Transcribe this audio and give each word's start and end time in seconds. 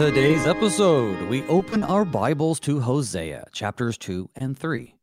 Today's 0.00 0.46
episode, 0.46 1.28
we 1.28 1.46
open 1.46 1.84
our 1.84 2.06
Bibles 2.06 2.58
to 2.60 2.80
Hosea, 2.80 3.44
chapters 3.52 3.98
2 3.98 4.30
and 4.34 4.58
3. 4.58 4.94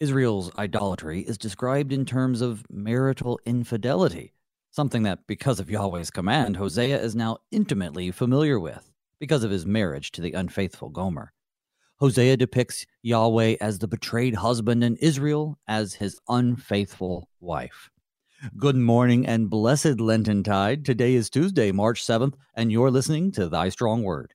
Israel's 0.00 0.50
idolatry 0.58 1.20
is 1.20 1.38
described 1.38 1.92
in 1.92 2.04
terms 2.04 2.40
of 2.40 2.64
marital 2.68 3.38
infidelity, 3.46 4.32
something 4.72 5.04
that, 5.04 5.28
because 5.28 5.60
of 5.60 5.70
Yahweh's 5.70 6.10
command, 6.10 6.56
Hosea 6.56 7.00
is 7.00 7.14
now 7.14 7.38
intimately 7.52 8.10
familiar 8.10 8.58
with, 8.58 8.90
because 9.20 9.44
of 9.44 9.52
his 9.52 9.64
marriage 9.64 10.10
to 10.10 10.20
the 10.20 10.32
unfaithful 10.32 10.88
Gomer. 10.88 11.32
Hosea 12.00 12.36
depicts 12.36 12.84
Yahweh 13.00 13.54
as 13.60 13.78
the 13.78 13.86
betrayed 13.86 14.34
husband 14.34 14.82
and 14.82 14.98
Israel 14.98 15.56
as 15.68 15.94
his 15.94 16.18
unfaithful 16.28 17.28
wife. 17.38 17.91
Good 18.56 18.74
morning 18.74 19.24
and 19.24 19.48
blessed 19.48 20.00
Lenten 20.00 20.42
tide. 20.42 20.84
Today 20.84 21.14
is 21.14 21.30
Tuesday, 21.30 21.70
March 21.70 22.04
7th, 22.04 22.34
and 22.56 22.72
you're 22.72 22.90
listening 22.90 23.30
to 23.32 23.48
Thy 23.48 23.68
Strong 23.68 24.02
Word. 24.02 24.34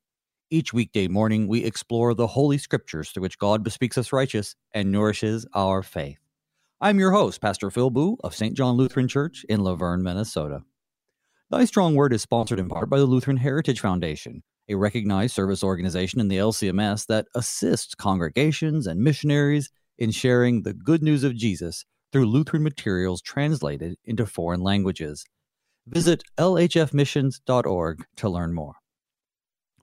Each 0.49 0.71
weekday 0.71 1.09
morning, 1.09 1.45
we 1.45 1.65
explore 1.65 2.13
the 2.13 2.27
Holy 2.27 2.57
Scriptures 2.57 3.09
through 3.09 3.23
which 3.23 3.37
God 3.37 3.65
bespeaks 3.65 3.97
us 3.97 4.13
righteous 4.13 4.55
and 4.71 4.93
nourishes 4.93 5.45
our 5.53 5.83
faith. 5.83 6.19
I'm 6.79 6.99
your 6.99 7.11
host, 7.11 7.41
Pastor 7.41 7.69
Phil 7.69 7.89
Booe 7.89 8.15
of 8.23 8.33
St. 8.33 8.55
John 8.55 8.77
Lutheran 8.77 9.09
Church 9.09 9.45
in 9.49 9.59
La 9.59 9.75
Vergne, 9.75 10.03
Minnesota. 10.03 10.61
Thy 11.51 11.65
Strong 11.65 11.95
Word 11.95 12.13
is 12.13 12.21
sponsored 12.21 12.59
in 12.59 12.69
part 12.69 12.89
by 12.89 12.99
the 12.99 13.05
Lutheran 13.05 13.35
Heritage 13.35 13.81
Foundation, 13.81 14.41
a 14.69 14.75
recognized 14.75 15.35
service 15.35 15.65
organization 15.65 16.21
in 16.21 16.29
the 16.29 16.37
LCMS 16.37 17.07
that 17.07 17.27
assists 17.35 17.93
congregations 17.93 18.87
and 18.87 19.01
missionaries 19.01 19.69
in 19.97 20.11
sharing 20.11 20.61
the 20.61 20.73
good 20.73 21.03
news 21.03 21.25
of 21.25 21.35
Jesus 21.35 21.83
through 22.11 22.25
Lutheran 22.25 22.63
materials 22.63 23.21
translated 23.21 23.97
into 24.05 24.25
foreign 24.25 24.61
languages. 24.61 25.25
Visit 25.87 26.23
lhfmissions.org 26.37 28.05
to 28.17 28.29
learn 28.29 28.53
more. 28.53 28.75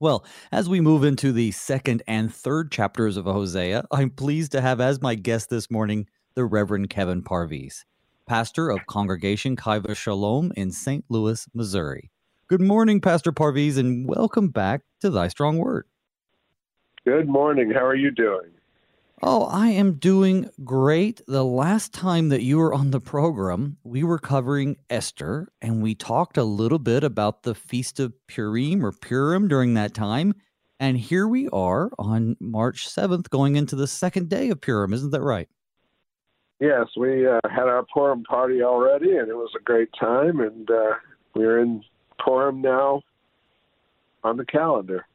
Well, 0.00 0.25
as 0.52 0.69
we 0.69 0.80
move 0.80 1.05
into 1.05 1.33
the 1.33 1.52
second 1.52 2.02
and 2.06 2.34
third 2.34 2.70
chapters 2.70 3.17
of 3.17 3.25
Hosea, 3.25 3.84
I'm 3.91 4.11
pleased 4.11 4.52
to 4.52 4.61
have 4.61 4.80
as 4.80 5.00
my 5.00 5.14
guest 5.14 5.50
this 5.50 5.70
morning 5.70 6.06
the 6.34 6.45
Reverend 6.45 6.91
Kevin 6.91 7.22
Parviz, 7.22 7.84
pastor 8.27 8.70
of 8.70 8.86
Congregation 8.86 9.56
Chai 9.56 9.80
Shalom 9.95 10.52
in 10.56 10.72
St. 10.72 11.05
Louis, 11.08 11.47
Missouri. 11.55 12.11
Good 12.48 12.61
morning, 12.61 13.00
Pastor 13.00 13.33
Parviz, 13.33 13.78
and 13.78 14.06
welcome 14.06 14.48
back 14.48 14.83
to 15.00 15.11
Thy 15.11 15.28
Strong 15.28 15.58
Word. 15.58 15.86
Good 17.06 17.28
morning. 17.28 17.70
How 17.70 17.84
are 17.84 17.95
you 17.95 18.11
doing? 18.11 18.50
Oh, 19.22 19.44
I 19.44 19.68
am 19.68 19.94
doing 19.94 20.50
great. 20.64 21.22
The 21.26 21.44
last 21.44 21.94
time 21.94 22.28
that 22.30 22.42
you 22.42 22.58
were 22.58 22.74
on 22.74 22.90
the 22.90 23.00
program, 23.00 23.78
we 23.84 24.02
were 24.02 24.18
covering 24.18 24.76
Esther, 24.90 25.48
and 25.62 25.82
we 25.82 25.94
talked 25.94 26.36
a 26.36 26.44
little 26.44 26.80
bit 26.80 27.04
about 27.04 27.44
the 27.44 27.54
Feast 27.54 28.00
of 28.00 28.12
Purim 28.26 28.84
or 28.84 28.92
Purim 28.92 29.46
during 29.46 29.74
that 29.74 29.94
time. 29.94 30.34
And 30.80 30.98
here 30.98 31.28
we 31.28 31.48
are 31.50 31.90
on 31.98 32.36
March 32.40 32.88
7th, 32.88 33.30
going 33.30 33.54
into 33.56 33.76
the 33.76 33.86
second 33.86 34.28
day 34.28 34.50
of 34.50 34.60
Purim. 34.60 34.92
Isn't 34.92 35.12
that 35.12 35.22
right? 35.22 35.48
Yes, 36.60 36.88
we 36.96 37.26
uh, 37.26 37.40
had 37.44 37.68
our 37.68 37.84
Purim 37.94 38.24
party 38.24 38.62
already, 38.62 39.16
and 39.16 39.28
it 39.28 39.36
was 39.36 39.52
a 39.56 39.62
great 39.62 39.90
time. 39.98 40.40
And 40.40 40.68
uh, 40.70 40.94
we're 41.34 41.60
in 41.60 41.84
Purim 42.18 42.60
now 42.60 43.02
on 44.24 44.36
the 44.36 44.44
calendar. 44.44 45.06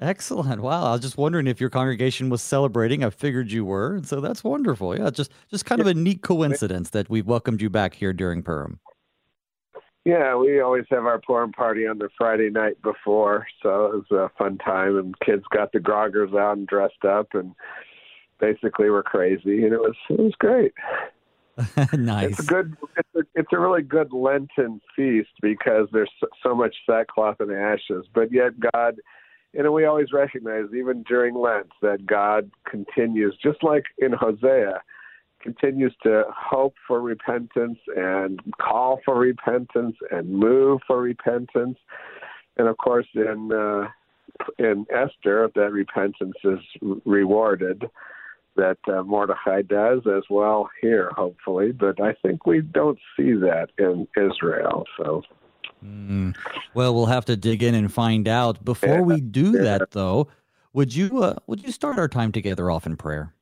Excellent. 0.00 0.60
Wow. 0.60 0.86
I 0.86 0.92
was 0.92 1.00
just 1.00 1.16
wondering 1.16 1.46
if 1.46 1.60
your 1.60 1.70
congregation 1.70 2.28
was 2.28 2.42
celebrating. 2.42 3.04
I 3.04 3.10
figured 3.10 3.52
you 3.52 3.64
were. 3.64 3.96
And 3.96 4.06
so 4.06 4.20
that's 4.20 4.42
wonderful. 4.42 4.96
Yeah, 4.98 5.10
just 5.10 5.30
just 5.50 5.64
kind 5.66 5.80
of 5.80 5.86
a 5.86 5.94
neat 5.94 6.22
coincidence 6.22 6.90
that 6.90 7.08
we 7.08 7.22
welcomed 7.22 7.62
you 7.62 7.70
back 7.70 7.94
here 7.94 8.12
during 8.12 8.42
Purim. 8.42 8.80
Yeah, 10.04 10.36
we 10.36 10.60
always 10.60 10.84
have 10.90 11.06
our 11.06 11.18
Purim 11.18 11.52
party 11.52 11.86
on 11.86 11.98
the 11.98 12.10
Friday 12.18 12.50
night 12.50 12.82
before, 12.82 13.46
so 13.62 13.86
it 13.86 13.94
was 13.94 14.10
a 14.10 14.30
fun 14.36 14.58
time 14.58 14.98
and 14.98 15.18
kids 15.20 15.44
got 15.50 15.72
the 15.72 15.78
groggers 15.78 16.38
out 16.38 16.58
and 16.58 16.66
dressed 16.66 17.04
up 17.08 17.28
and 17.32 17.54
basically 18.38 18.90
were 18.90 19.02
crazy 19.02 19.64
and 19.64 19.72
it 19.72 19.80
was 19.80 19.94
it 20.10 20.18
was 20.18 20.34
great. 20.38 20.72
nice. 21.92 22.30
It's 22.38 22.40
a 22.40 22.46
good. 22.46 22.76
It's 22.96 23.08
a, 23.14 23.20
it's 23.36 23.52
a 23.52 23.58
really 23.58 23.82
good 23.82 24.12
Lenten 24.12 24.80
feast 24.96 25.30
because 25.40 25.86
there's 25.92 26.10
so, 26.18 26.26
so 26.42 26.54
much 26.54 26.74
sackcloth 26.84 27.36
and 27.38 27.52
ashes, 27.52 28.06
but 28.12 28.32
yet 28.32 28.52
God 28.72 28.96
know, 29.62 29.72
we 29.72 29.84
always 29.84 30.12
recognize, 30.12 30.64
even 30.76 31.04
during 31.04 31.34
Lent, 31.34 31.68
that 31.80 32.06
God 32.06 32.50
continues, 32.68 33.36
just 33.42 33.62
like 33.62 33.84
in 33.98 34.12
Hosea, 34.12 34.82
continues 35.40 35.94
to 36.02 36.24
hope 36.34 36.74
for 36.88 37.00
repentance 37.00 37.78
and 37.94 38.40
call 38.60 39.00
for 39.04 39.18
repentance 39.18 39.96
and 40.10 40.28
move 40.28 40.80
for 40.86 41.00
repentance. 41.00 41.78
And 42.56 42.66
of 42.66 42.76
course, 42.78 43.06
in 43.14 43.50
uh, 43.52 43.88
in 44.58 44.86
Esther, 44.90 45.50
that 45.54 45.72
repentance 45.72 46.36
is 46.42 46.58
rewarded. 47.04 47.84
That 48.56 48.78
uh, 48.86 49.02
Mordecai 49.02 49.62
does 49.62 50.00
as 50.06 50.22
well 50.30 50.70
here, 50.80 51.10
hopefully. 51.16 51.72
But 51.72 52.00
I 52.00 52.14
think 52.22 52.46
we 52.46 52.60
don't 52.60 52.98
see 53.16 53.32
that 53.32 53.68
in 53.78 54.06
Israel. 54.16 54.84
So 54.96 55.22
Mm. 55.84 56.34
Well, 56.72 56.94
we'll 56.94 57.06
have 57.06 57.24
to 57.26 57.36
dig 57.36 57.62
in 57.62 57.74
and 57.74 57.92
find 57.92 58.26
out. 58.26 58.64
Before 58.64 59.02
we 59.02 59.20
do 59.20 59.52
that, 59.52 59.90
though, 59.90 60.28
would 60.72 60.94
you 60.94 61.22
uh, 61.22 61.36
would 61.46 61.62
you 61.62 61.72
start 61.72 61.98
our 61.98 62.08
time 62.08 62.32
together 62.32 62.70
off 62.70 62.86
in 62.86 62.96
prayer? 62.96 63.34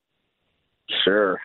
Sure. 1.05 1.41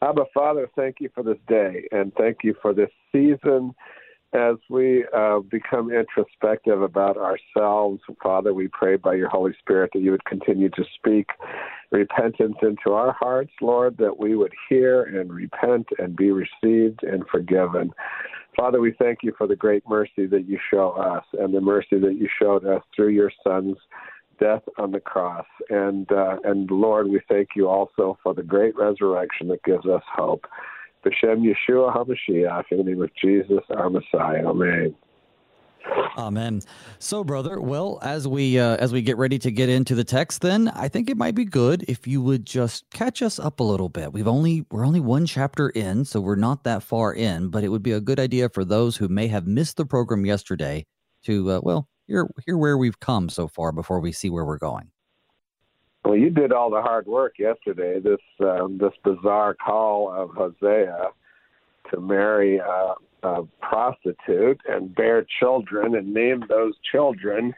Abba, 0.00 0.26
Father, 0.32 0.70
thank 0.76 0.96
you 1.00 1.10
for 1.14 1.24
this 1.24 1.38
day, 1.48 1.88
and 1.90 2.12
thank 2.14 2.38
you 2.44 2.54
for 2.62 2.72
this 2.72 2.90
season. 3.12 3.74
As 4.32 4.56
we 4.68 5.06
uh, 5.16 5.40
become 5.40 5.90
introspective 5.90 6.82
about 6.82 7.16
ourselves, 7.16 8.02
Father, 8.22 8.52
we 8.52 8.68
pray 8.68 8.96
by 8.96 9.14
your 9.14 9.30
Holy 9.30 9.54
Spirit 9.58 9.90
that 9.94 10.00
you 10.00 10.10
would 10.10 10.24
continue 10.26 10.68
to 10.70 10.84
speak 10.94 11.30
repentance 11.90 12.56
into 12.60 12.92
our 12.92 13.12
hearts, 13.12 13.52
Lord, 13.62 13.96
that 13.96 14.18
we 14.18 14.36
would 14.36 14.52
hear 14.68 15.02
and 15.02 15.32
repent 15.32 15.88
and 15.98 16.14
be 16.14 16.30
received 16.30 17.02
and 17.02 17.26
forgiven. 17.32 17.92
Father, 18.58 18.80
we 18.80 18.92
thank 18.98 19.20
you 19.22 19.32
for 19.38 19.46
the 19.46 19.54
great 19.54 19.84
mercy 19.88 20.26
that 20.26 20.48
you 20.48 20.58
show 20.68 20.90
us 20.90 21.24
and 21.34 21.54
the 21.54 21.60
mercy 21.60 22.00
that 22.00 22.16
you 22.18 22.28
showed 22.42 22.66
us 22.66 22.82
through 22.94 23.10
your 23.10 23.30
Son's 23.44 23.76
death 24.40 24.62
on 24.78 24.90
the 24.90 24.98
cross. 24.98 25.46
And 25.70 26.10
uh, 26.10 26.38
and 26.42 26.68
Lord, 26.68 27.08
we 27.08 27.20
thank 27.28 27.50
you 27.54 27.68
also 27.68 28.18
for 28.20 28.34
the 28.34 28.42
great 28.42 28.74
resurrection 28.76 29.46
that 29.48 29.62
gives 29.62 29.86
us 29.86 30.02
hope. 30.12 30.44
B'Shem 31.04 31.44
Yeshua 31.44 31.94
HaMashiach, 31.94 32.64
in 32.72 32.78
the 32.78 32.84
name 32.84 33.02
of 33.02 33.10
Jesus, 33.22 33.60
our 33.70 33.88
Messiah. 33.90 34.44
Amen. 34.44 34.96
Amen. 36.18 36.62
So, 36.98 37.22
brother, 37.22 37.60
well, 37.60 38.00
as 38.02 38.26
we 38.26 38.58
uh, 38.58 38.76
as 38.76 38.92
we 38.92 39.02
get 39.02 39.16
ready 39.16 39.38
to 39.38 39.50
get 39.52 39.68
into 39.68 39.94
the 39.94 40.02
text, 40.02 40.40
then 40.40 40.68
I 40.68 40.88
think 40.88 41.08
it 41.08 41.16
might 41.16 41.36
be 41.36 41.44
good 41.44 41.84
if 41.86 42.06
you 42.06 42.20
would 42.22 42.44
just 42.44 42.90
catch 42.90 43.22
us 43.22 43.38
up 43.38 43.60
a 43.60 43.62
little 43.62 43.88
bit. 43.88 44.12
We've 44.12 44.26
only 44.26 44.66
we're 44.70 44.84
only 44.84 45.00
one 45.00 45.26
chapter 45.26 45.68
in, 45.68 46.04
so 46.04 46.20
we're 46.20 46.34
not 46.34 46.64
that 46.64 46.82
far 46.82 47.14
in, 47.14 47.50
but 47.50 47.62
it 47.62 47.68
would 47.68 47.84
be 47.84 47.92
a 47.92 48.00
good 48.00 48.18
idea 48.18 48.48
for 48.48 48.64
those 48.64 48.96
who 48.96 49.08
may 49.08 49.28
have 49.28 49.46
missed 49.46 49.76
the 49.76 49.86
program 49.86 50.26
yesterday 50.26 50.86
to 51.24 51.52
uh, 51.52 51.60
well 51.62 51.88
hear 52.08 52.28
hear 52.44 52.58
where 52.58 52.76
we've 52.76 52.98
come 52.98 53.28
so 53.28 53.46
far 53.46 53.70
before 53.70 54.00
we 54.00 54.10
see 54.10 54.28
where 54.28 54.44
we're 54.44 54.58
going. 54.58 54.90
Well, 56.04 56.16
you 56.16 56.30
did 56.30 56.52
all 56.52 56.70
the 56.70 56.82
hard 56.82 57.06
work 57.06 57.34
yesterday. 57.38 58.00
This 58.00 58.20
um, 58.40 58.78
this 58.78 58.92
bizarre 59.04 59.54
call 59.54 60.12
of 60.12 60.30
Hosea 60.30 61.10
to 61.92 62.00
marry 62.00 62.60
uh, 62.60 62.94
a 63.22 63.42
prostitute 63.60 64.60
and 64.68 64.94
bear 64.94 65.26
children 65.40 65.94
and 65.94 66.12
name 66.12 66.44
those 66.48 66.74
children 66.90 67.54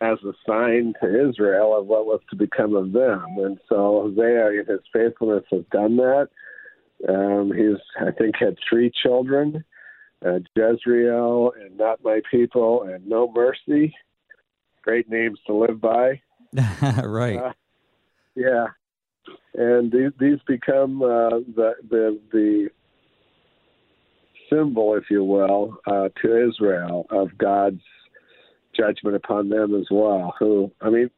as 0.00 0.18
a 0.24 0.32
sign 0.46 0.92
to 1.00 1.28
Israel 1.28 1.78
of 1.78 1.86
what 1.86 2.06
was 2.06 2.20
to 2.30 2.36
become 2.36 2.74
of 2.74 2.92
them. 2.92 3.24
And 3.38 3.58
so 3.68 4.02
Hosea, 4.02 4.60
in 4.60 4.66
his 4.66 4.80
faithfulness, 4.92 5.44
has 5.50 5.62
done 5.70 5.96
that. 5.96 6.28
Um, 7.08 7.52
he's, 7.54 7.80
I 8.00 8.10
think, 8.10 8.36
had 8.38 8.56
three 8.68 8.90
children 9.02 9.64
uh, 10.24 10.38
Jezreel 10.56 11.52
and 11.60 11.76
Not 11.76 12.02
My 12.02 12.20
People 12.30 12.84
and 12.84 13.06
No 13.06 13.30
Mercy. 13.32 13.94
Great 14.82 15.08
names 15.10 15.38
to 15.46 15.54
live 15.54 15.80
by. 15.80 16.20
right. 17.02 17.36
Uh, 17.36 17.52
yeah. 18.34 18.66
And 19.54 19.90
these, 19.90 20.12
these 20.18 20.38
become 20.46 21.02
uh, 21.02 21.30
the, 21.54 21.74
the, 21.88 22.20
the 22.32 22.68
symbol, 24.50 24.94
if 24.96 25.04
you 25.10 25.24
will, 25.24 25.78
uh, 25.86 26.08
to 26.22 26.48
Israel 26.48 27.06
of 27.10 27.36
God's 27.38 27.82
judgment 28.76 29.16
upon 29.16 29.48
them 29.48 29.74
as 29.74 29.86
well. 29.90 30.34
Who, 30.38 30.72
I 30.80 30.90
mean, 30.90 31.10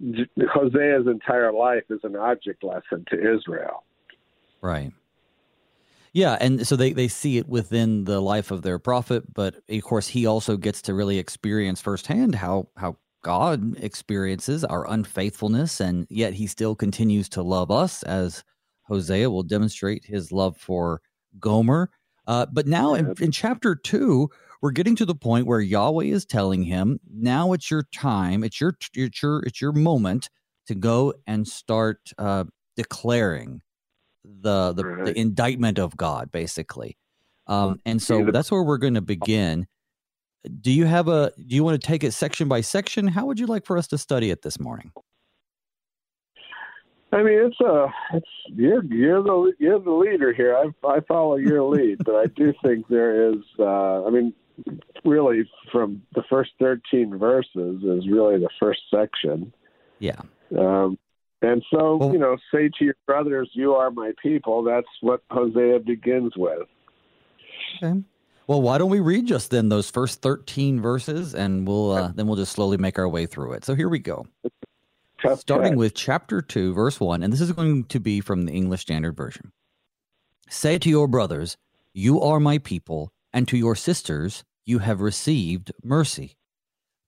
Hosea's 0.00 1.06
entire 1.06 1.52
life 1.52 1.84
is 1.90 2.00
an 2.04 2.16
object 2.16 2.62
lesson 2.64 3.04
to 3.10 3.16
Israel. 3.16 3.84
Right. 4.60 4.92
Yeah, 6.12 6.38
and 6.40 6.66
so 6.66 6.74
they, 6.74 6.92
they 6.92 7.08
see 7.08 7.38
it 7.38 7.48
within 7.48 8.04
the 8.04 8.20
life 8.20 8.50
of 8.50 8.62
their 8.62 8.78
prophet, 8.78 9.34
but 9.34 9.56
of 9.68 9.82
course 9.82 10.08
he 10.08 10.26
also 10.26 10.56
gets 10.56 10.82
to 10.82 10.94
really 10.94 11.18
experience 11.18 11.80
firsthand 11.80 12.34
how 12.34 12.68
how 12.76 12.96
God 13.22 13.76
experiences 13.78 14.64
our 14.64 14.90
unfaithfulness, 14.90 15.80
and 15.80 16.06
yet 16.08 16.32
he 16.32 16.46
still 16.46 16.74
continues 16.74 17.28
to 17.30 17.42
love 17.42 17.70
us, 17.70 18.02
as 18.04 18.42
Hosea 18.84 19.30
will 19.30 19.42
demonstrate 19.42 20.04
his 20.04 20.32
love 20.32 20.56
for 20.56 21.02
Gomer. 21.38 21.90
Uh, 22.28 22.44
but 22.52 22.66
now 22.66 22.92
in, 22.92 23.14
in, 23.20 23.32
chapter 23.32 23.74
two, 23.74 24.28
we're 24.60 24.70
getting 24.70 24.94
to 24.96 25.06
the 25.06 25.14
point 25.14 25.46
where 25.46 25.60
Yahweh 25.60 26.04
is 26.04 26.26
telling 26.26 26.62
him, 26.62 27.00
now 27.10 27.54
it's 27.54 27.70
your 27.70 27.84
time, 27.94 28.44
it's 28.44 28.60
your 28.60 28.76
it's 28.94 29.22
your 29.22 29.42
it's 29.44 29.62
your 29.62 29.72
moment 29.72 30.28
to 30.66 30.74
go 30.74 31.14
and 31.26 31.48
start 31.48 32.12
uh, 32.18 32.44
declaring 32.76 33.62
the 34.24 34.74
the, 34.74 34.84
right. 34.84 35.04
the, 35.06 35.18
indictment 35.18 35.78
of 35.78 35.96
God, 35.96 36.30
basically. 36.30 36.98
Um, 37.46 37.80
and 37.86 38.02
so 38.02 38.26
that's 38.30 38.50
where 38.50 38.62
we're 38.62 38.76
going 38.76 38.94
to 38.94 39.00
begin. 39.00 39.66
Do 40.60 40.70
you 40.70 40.84
have 40.84 41.08
a? 41.08 41.32
Do 41.34 41.56
you 41.56 41.64
want 41.64 41.80
to 41.80 41.86
take 41.86 42.04
it 42.04 42.12
section 42.12 42.46
by 42.46 42.60
section? 42.60 43.08
How 43.08 43.24
would 43.24 43.40
you 43.40 43.46
like 43.46 43.64
for 43.64 43.78
us 43.78 43.86
to 43.88 43.96
study 43.96 44.30
it 44.30 44.42
this 44.42 44.60
morning? 44.60 44.92
I 47.10 47.22
mean, 47.22 47.38
it's 47.46 47.60
a, 47.60 47.86
it's 48.12 48.28
you're 48.48 48.84
you're 48.84 49.22
the 49.22 49.52
you're 49.58 49.78
the 49.78 49.90
leader 49.90 50.32
here. 50.32 50.56
I 50.56 50.86
I 50.86 51.00
follow 51.00 51.36
your 51.36 51.62
lead, 51.62 51.98
but 52.04 52.14
I 52.14 52.26
do 52.26 52.52
think 52.64 52.86
there 52.88 53.30
is. 53.30 53.38
Uh, 53.58 54.04
I 54.04 54.10
mean, 54.10 54.34
really, 55.04 55.48
from 55.72 56.02
the 56.14 56.22
first 56.28 56.50
thirteen 56.58 57.16
verses 57.16 57.82
is 57.82 58.08
really 58.08 58.38
the 58.38 58.50
first 58.60 58.80
section. 58.94 59.52
Yeah. 59.98 60.20
Um, 60.56 60.98
and 61.40 61.62
so, 61.70 61.96
well, 61.96 62.12
you 62.12 62.18
know, 62.18 62.36
say 62.52 62.68
to 62.78 62.84
your 62.84 62.96
brothers, 63.06 63.48
"You 63.52 63.74
are 63.74 63.90
my 63.90 64.12
people." 64.22 64.62
That's 64.62 64.88
what 65.00 65.22
Hosea 65.30 65.80
begins 65.80 66.32
with. 66.36 66.68
Okay. 67.82 68.02
Well, 68.46 68.62
why 68.62 68.78
don't 68.78 68.90
we 68.90 69.00
read 69.00 69.26
just 69.26 69.50
then 69.50 69.68
those 69.70 69.88
first 69.88 70.20
thirteen 70.20 70.80
verses, 70.80 71.34
and 71.34 71.66
we'll 71.66 71.92
uh, 71.92 72.12
then 72.14 72.26
we'll 72.26 72.36
just 72.36 72.52
slowly 72.52 72.76
make 72.76 72.98
our 72.98 73.08
way 73.08 73.24
through 73.24 73.52
it. 73.52 73.64
So 73.64 73.74
here 73.74 73.88
we 73.88 73.98
go. 73.98 74.26
Tough 75.20 75.40
Starting 75.40 75.74
with 75.74 75.94
chapter 75.94 76.40
2, 76.40 76.74
verse 76.74 77.00
1, 77.00 77.24
and 77.24 77.32
this 77.32 77.40
is 77.40 77.50
going 77.50 77.82
to 77.86 77.98
be 77.98 78.20
from 78.20 78.44
the 78.44 78.52
English 78.52 78.82
Standard 78.82 79.16
Version. 79.16 79.50
Say 80.48 80.78
to 80.78 80.88
your 80.88 81.08
brothers, 81.08 81.56
You 81.92 82.20
are 82.20 82.38
my 82.38 82.58
people, 82.58 83.12
and 83.32 83.48
to 83.48 83.56
your 83.56 83.74
sisters, 83.74 84.44
You 84.64 84.78
have 84.78 85.00
received 85.00 85.72
mercy. 85.82 86.36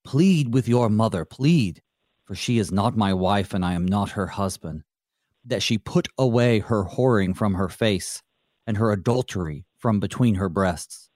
Plead 0.04 0.52
with 0.52 0.66
your 0.66 0.88
mother, 0.88 1.24
plead, 1.24 1.82
for 2.24 2.34
she 2.34 2.58
is 2.58 2.72
not 2.72 2.96
my 2.96 3.14
wife, 3.14 3.54
and 3.54 3.64
I 3.64 3.74
am 3.74 3.86
not 3.86 4.10
her 4.10 4.26
husband, 4.26 4.82
that 5.44 5.62
she 5.62 5.78
put 5.78 6.08
away 6.18 6.58
her 6.58 6.86
whoring 6.86 7.36
from 7.36 7.54
her 7.54 7.68
face, 7.68 8.24
and 8.66 8.76
her 8.76 8.90
adultery 8.90 9.66
from 9.78 10.00
between 10.00 10.34
her 10.34 10.48
breasts, 10.48 11.10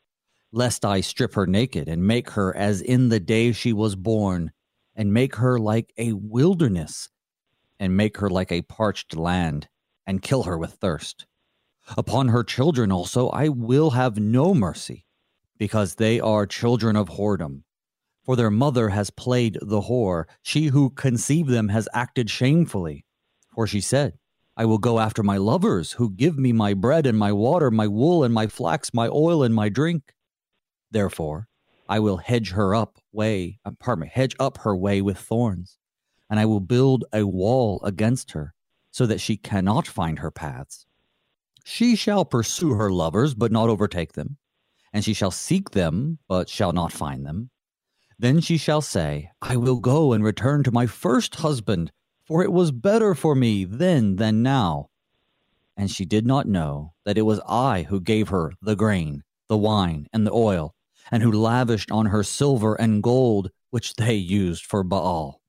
lest 0.52 0.84
I 0.84 1.00
strip 1.00 1.34
her 1.34 1.48
naked, 1.48 1.88
and 1.88 2.06
make 2.06 2.30
her 2.30 2.56
as 2.56 2.80
in 2.80 3.08
the 3.08 3.18
day 3.18 3.50
she 3.50 3.72
was 3.72 3.96
born 3.96 4.52
and 4.96 5.12
make 5.12 5.36
her 5.36 5.58
like 5.58 5.92
a 5.96 6.12
wilderness, 6.12 7.08
and 7.78 7.96
make 7.96 8.18
her 8.18 8.30
like 8.30 8.52
a 8.52 8.62
parched 8.62 9.16
land, 9.16 9.68
and 10.06 10.22
kill 10.22 10.44
her 10.44 10.56
with 10.56 10.74
thirst. 10.74 11.26
Upon 11.96 12.28
her 12.28 12.44
children 12.44 12.90
also 12.90 13.28
I 13.28 13.48
will 13.48 13.90
have 13.90 14.18
no 14.18 14.54
mercy, 14.54 15.06
because 15.58 15.96
they 15.96 16.20
are 16.20 16.46
children 16.46 16.96
of 16.96 17.10
whoredom. 17.10 17.62
For 18.22 18.36
their 18.36 18.50
mother 18.50 18.88
has 18.88 19.10
played 19.10 19.58
the 19.60 19.82
whore, 19.82 20.24
she 20.42 20.66
who 20.66 20.90
conceived 20.90 21.50
them 21.50 21.68
has 21.68 21.88
acted 21.92 22.30
shamefully. 22.30 23.04
For 23.54 23.66
she 23.66 23.82
said, 23.82 24.18
I 24.56 24.64
will 24.64 24.78
go 24.78 24.98
after 24.98 25.22
my 25.22 25.36
lovers, 25.36 25.92
who 25.92 26.10
give 26.10 26.38
me 26.38 26.52
my 26.52 26.74
bread 26.74 27.06
and 27.06 27.18
my 27.18 27.32
water, 27.32 27.70
my 27.70 27.86
wool 27.86 28.24
and 28.24 28.32
my 28.32 28.46
flax, 28.46 28.94
my 28.94 29.08
oil 29.08 29.42
and 29.42 29.54
my 29.54 29.68
drink. 29.68 30.14
Therefore, 30.90 31.48
I 31.88 31.98
will 31.98 32.16
hedge 32.16 32.52
her 32.52 32.74
up 32.74 32.98
way, 33.12 33.58
uh, 33.64 33.72
pardon 33.78 34.02
me, 34.02 34.10
hedge 34.12 34.34
up 34.40 34.58
her 34.58 34.74
way 34.74 35.02
with 35.02 35.18
thorns, 35.18 35.78
and 36.30 36.40
I 36.40 36.46
will 36.46 36.60
build 36.60 37.04
a 37.12 37.26
wall 37.26 37.80
against 37.84 38.32
her, 38.32 38.54
so 38.90 39.06
that 39.06 39.20
she 39.20 39.36
cannot 39.36 39.86
find 39.86 40.18
her 40.20 40.30
paths. 40.30 40.86
She 41.64 41.96
shall 41.96 42.24
pursue 42.24 42.74
her 42.74 42.90
lovers, 42.90 43.34
but 43.34 43.52
not 43.52 43.68
overtake 43.68 44.12
them, 44.14 44.38
and 44.92 45.04
she 45.04 45.14
shall 45.14 45.30
seek 45.30 45.70
them, 45.70 46.18
but 46.28 46.48
shall 46.48 46.72
not 46.72 46.92
find 46.92 47.26
them. 47.26 47.50
Then 48.18 48.40
she 48.40 48.56
shall 48.56 48.80
say, 48.80 49.30
I 49.42 49.56
will 49.56 49.80
go 49.80 50.12
and 50.12 50.24
return 50.24 50.62
to 50.64 50.70
my 50.70 50.86
first 50.86 51.36
husband, 51.36 51.92
for 52.24 52.42
it 52.42 52.52
was 52.52 52.70
better 52.70 53.14
for 53.14 53.34
me 53.34 53.64
then 53.64 54.16
than 54.16 54.42
now. 54.42 54.88
And 55.76 55.90
she 55.90 56.04
did 56.04 56.24
not 56.24 56.46
know 56.46 56.94
that 57.04 57.18
it 57.18 57.22
was 57.22 57.40
I 57.48 57.82
who 57.82 58.00
gave 58.00 58.28
her 58.28 58.52
the 58.62 58.76
grain, 58.76 59.24
the 59.48 59.58
wine, 59.58 60.06
and 60.12 60.26
the 60.26 60.32
oil 60.32 60.74
and 61.14 61.22
who 61.22 61.30
lavished 61.30 61.92
on 61.92 62.06
her 62.06 62.24
silver 62.24 62.74
and 62.74 63.00
gold, 63.00 63.48
which 63.70 63.94
they 63.94 64.14
used 64.14 64.64
for 64.64 64.82
Baal. 64.82 65.40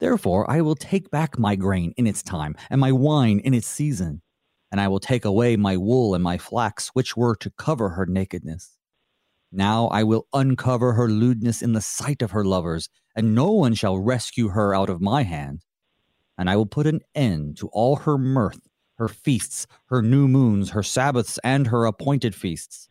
Therefore, 0.00 0.50
I 0.50 0.62
will 0.62 0.74
take 0.74 1.12
back 1.12 1.38
my 1.38 1.54
grain 1.54 1.94
in 1.96 2.08
its 2.08 2.24
time, 2.24 2.56
and 2.70 2.80
my 2.80 2.90
wine 2.90 3.38
in 3.38 3.54
its 3.54 3.68
season, 3.68 4.20
and 4.72 4.80
I 4.80 4.88
will 4.88 4.98
take 4.98 5.24
away 5.24 5.54
my 5.54 5.76
wool 5.76 6.12
and 6.12 6.24
my 6.24 6.38
flax, 6.38 6.88
which 6.88 7.16
were 7.16 7.36
to 7.36 7.50
cover 7.50 7.90
her 7.90 8.04
nakedness. 8.04 8.78
Now 9.52 9.86
I 9.86 10.02
will 10.02 10.26
uncover 10.32 10.94
her 10.94 11.08
lewdness 11.08 11.62
in 11.62 11.72
the 11.72 11.80
sight 11.80 12.20
of 12.20 12.32
her 12.32 12.44
lovers, 12.44 12.88
and 13.14 13.32
no 13.32 13.52
one 13.52 13.74
shall 13.74 13.96
rescue 13.96 14.48
her 14.48 14.74
out 14.74 14.90
of 14.90 15.00
my 15.00 15.22
hand. 15.22 15.64
And 16.36 16.50
I 16.50 16.56
will 16.56 16.66
put 16.66 16.88
an 16.88 17.02
end 17.14 17.58
to 17.58 17.68
all 17.68 17.94
her 17.94 18.18
mirth, 18.18 18.66
her 18.96 19.06
feasts, 19.06 19.68
her 19.86 20.02
new 20.02 20.26
moons, 20.26 20.70
her 20.70 20.82
Sabbaths, 20.82 21.38
and 21.44 21.68
her 21.68 21.86
appointed 21.86 22.34
feasts 22.34 22.89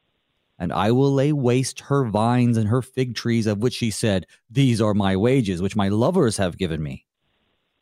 and 0.60 0.74
I 0.74 0.92
will 0.92 1.12
lay 1.12 1.32
waste 1.32 1.80
her 1.82 2.04
vines 2.06 2.58
and 2.58 2.68
her 2.68 2.82
fig 2.82 3.16
trees, 3.16 3.48
of 3.48 3.60
which 3.60 3.74
she 3.74 3.90
said, 3.90 4.28
These 4.50 4.82
are 4.82 4.94
my 4.94 5.16
wages, 5.16 5.62
which 5.62 5.78
my 5.78 5.88
lovers 5.88 6.38
have 6.38 6.58
given 6.58 6.84
me. 6.84 7.06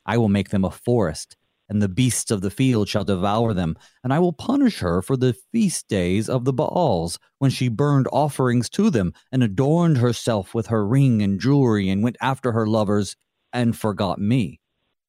I 0.06 0.18
will 0.18 0.30
make 0.30 0.50
them 0.50 0.64
a 0.64 0.72
forest, 0.72 1.36
and 1.68 1.82
the 1.82 1.90
beasts 1.90 2.30
of 2.30 2.42
the 2.42 2.52
field 2.52 2.88
shall 2.88 3.04
devour 3.04 3.54
them, 3.54 3.76
and 4.04 4.14
I 4.14 4.20
will 4.20 4.32
punish 4.32 4.80
her 4.80 5.02
for 5.02 5.18
the 5.18 5.36
feast 5.52 5.88
days 5.88 6.30
of 6.30 6.46
the 6.46 6.54
Baals, 6.54 7.18
when 7.40 7.50
she 7.50 7.68
burned 7.68 8.08
offerings 8.14 8.70
to 8.70 8.92
them, 8.92 9.12
and 9.32 9.42
adorned 9.42 9.98
herself 9.98 10.54
with 10.54 10.68
her 10.68 10.88
ring 10.88 11.24
and 11.24 11.40
jewelry, 11.40 11.90
and 11.90 12.04
went 12.04 12.18
after 12.22 12.52
her 12.52 12.68
lovers, 12.68 13.16
and 13.52 13.76
forgot 13.76 14.20
me, 14.20 14.62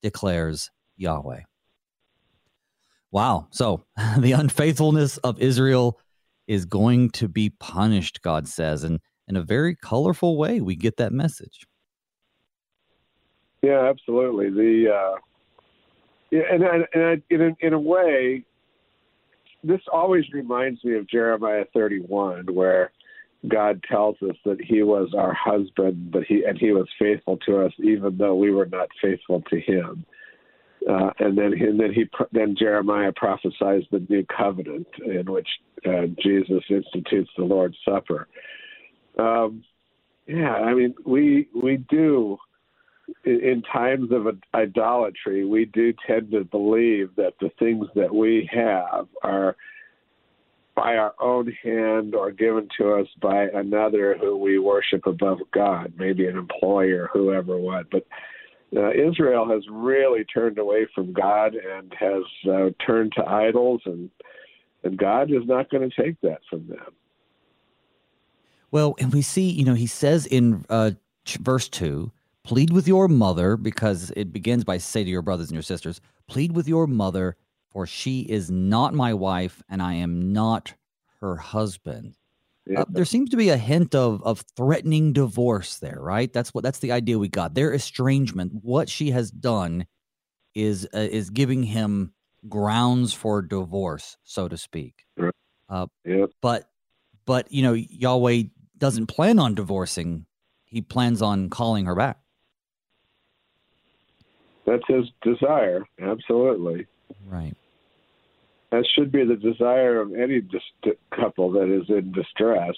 declares 0.03 0.71
Yahweh. 0.97 1.43
Wow. 3.11 3.49
So 3.50 3.85
the 4.19 4.32
unfaithfulness 4.32 5.19
of 5.19 5.41
Israel 5.41 6.00
is 6.49 6.65
going 6.65 7.11
to 7.11 7.29
be 7.29 7.50
punished, 7.50 8.23
God 8.23 8.49
says. 8.49 8.83
And 8.83 8.99
in 9.29 9.37
a 9.37 9.43
very 9.43 9.77
colorful 9.77 10.37
way, 10.37 10.61
we 10.61 10.75
get 10.75 10.97
that 10.97 11.12
message. 11.12 11.67
Yeah, 13.62 13.88
absolutely. 13.88 14.50
The 14.50 14.95
uh, 14.95 15.17
and, 16.33 16.62
and 16.95 17.23
in, 17.31 17.40
a, 17.43 17.67
in 17.67 17.73
a 17.73 17.81
way, 17.81 18.45
this 19.64 19.81
always 19.93 20.25
reminds 20.33 20.85
me 20.85 20.97
of 20.97 21.09
Jeremiah 21.09 21.64
31, 21.75 22.47
where 22.47 22.93
God 23.47 23.83
tells 23.88 24.17
us 24.23 24.37
that 24.45 24.61
He 24.61 24.83
was 24.83 25.12
our 25.17 25.35
husband, 25.35 26.11
but 26.11 26.25
He 26.25 26.45
and 26.45 26.59
He 26.59 26.73
was 26.73 26.88
faithful 26.99 27.37
to 27.47 27.64
us, 27.64 27.73
even 27.78 28.17
though 28.17 28.35
we 28.35 28.50
were 28.50 28.67
not 28.67 28.88
faithful 29.02 29.43
to 29.50 29.61
Him. 29.61 30.05
Uh, 30.88 31.11
and 31.18 31.37
then 31.37 31.52
and 31.54 31.78
then 31.80 31.92
he 31.92 32.04
then 32.32 32.54
Jeremiah 32.56 33.12
prophesies 33.14 33.82
the 33.90 34.04
new 34.08 34.25
covenant 34.25 34.87
in 35.04 35.30
which 35.30 35.49
uh, 35.85 36.06
Jesus 36.23 36.62
institutes 36.68 37.30
the 37.37 37.44
Lord's 37.44 37.76
Supper. 37.85 38.28
Um, 39.18 39.64
yeah, 40.26 40.54
I 40.54 40.75
mean 40.75 40.94
we 41.04 41.49
we 41.54 41.78
do 41.90 42.38
in, 43.25 43.40
in 43.40 43.62
times 43.62 44.12
of 44.12 44.26
idolatry 44.54 45.44
we 45.44 45.64
do 45.64 45.92
tend 46.06 46.30
to 46.30 46.44
believe 46.44 47.11
that 47.16 47.35
the 47.40 47.50
things 47.58 47.87
that 47.94 48.14
we 48.14 48.49
have 48.52 49.08
are 49.23 49.56
by 50.78 50.97
our 50.97 51.14
own 51.20 51.52
hand 51.64 52.14
or 52.14 52.30
given 52.30 52.68
to 52.78 52.92
us 52.92 53.08
by 53.20 53.49
another 53.52 54.16
who 54.16 54.37
we 54.37 54.61
worship 54.61 55.08
above 55.08 55.38
God, 55.52 55.92
maybe 55.99 56.28
an 56.28 56.37
employer, 56.37 57.11
whoever, 57.12 57.58
what, 57.58 57.90
but 57.90 58.06
uh, 58.77 58.91
Israel 58.91 59.49
has 59.49 59.63
really 59.71 60.25
turned 60.25 60.59
away 60.59 60.87
from 60.95 61.13
God 61.13 61.55
and 61.55 61.93
has 61.99 62.23
uh, 62.51 62.71
turned 62.85 63.13
to 63.17 63.27
idols, 63.27 63.81
and 63.87 64.11
and 64.85 64.97
God 64.97 65.31
is 65.31 65.47
not 65.47 65.71
going 65.71 65.89
to 65.89 66.03
take 66.03 66.21
that 66.21 66.41
from 66.49 66.69
them. 66.69 66.95
Well, 68.71 68.95
and 68.99 69.13
we 69.13 69.23
see, 69.23 69.51
you 69.51 69.65
know, 69.65 69.75
he 69.75 69.87
says 69.87 70.27
in 70.27 70.65
uh, 70.69 70.93
verse 71.41 71.69
two, 71.69 72.13
"Plead 72.45 72.71
with 72.71 72.87
your 72.87 73.09
mother," 73.09 73.57
because 73.57 74.13
it 74.17 74.33
begins 74.33 74.65
by 74.65 74.77
"Say 74.77 75.03
to 75.03 75.11
your 75.11 75.23
brothers 75.23 75.49
and 75.49 75.55
your 75.55 75.63
sisters, 75.63 76.01
plead 76.27 76.53
with 76.53 76.69
your 76.69 76.87
mother, 76.87 77.37
for 77.71 77.87
she 77.87 78.21
is 78.21 78.51
not 78.51 78.93
my 78.93 79.15
wife, 79.15 79.63
and 79.69 79.81
I 79.83 79.95
am 79.95 80.33
not 80.33 80.75
her 81.21 81.37
husband." 81.37 82.18
Yeah. 82.69 82.83
Uh, 82.83 82.85
there 82.91 83.05
seems 83.07 83.31
to 83.31 83.37
be 83.37 83.49
a 83.49 83.57
hint 83.57 83.95
of 83.95 84.23
of 84.23 84.45
threatening 84.57 85.13
divorce 85.13 85.79
there, 85.79 85.99
right? 86.01 86.31
That's 86.33 86.53
what 86.53 86.65
that's 86.65 86.81
the 86.81 86.93
idea 86.93 87.19
we 87.19 87.29
got. 87.29 87.55
Their 87.55 87.73
estrangement, 87.73 88.53
what 88.63 88.89
she 88.91 89.11
has 89.11 89.31
done, 89.31 89.87
is 90.55 90.87
uh, 90.95 90.99
is 90.99 91.31
giving 91.31 91.63
him 91.63 92.13
grounds 92.49 93.15
for 93.15 93.41
divorce, 93.41 94.17
so 94.23 94.49
to 94.49 94.57
speak. 94.57 95.07
Uh, 95.69 95.87
yep. 96.05 96.31
But 96.43 96.69
but 97.25 97.51
you 97.51 97.63
know 97.63 97.73
Yahweh 97.73 98.45
doesn't 98.77 99.07
plan 99.07 99.39
on 99.39 99.55
divorcing; 99.55 100.27
he 100.67 100.83
plans 100.83 101.23
on 101.23 101.49
calling 101.49 101.87
her 101.87 101.95
back. 101.95 102.19
That's 104.67 104.85
his 104.87 105.07
desire, 105.23 105.87
absolutely. 105.99 106.87
Right. 107.27 107.55
That 108.71 108.87
should 108.95 109.11
be 109.11 109.25
the 109.25 109.37
desire 109.37 110.01
of 110.01 110.15
any 110.15 110.41
dis- 110.41 110.95
couple 111.15 111.53
that 111.53 111.75
is 111.75 111.89
in 111.89 112.13
distress. 112.13 112.75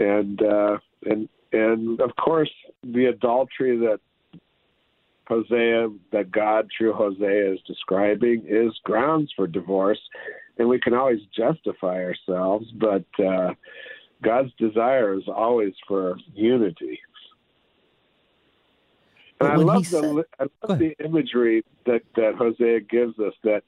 and 0.00 0.42
uh, 0.42 0.78
and 1.06 1.28
and 1.52 2.00
of 2.00 2.10
course 2.16 2.50
the 2.82 3.06
adultery 3.06 3.76
that 3.78 4.00
Hosea, 5.26 5.88
that 6.12 6.30
God 6.30 6.68
through 6.76 6.92
Hosea 6.92 7.54
is 7.54 7.58
describing, 7.66 8.44
is 8.46 8.72
grounds 8.84 9.32
for 9.34 9.46
divorce, 9.46 10.00
and 10.58 10.68
we 10.68 10.78
can 10.78 10.92
always 10.92 11.20
justify 11.34 12.04
ourselves, 12.04 12.66
but 12.72 13.04
uh, 13.24 13.54
God's 14.22 14.52
desire 14.58 15.14
is 15.14 15.24
always 15.26 15.72
for 15.88 16.16
unity. 16.34 17.00
And 19.40 19.48
I 19.48 19.56
love, 19.56 19.90
the, 19.90 20.24
I 20.38 20.46
love 20.62 20.78
the 20.78 20.94
imagery 21.02 21.64
that, 21.86 22.02
that 22.16 22.34
Hosea 22.36 22.80
gives 22.80 23.18
us 23.18 23.32
that 23.42 23.64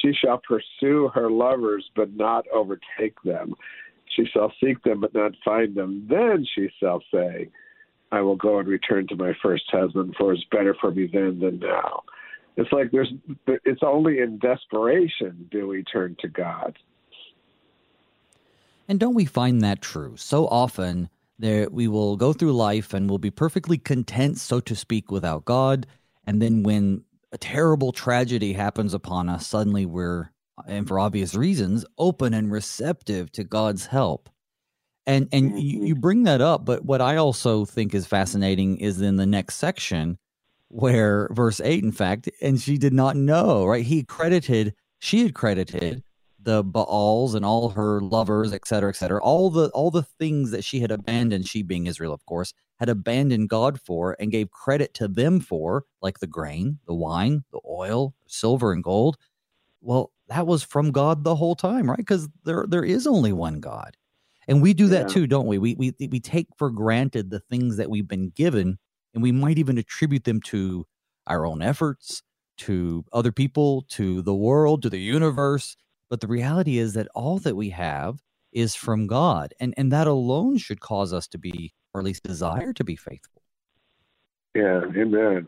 she 0.00 0.12
shall 0.12 0.38
pursue 0.38 1.08
her 1.14 1.30
lovers 1.30 1.88
but 1.94 2.14
not 2.14 2.46
overtake 2.52 3.20
them. 3.24 3.54
She 4.14 4.24
shall 4.26 4.52
seek 4.62 4.82
them 4.82 5.00
but 5.00 5.14
not 5.14 5.32
find 5.44 5.74
them. 5.74 6.06
Then 6.08 6.46
she 6.54 6.68
shall 6.80 7.02
say, 7.12 7.48
I 8.12 8.20
will 8.20 8.36
go 8.36 8.58
and 8.58 8.68
return 8.68 9.06
to 9.08 9.16
my 9.16 9.32
first 9.42 9.64
husband, 9.70 10.14
for 10.16 10.32
it's 10.32 10.44
better 10.50 10.76
for 10.80 10.90
me 10.90 11.08
then 11.12 11.40
than 11.40 11.58
now. 11.58 12.02
It's 12.56 12.72
like 12.72 12.90
there's, 12.90 13.12
it's 13.46 13.82
only 13.82 14.20
in 14.20 14.38
desperation 14.38 15.48
do 15.50 15.68
we 15.68 15.82
turn 15.82 16.16
to 16.20 16.28
God. 16.28 16.78
And 18.88 19.00
don't 19.00 19.14
we 19.14 19.24
find 19.24 19.60
that 19.62 19.82
true? 19.82 20.16
So 20.16 20.46
often, 20.46 21.10
there 21.38 21.68
we 21.68 21.88
will 21.88 22.16
go 22.16 22.32
through 22.32 22.52
life 22.52 22.94
and 22.94 23.10
we'll 23.10 23.18
be 23.18 23.30
perfectly 23.30 23.76
content, 23.76 24.38
so 24.38 24.60
to 24.60 24.74
speak, 24.74 25.10
without 25.10 25.44
God. 25.44 25.86
And 26.26 26.40
then 26.40 26.62
when 26.62 27.04
a 27.32 27.38
terrible 27.38 27.92
tragedy 27.92 28.52
happens 28.52 28.94
upon 28.94 29.28
us, 29.28 29.46
suddenly 29.46 29.86
we're, 29.86 30.30
and 30.66 30.86
for 30.86 30.98
obvious 30.98 31.34
reasons, 31.34 31.84
open 31.98 32.34
and 32.34 32.50
receptive 32.50 33.30
to 33.32 33.44
God's 33.44 33.86
help. 33.86 34.28
And 35.06 35.28
and 35.32 35.50
mm-hmm. 35.50 35.58
you, 35.58 35.84
you 35.86 35.94
bring 35.94 36.24
that 36.24 36.40
up, 36.40 36.64
but 36.64 36.84
what 36.84 37.00
I 37.00 37.16
also 37.16 37.64
think 37.64 37.94
is 37.94 38.06
fascinating 38.06 38.78
is 38.78 39.00
in 39.00 39.16
the 39.16 39.26
next 39.26 39.56
section 39.56 40.18
where 40.68 41.28
verse 41.32 41.60
8 41.60 41.84
in 41.84 41.92
fact 41.92 42.28
and 42.42 42.60
she 42.60 42.76
did 42.76 42.92
not 42.92 43.16
know 43.16 43.64
right 43.64 43.84
he 43.84 44.02
credited 44.02 44.74
she 44.98 45.22
had 45.22 45.34
credited 45.34 46.02
the 46.46 46.64
baals 46.64 47.34
and 47.34 47.44
all 47.44 47.70
her 47.70 48.00
lovers 48.00 48.52
et 48.52 48.66
cetera 48.66 48.88
et 48.88 48.96
cetera 48.96 49.20
all 49.22 49.50
the 49.50 49.68
all 49.70 49.90
the 49.90 50.02
things 50.02 50.50
that 50.50 50.64
she 50.64 50.80
had 50.80 50.90
abandoned 50.90 51.46
she 51.46 51.62
being 51.62 51.86
israel 51.86 52.14
of 52.14 52.24
course 52.24 52.54
had 52.78 52.88
abandoned 52.88 53.48
god 53.48 53.78
for 53.80 54.16
and 54.18 54.30
gave 54.30 54.50
credit 54.50 54.94
to 54.94 55.08
them 55.08 55.40
for 55.40 55.84
like 56.00 56.20
the 56.20 56.26
grain 56.26 56.78
the 56.86 56.94
wine 56.94 57.44
the 57.52 57.60
oil 57.68 58.14
silver 58.26 58.72
and 58.72 58.84
gold 58.84 59.16
well 59.82 60.12
that 60.28 60.46
was 60.46 60.62
from 60.62 60.92
god 60.92 61.24
the 61.24 61.34
whole 61.34 61.56
time 61.56 61.90
right 61.90 61.98
because 61.98 62.28
there 62.44 62.64
there 62.66 62.84
is 62.84 63.06
only 63.06 63.32
one 63.32 63.60
god 63.60 63.96
and 64.48 64.62
we 64.62 64.74
do 64.74 64.86
that 64.88 65.08
yeah. 65.08 65.14
too, 65.14 65.26
don't 65.26 65.46
we? 65.46 65.58
we? 65.58 65.74
We 65.74 65.92
we 66.08 66.20
take 66.20 66.48
for 66.56 66.70
granted 66.70 67.30
the 67.30 67.40
things 67.40 67.76
that 67.76 67.90
we've 67.90 68.06
been 68.06 68.30
given, 68.30 68.78
and 69.12 69.22
we 69.22 69.32
might 69.32 69.58
even 69.58 69.78
attribute 69.78 70.24
them 70.24 70.40
to 70.42 70.86
our 71.26 71.44
own 71.44 71.62
efforts, 71.62 72.22
to 72.58 73.04
other 73.12 73.32
people, 73.32 73.84
to 73.90 74.22
the 74.22 74.34
world, 74.34 74.82
to 74.82 74.90
the 74.90 75.00
universe. 75.00 75.76
But 76.08 76.20
the 76.20 76.26
reality 76.26 76.78
is 76.78 76.94
that 76.94 77.08
all 77.14 77.38
that 77.40 77.56
we 77.56 77.70
have 77.70 78.22
is 78.52 78.74
mm-hmm. 78.74 78.84
from 78.84 79.06
God, 79.06 79.54
and 79.60 79.74
and 79.76 79.92
that 79.92 80.06
alone 80.06 80.58
should 80.58 80.80
cause 80.80 81.12
us 81.12 81.26
to 81.28 81.38
be, 81.38 81.74
or 81.92 82.00
at 82.00 82.04
least 82.04 82.22
desire 82.22 82.72
to 82.72 82.84
be 82.84 82.96
faithful. 82.96 83.42
Yeah, 84.54 84.82
Amen. 84.96 85.46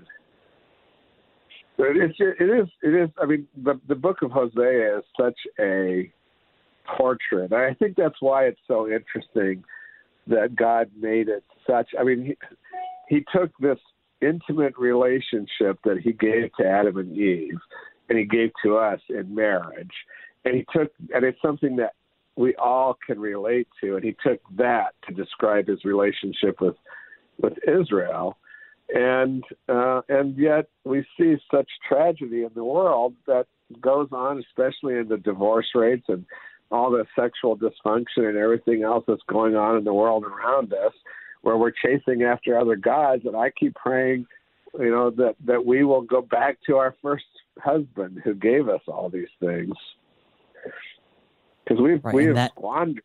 But 1.79 1.97
it's 1.97 2.17
it 2.19 2.43
is 2.43 2.69
it 2.83 2.95
is. 2.95 3.09
I 3.23 3.27
mean, 3.27 3.47
the 3.63 3.81
the 3.87 3.95
book 3.95 4.19
of 4.23 4.33
Hosea 4.33 4.99
is 4.99 5.05
such 5.19 5.39
a 5.61 6.13
portrait. 6.97 7.53
I 7.53 7.75
think 7.75 7.97
that's 7.97 8.21
why 8.21 8.47
it's 8.47 8.61
so 8.67 8.89
interesting 8.89 9.63
that 10.27 10.57
God 10.57 10.91
made 10.99 11.29
it 11.29 11.45
such. 11.67 11.91
I 11.99 12.03
mean, 12.03 12.25
he, 12.25 12.37
he 13.09 13.25
took 13.33 13.51
this 13.61 13.79
intimate 14.21 14.77
relationship 14.77 15.79
that 15.85 16.01
he 16.03 16.13
gave 16.13 16.51
to 16.59 16.67
Adam 16.67 16.99
and 16.99 17.17
Eve, 17.17 17.59
and 18.09 18.19
he 18.19 18.25
gave 18.25 18.51
to 18.65 18.77
us 18.77 19.01
in 19.09 19.33
marriage, 19.33 19.95
and 20.45 20.55
he 20.55 20.65
took, 20.73 20.93
and 21.15 21.25
it's 21.25 21.41
something 21.43 21.77
that 21.77 21.95
we 22.37 22.55
all 22.55 22.97
can 23.07 23.19
relate 23.19 23.69
to, 23.83 23.97
and 23.97 24.05
he 24.05 24.17
took 24.23 24.41
that 24.57 24.95
to 25.07 25.15
describe 25.15 25.67
his 25.67 25.85
relationship 25.85 26.61
with 26.61 26.77
with 27.41 27.55
Israel. 27.67 28.37
And 28.95 29.45
uh, 29.69 30.01
and 30.09 30.37
yet 30.39 30.67
we 30.85 31.05
see 31.19 31.37
such 31.51 31.69
tragedy 31.87 32.45
in 32.45 32.51
the 32.55 32.65
world 32.65 33.15
that 33.27 33.47
goes 33.81 34.09
on, 34.13 34.39
especially 34.39 34.95
in 34.95 35.09
the 35.09 35.19
divorce 35.19 35.69
rates 35.75 36.07
and 36.09 36.25
all 36.71 36.91
the 36.91 37.05
sexual 37.19 37.57
dysfunction 37.57 38.29
and 38.29 38.37
everything 38.37 38.83
else 38.83 39.05
that's 39.07 39.23
going 39.29 39.57
on 39.57 39.77
in 39.77 39.85
the 39.85 39.93
world 39.93 40.25
around 40.25 40.73
us, 40.73 40.93
where 41.43 41.57
we're 41.57 41.71
chasing 41.71 42.23
after 42.23 42.59
other 42.59 42.77
gods. 42.77 43.23
And 43.27 43.37
I 43.37 43.51
keep 43.51 43.75
praying, 43.75 44.27
you 44.79 44.91
know, 44.91 45.11
that 45.11 45.35
that 45.47 45.67
we 45.67 45.85
will 45.85 46.03
go 46.03 46.23
back 46.23 46.59
to 46.67 46.77
our 46.77 46.95
first 47.03 47.25
husband 47.59 48.21
who 48.25 48.35
gave 48.35 48.69
us 48.69 48.83
all 48.87 49.11
these 49.11 49.29
things, 49.41 49.75
because 51.65 51.83
we've 51.83 52.05
right, 52.05 52.15
we've 52.15 52.35
that... 52.35 52.53
squandered 52.53 53.03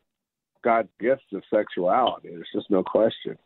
God's 0.64 0.90
gifts 1.00 1.26
of 1.34 1.44
sexuality. 1.54 2.30
There's 2.30 2.50
just 2.54 2.70
no 2.70 2.84
question. 2.84 3.38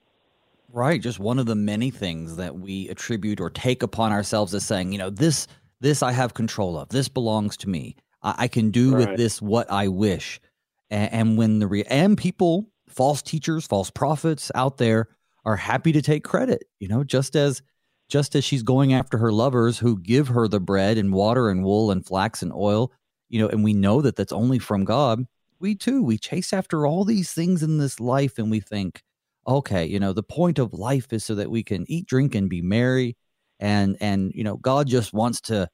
Right, 0.72 1.02
just 1.02 1.20
one 1.20 1.40
of 1.40 1.46
the 1.46 1.56
many 1.56 1.92
things 1.92 2.36
that 2.36 2.58
we 2.58 2.90
attribute 2.90 3.40
or 3.40 3.50
take 3.50 3.84
upon 3.84 4.12
ourselves 4.12 4.54
as 4.54 4.66
saying, 4.66 4.92
you 4.92 4.98
know, 4.98 5.10
this 5.10 5.48
this 5.80 6.04
I 6.04 6.12
have 6.12 6.34
control 6.34 6.78
of. 6.78 6.90
This 6.90 7.08
belongs 7.08 7.56
to 7.58 7.70
me. 7.70 7.96
I 8.24 8.48
can 8.48 8.72
do 8.72 8.96
right. 8.96 9.08
with 9.08 9.18
this 9.18 9.42
what 9.42 9.72
I 9.72 9.88
wish. 9.88 10.42
And, 10.90 11.14
and 11.14 11.38
when 11.38 11.60
the 11.60 11.68
re- 11.68 11.84
and 11.84 12.18
people, 12.18 12.66
false 12.90 13.22
teachers, 13.22 13.66
false 13.66 13.90
prophets 13.90 14.52
out 14.56 14.78
there 14.78 15.08
are 15.46 15.56
happy 15.56 15.92
to 15.94 16.02
take 16.02 16.24
credit, 16.24 16.66
you 16.80 16.88
know, 16.88 17.04
just 17.04 17.36
as 17.36 17.62
just 18.10 18.36
as 18.36 18.44
she's 18.44 18.64
going 18.64 18.94
after 18.94 19.18
her 19.18 19.32
lovers 19.32 19.78
who 19.78 20.00
give 20.00 20.30
her 20.30 20.48
the 20.48 20.60
bread 20.60 20.98
and 20.98 21.14
water 21.14 21.50
and 21.50 21.64
wool 21.64 21.92
and 21.92 22.06
flax 22.06 22.42
and 22.42 22.54
oil, 22.54 22.92
you 23.30 23.40
know, 23.40 23.48
and 23.48 23.64
we 23.64 23.74
know 23.74 24.02
that 24.02 24.16
that's 24.16 24.32
only 24.32 24.60
from 24.60 24.86
God. 24.86 25.26
We 25.60 25.76
too, 25.76 26.04
we 26.04 26.18
chase 26.18 26.54
after 26.54 26.86
all 26.86 27.04
these 27.04 27.32
things 27.34 27.64
in 27.64 27.78
this 27.78 28.00
life 28.00 28.38
and 28.38 28.52
we 28.52 28.60
think, 28.60 29.02
okay, 29.48 29.86
you 29.86 30.00
know, 30.00 30.14
the 30.14 30.24
point 30.24 30.60
of 30.60 30.74
life 30.74 31.12
is 31.12 31.24
so 31.26 31.36
that 31.36 31.50
we 31.50 31.64
can 31.64 31.86
eat, 31.88 32.06
drink, 32.06 32.36
and 32.36 32.50
be 32.50 32.62
merry. 32.62 33.18
And, 33.60 33.98
and, 34.00 34.32
you 34.36 34.44
know, 34.44 34.58
God 34.58 34.88
just 34.88 35.14
wants 35.14 35.42
to 35.42 35.68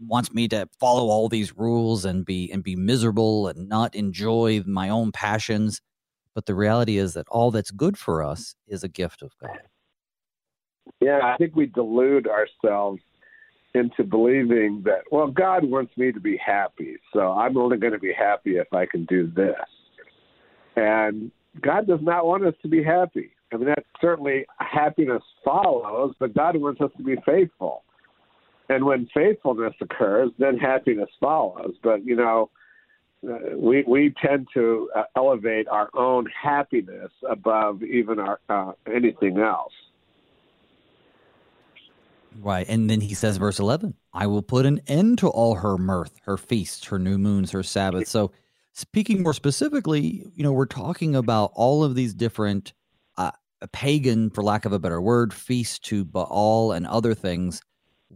wants 0.00 0.32
me 0.32 0.48
to 0.48 0.68
follow 0.80 1.08
all 1.08 1.28
these 1.28 1.56
rules 1.56 2.04
and 2.04 2.24
be 2.24 2.50
and 2.52 2.62
be 2.62 2.76
miserable 2.76 3.48
and 3.48 3.68
not 3.68 3.94
enjoy 3.94 4.62
my 4.66 4.88
own 4.88 5.12
passions 5.12 5.80
but 6.34 6.46
the 6.46 6.54
reality 6.54 6.98
is 6.98 7.14
that 7.14 7.28
all 7.28 7.50
that's 7.50 7.70
good 7.70 7.96
for 7.96 8.22
us 8.22 8.56
is 8.66 8.82
a 8.82 8.88
gift 8.88 9.22
of 9.22 9.30
god 9.40 9.60
yeah 11.00 11.20
i 11.22 11.36
think 11.36 11.54
we 11.54 11.66
delude 11.66 12.26
ourselves 12.26 13.00
into 13.74 14.04
believing 14.04 14.82
that 14.84 15.02
well 15.10 15.28
god 15.28 15.64
wants 15.64 15.96
me 15.96 16.12
to 16.12 16.20
be 16.20 16.36
happy 16.44 16.96
so 17.12 17.32
i'm 17.32 17.56
only 17.56 17.76
going 17.76 17.92
to 17.92 17.98
be 17.98 18.12
happy 18.12 18.56
if 18.56 18.72
i 18.72 18.86
can 18.86 19.04
do 19.06 19.30
this 19.34 19.54
and 20.76 21.30
god 21.60 21.86
does 21.86 22.00
not 22.02 22.26
want 22.26 22.44
us 22.44 22.54
to 22.62 22.68
be 22.68 22.82
happy 22.82 23.30
i 23.52 23.56
mean 23.56 23.66
that 23.66 23.84
certainly 24.00 24.44
happiness 24.58 25.22
follows 25.44 26.14
but 26.18 26.34
god 26.34 26.56
wants 26.56 26.80
us 26.80 26.90
to 26.96 27.02
be 27.02 27.16
faithful 27.26 27.84
and 28.68 28.84
when 28.84 29.08
faithfulness 29.14 29.74
occurs, 29.80 30.30
then 30.38 30.56
happiness 30.56 31.10
follows. 31.20 31.74
But 31.82 32.04
you 32.04 32.16
know, 32.16 32.50
uh, 33.28 33.56
we 33.56 33.84
we 33.86 34.14
tend 34.24 34.48
to 34.54 34.90
uh, 34.96 35.02
elevate 35.16 35.68
our 35.68 35.90
own 35.94 36.26
happiness 36.40 37.10
above 37.28 37.82
even 37.82 38.18
our 38.18 38.40
uh, 38.48 38.72
anything 38.92 39.38
else. 39.38 39.72
Right, 42.36 42.66
and 42.68 42.90
then 42.90 43.00
he 43.00 43.14
says, 43.14 43.36
verse 43.36 43.58
eleven, 43.58 43.94
"I 44.12 44.26
will 44.26 44.42
put 44.42 44.66
an 44.66 44.80
end 44.86 45.18
to 45.18 45.28
all 45.28 45.54
her 45.56 45.78
mirth, 45.78 46.18
her 46.24 46.36
feasts, 46.36 46.84
her 46.86 46.98
new 46.98 47.18
moons, 47.18 47.52
her 47.52 47.62
Sabbaths." 47.62 48.10
So, 48.10 48.32
speaking 48.72 49.22
more 49.22 49.34
specifically, 49.34 50.26
you 50.34 50.42
know, 50.42 50.52
we're 50.52 50.66
talking 50.66 51.14
about 51.14 51.52
all 51.54 51.84
of 51.84 51.94
these 51.94 52.12
different 52.12 52.72
uh, 53.16 53.30
pagan, 53.72 54.30
for 54.30 54.42
lack 54.42 54.64
of 54.64 54.72
a 54.72 54.78
better 54.78 55.00
word, 55.00 55.32
feasts 55.32 55.78
to 55.80 56.04
Baal 56.04 56.72
and 56.72 56.86
other 56.86 57.14
things 57.14 57.62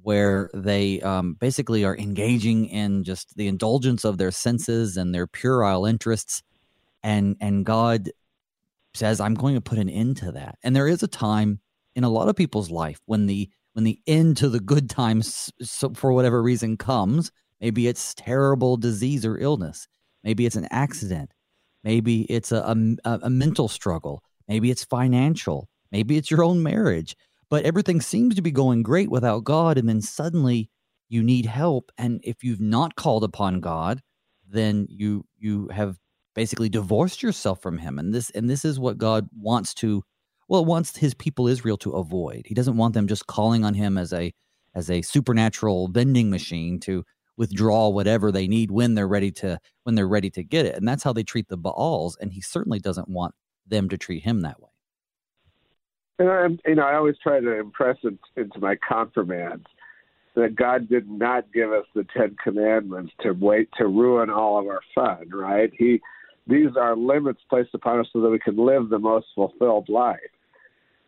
where 0.03 0.51
they 0.55 1.01
um, 1.01 1.35
basically 1.35 1.85
are 1.85 1.97
engaging 1.97 2.67
in 2.67 3.05
just 3.05 3.37
the 3.37 3.49
indulgence 3.49 4.05
of 4.05 4.19
their 4.19 4.31
senses 4.31 4.97
and 4.97 5.15
their 5.15 5.27
puerile 5.27 5.87
interests 5.87 6.43
and 7.03 7.37
and 7.41 7.65
god 7.65 8.11
says 8.95 9.21
i'm 9.21 9.35
going 9.35 9.55
to 9.55 9.61
put 9.61 9.79
an 9.79 9.89
end 9.89 10.17
to 10.17 10.33
that 10.33 10.57
and 10.63 10.75
there 10.75 10.89
is 10.89 11.03
a 11.03 11.09
time 11.09 11.61
in 11.95 12.05
a 12.05 12.09
lot 12.09 12.29
of 12.29 12.37
people's 12.37 12.71
life 12.71 13.01
when 13.07 13.27
the 13.27 13.49
when 13.79 13.85
the 13.85 14.01
end 14.09 14.37
to 14.37 14.49
the 14.49 14.61
good 14.61 14.91
times 14.91 15.53
so 15.63 15.91
for 15.95 16.13
whatever 16.13 16.43
reason 16.43 16.77
comes 16.77 17.31
maybe 17.61 17.87
it's 17.87 18.15
terrible 18.15 18.77
disease 18.77 19.25
or 19.25 19.39
illness 19.39 19.87
maybe 20.25 20.45
it's 20.45 20.57
an 20.57 20.67
accident 20.71 21.33
maybe 21.85 22.23
it's 22.23 22.53
a, 22.53 22.77
a, 23.05 23.19
a 23.23 23.31
mental 23.31 23.69
struggle 23.69 24.23
maybe 24.49 24.71
it's 24.71 24.85
financial 24.85 25.69
maybe 25.93 26.17
it's 26.17 26.31
your 26.31 26.43
own 26.43 26.63
marriage 26.63 27.15
but 27.51 27.65
everything 27.65 28.01
seems 28.01 28.35
to 28.35 28.43
be 28.43 28.51
going 28.51 28.83
great 28.83 29.11
without 29.11 29.45
God. 29.45 29.79
And 29.79 29.89
then 29.89 30.01
suddenly 30.01 30.71
you 31.09 31.23
need 31.23 31.47
help. 31.47 31.91
And 31.97 32.21
if 32.23 32.45
you've 32.45 32.61
not 32.61 32.97
called 32.97 33.25
upon 33.25 33.61
God, 33.61 34.01
then 34.47 34.87
you 34.89 35.25
you 35.39 35.69
have 35.69 35.97
basically 36.35 36.69
divorced 36.69 37.23
yourself 37.23 37.61
from 37.61 37.79
him 37.79 37.99
and 37.99 38.15
this 38.15 38.31
and 38.31 38.49
this 38.49 38.65
is 38.65 38.79
what 38.79 38.97
god 38.97 39.27
wants 39.37 39.75
to 39.75 40.05
well 40.49 40.65
wants 40.65 40.97
his 40.97 41.15
people 41.15 41.47
israel 41.47 41.77
to 41.77 41.93
avoid 41.93 42.43
he 42.47 42.55
doesn't 42.55 42.77
want 42.77 42.95
them 42.95 43.07
just 43.07 43.27
calling 43.27 43.65
on 43.65 43.75
him 43.75 43.97
as 43.97 44.13
a 44.13 44.33
as 44.75 44.91
a 44.91 45.03
supernatural 45.03 45.89
vending 45.89 46.31
machine 46.31 46.79
to 46.81 47.05
withdraw 47.37 47.89
whatever 47.89 48.33
they 48.33 48.49
need 48.49 48.71
when 48.71 48.95
they're 48.95 49.09
ready 49.09 49.31
to 49.31 49.59
when 49.85 49.95
they're 49.95 50.09
ready 50.09 50.31
to 50.31 50.43
get 50.43 50.67
it 50.67 50.75
and 50.75 50.87
that's 50.87 51.03
how 51.03 51.13
they 51.13 51.23
treat 51.23 51.49
the 51.49 51.57
baals 51.57 52.17
and 52.21 52.33
he 52.33 52.41
certainly 52.41 52.79
doesn't 52.79 53.09
want 53.09 53.35
them 53.67 53.89
to 53.89 53.97
treat 53.97 54.23
him 54.23 54.41
that 54.41 54.61
way 54.61 54.71
and 56.19 56.31
i 56.31 56.69
you 56.69 56.75
know 56.75 56.83
i 56.83 56.95
always 56.95 57.17
try 57.23 57.41
to 57.41 57.59
impress 57.59 57.97
it 58.03 58.19
into 58.37 58.59
my 58.59 58.77
confirmands 58.87 59.67
that 60.39 60.55
God 60.55 60.89
did 60.89 61.11
not 61.11 61.53
give 61.53 61.73
us 61.73 61.85
the 61.95 62.07
Ten 62.17 62.37
Commandments 62.43 63.13
to 63.23 63.33
wait 63.33 63.69
to 63.77 63.89
ruin 63.89 64.31
all 64.31 64.59
of 64.59 64.67
our 64.67 64.81
fun, 64.95 65.29
right? 65.33 65.73
He 65.77 66.01
these 66.47 66.77
are 66.77 66.97
limits 66.97 67.41
placed 67.51 67.75
upon 67.75 68.01
us 68.01 68.07
so 68.13 68.21
that 68.23 68.31
we 68.31 68.39
can 68.39 68.57
live 68.57 68.89
the 68.89 68.99
most 68.99 69.27
fulfilled 69.35 69.89
life. 69.89 70.19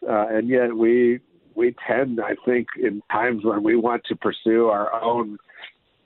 Uh, 0.09 0.27
and 0.29 0.49
yet 0.49 0.75
we 0.75 1.21
we 1.55 1.75
tend, 1.87 2.21
I 2.21 2.37
think, 2.45 2.69
in 2.81 3.03
times 3.11 3.45
when 3.45 3.63
we 3.63 3.77
want 3.77 4.03
to 4.07 4.17
pursue 4.17 4.67
our 4.67 4.93
own 5.03 5.39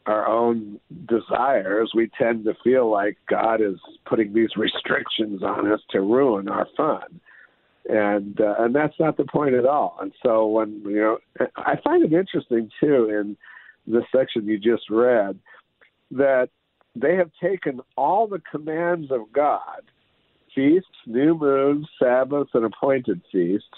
our 0.07 0.29
own 0.29 0.79
desires, 1.07 1.93
we 1.95 2.11
tend 2.19 2.45
to 2.45 2.55
feel 2.63 2.91
like 2.91 3.17
God 3.29 3.63
is 3.63 3.77
putting 4.05 4.35
these 4.35 4.51
restrictions 4.57 5.43
on 5.43 5.71
us 5.71 5.81
to 5.91 6.01
ruin 6.01 6.49
our 6.49 6.67
fun 6.77 7.21
and 7.89 8.41
uh, 8.41 8.55
and 8.59 8.75
that's 8.75 8.99
not 8.99 9.17
the 9.17 9.25
point 9.25 9.55
at 9.55 9.67
all. 9.67 9.99
And 10.01 10.13
so 10.23 10.47
when 10.47 10.83
you 10.85 10.97
know, 10.97 11.19
I 11.57 11.77
find 11.83 12.05
it 12.05 12.13
interesting 12.13 12.71
too 12.81 13.11
in 13.11 13.37
the 13.87 14.03
section 14.15 14.47
you 14.47 14.59
just 14.59 14.89
read 14.89 15.39
that 16.11 16.49
they 16.97 17.17
have 17.17 17.31
taken 17.43 17.81
all 17.97 18.27
the 18.27 18.41
commands 18.51 19.11
of 19.11 19.33
God, 19.33 19.83
feasts, 20.55 20.89
new 21.07 21.37
moons, 21.37 21.87
Sabbaths, 21.99 22.51
and 22.55 22.65
appointed 22.65 23.21
feasts, 23.33 23.69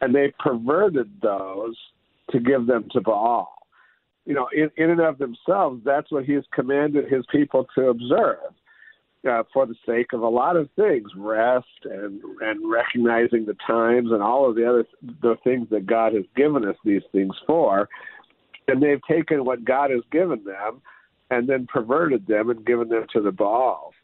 and 0.00 0.14
they 0.14 0.32
perverted 0.38 1.10
those 1.22 1.76
to 2.30 2.40
give 2.40 2.66
them 2.66 2.88
to 2.92 3.00
Baal. 3.00 3.54
You 4.24 4.34
know, 4.34 4.48
in, 4.54 4.70
in 4.76 4.90
and 4.90 5.00
of 5.00 5.18
themselves, 5.18 5.82
that's 5.84 6.10
what 6.10 6.24
He's 6.24 6.44
commanded 6.52 7.10
His 7.10 7.24
people 7.32 7.66
to 7.74 7.88
observe 7.88 8.54
uh, 9.28 9.42
for 9.52 9.66
the 9.66 9.74
sake 9.86 10.12
of 10.12 10.22
a 10.22 10.28
lot 10.28 10.56
of 10.56 10.68
things, 10.76 11.08
rest 11.16 11.66
and 11.84 12.22
and 12.40 12.70
recognizing 12.70 13.44
the 13.44 13.56
times 13.66 14.10
and 14.12 14.22
all 14.22 14.48
of 14.48 14.56
the 14.56 14.68
other 14.68 14.86
the 15.22 15.36
things 15.44 15.68
that 15.70 15.86
God 15.86 16.14
has 16.14 16.24
given 16.36 16.66
us 16.66 16.76
these 16.84 17.02
things 17.12 17.34
for, 17.46 17.88
and 18.68 18.82
they've 18.82 19.02
taken 19.08 19.44
what 19.44 19.64
God 19.64 19.90
has 19.90 20.02
given 20.10 20.42
them 20.44 20.80
and 21.30 21.48
then 21.48 21.66
perverted 21.66 22.26
them 22.26 22.50
and 22.50 22.64
given 22.66 22.88
them 22.88 23.06
to 23.12 23.20
the 23.20 23.30
Baals. 23.30 23.94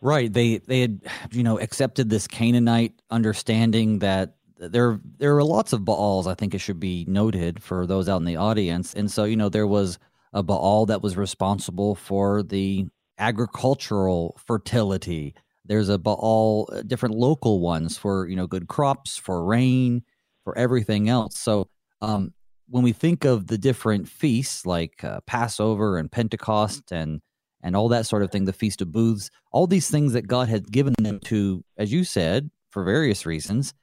Right. 0.00 0.32
They 0.32 0.58
they 0.58 0.80
had 0.80 1.00
you 1.32 1.42
know 1.42 1.58
accepted 1.58 2.08
this 2.08 2.26
Canaanite 2.26 2.94
understanding 3.10 3.98
that 3.98 4.36
there 4.58 5.00
there 5.18 5.36
are 5.36 5.44
lots 5.44 5.72
of 5.72 5.84
Baals. 5.84 6.26
I 6.26 6.34
think 6.34 6.54
it 6.54 6.58
should 6.58 6.78
be 6.80 7.04
noted 7.08 7.62
for 7.62 7.86
those 7.86 8.08
out 8.08 8.18
in 8.18 8.24
the 8.24 8.36
audience, 8.36 8.94
and 8.94 9.10
so 9.10 9.24
you 9.24 9.36
know 9.36 9.48
there 9.48 9.66
was 9.66 9.98
a 10.32 10.42
Baal 10.42 10.86
that 10.86 11.02
was 11.02 11.16
responsible 11.16 11.94
for 11.94 12.42
the 12.42 12.86
agricultural 13.18 14.38
fertility. 14.44 15.34
There's 15.64 15.88
a 15.88 15.98
Baal, 15.98 16.68
uh, 16.72 16.82
different 16.82 17.16
local 17.16 17.60
ones 17.60 17.98
for 17.98 18.28
you 18.28 18.36
know 18.36 18.46
good 18.46 18.68
crops, 18.68 19.16
for 19.16 19.44
rain, 19.44 20.04
for 20.44 20.56
everything 20.56 21.08
else. 21.08 21.36
So 21.36 21.68
um, 22.00 22.32
when 22.68 22.84
we 22.84 22.92
think 22.92 23.24
of 23.24 23.48
the 23.48 23.58
different 23.58 24.08
feasts 24.08 24.64
like 24.64 25.02
uh, 25.02 25.20
Passover 25.26 25.98
and 25.98 26.10
Pentecost 26.10 26.92
and 26.92 27.20
and 27.68 27.76
all 27.76 27.88
that 27.90 28.06
sort 28.06 28.22
of 28.22 28.30
thing, 28.30 28.46
the 28.46 28.52
Feast 28.54 28.80
of 28.80 28.90
Booths, 28.90 29.30
all 29.52 29.66
these 29.66 29.90
things 29.90 30.14
that 30.14 30.26
God 30.26 30.48
had 30.48 30.72
given 30.72 30.94
them 30.98 31.20
to, 31.26 31.62
as 31.76 31.92
you 31.92 32.02
said, 32.02 32.50
for 32.70 32.82
various 32.82 33.26
reasons, 33.26 33.74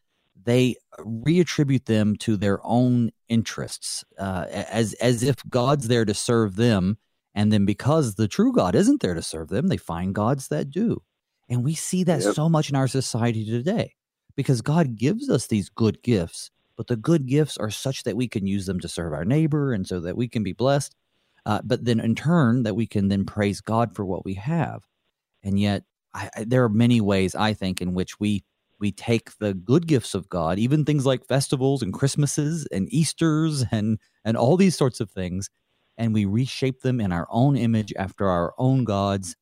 they 0.43 0.75
reattribute 0.97 1.85
them 1.85 2.15
to 2.15 2.35
their 2.35 2.59
own 2.63 3.11
interests, 3.29 4.03
uh, 4.17 4.45
as 4.49 4.93
as 4.95 5.21
if 5.21 5.35
God's 5.47 5.87
there 5.87 6.03
to 6.03 6.15
serve 6.15 6.55
them, 6.55 6.97
and 7.35 7.53
then 7.53 7.63
because 7.63 8.15
the 8.15 8.27
true 8.27 8.51
God 8.51 8.73
isn't 8.73 9.01
there 9.01 9.13
to 9.13 9.21
serve 9.21 9.49
them, 9.49 9.67
they 9.67 9.77
find 9.77 10.15
gods 10.15 10.47
that 10.47 10.71
do, 10.71 11.03
and 11.47 11.63
we 11.63 11.75
see 11.75 12.03
that 12.05 12.23
yep. 12.23 12.33
so 12.33 12.49
much 12.49 12.71
in 12.71 12.75
our 12.75 12.87
society 12.87 13.45
today, 13.45 13.93
because 14.35 14.61
God 14.61 14.95
gives 14.95 15.29
us 15.29 15.45
these 15.45 15.69
good 15.69 16.01
gifts, 16.01 16.49
but 16.75 16.87
the 16.87 16.95
good 16.95 17.27
gifts 17.27 17.55
are 17.55 17.69
such 17.69 18.01
that 18.03 18.17
we 18.17 18.27
can 18.27 18.47
use 18.47 18.65
them 18.65 18.79
to 18.79 18.87
serve 18.87 19.13
our 19.13 19.25
neighbor, 19.25 19.73
and 19.73 19.87
so 19.87 19.99
that 19.99 20.17
we 20.17 20.27
can 20.27 20.41
be 20.41 20.53
blessed, 20.53 20.95
uh, 21.45 21.61
but 21.63 21.85
then 21.85 21.99
in 21.99 22.15
turn 22.15 22.63
that 22.63 22.75
we 22.75 22.87
can 22.87 23.07
then 23.07 23.25
praise 23.25 23.61
God 23.61 23.95
for 23.95 24.05
what 24.05 24.25
we 24.25 24.33
have, 24.35 24.83
and 25.43 25.59
yet 25.59 25.83
I, 26.13 26.29
I, 26.35 26.43
there 26.45 26.63
are 26.63 26.69
many 26.69 27.01
ways 27.01 27.35
I 27.35 27.53
think 27.53 27.81
in 27.81 27.93
which 27.93 28.19
we 28.19 28.43
we 28.79 28.91
take 28.91 29.37
the 29.39 29.53
good 29.53 29.87
gifts 29.87 30.13
of 30.13 30.27
God, 30.27 30.59
even 30.59 30.83
things 30.83 31.05
like 31.05 31.25
festivals 31.25 31.81
and 31.81 31.93
Christmases 31.93 32.67
and 32.71 32.91
Easters 32.93 33.63
and 33.71 33.99
and 34.23 34.35
all 34.37 34.57
these 34.57 34.75
sorts 34.75 34.99
of 34.99 35.11
things, 35.11 35.49
and 35.97 36.13
we 36.13 36.25
reshape 36.25 36.81
them 36.81 36.99
in 36.99 37.11
our 37.11 37.27
own 37.29 37.55
image 37.55 37.93
after 37.97 38.27
our 38.27 38.53
own 38.57 38.83
gods. 38.83 39.35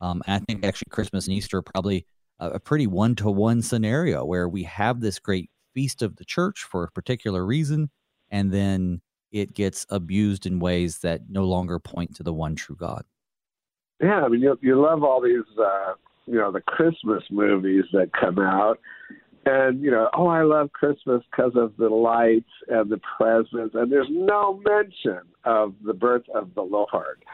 Um, 0.00 0.22
I 0.26 0.38
think 0.38 0.64
actually 0.64 0.90
Christmas 0.90 1.26
and 1.26 1.36
Easter 1.36 1.58
are 1.58 1.62
probably 1.62 2.06
a, 2.38 2.50
a 2.50 2.60
pretty 2.60 2.86
one 2.86 3.14
to 3.16 3.30
one 3.30 3.62
scenario 3.62 4.24
where 4.24 4.48
we 4.48 4.62
have 4.62 5.00
this 5.00 5.18
great 5.18 5.50
feast 5.74 6.02
of 6.02 6.16
the 6.16 6.24
church 6.24 6.62
for 6.62 6.84
a 6.84 6.90
particular 6.90 7.44
reason, 7.44 7.90
and 8.30 8.52
then 8.52 9.00
it 9.30 9.54
gets 9.54 9.86
abused 9.90 10.46
in 10.46 10.58
ways 10.58 10.98
that 10.98 11.22
no 11.28 11.44
longer 11.44 11.78
point 11.78 12.16
to 12.16 12.22
the 12.22 12.32
one 12.32 12.54
true 12.54 12.76
God. 12.76 13.04
Yeah, 14.00 14.22
I 14.24 14.28
mean, 14.28 14.40
you 14.40 14.58
you 14.62 14.80
love 14.80 15.02
all 15.02 15.20
these 15.20 15.58
uh, 15.58 15.94
you 16.26 16.36
know 16.36 16.52
the 16.52 16.60
Christmas 16.60 17.22
movies 17.30 17.84
that 17.92 18.10
come 18.12 18.38
out, 18.38 18.78
and 19.44 19.82
you 19.82 19.90
know, 19.90 20.08
oh, 20.16 20.28
I 20.28 20.42
love 20.42 20.72
Christmas 20.72 21.22
because 21.30 21.52
of 21.56 21.76
the 21.78 21.88
lights 21.88 22.50
and 22.68 22.90
the 22.90 23.00
presents, 23.16 23.74
and 23.74 23.90
there's 23.90 24.08
no 24.10 24.60
mention 24.64 25.20
of 25.44 25.74
the 25.84 25.94
birth 25.94 26.24
of 26.34 26.54
the 26.54 26.62
Lord. 26.62 27.24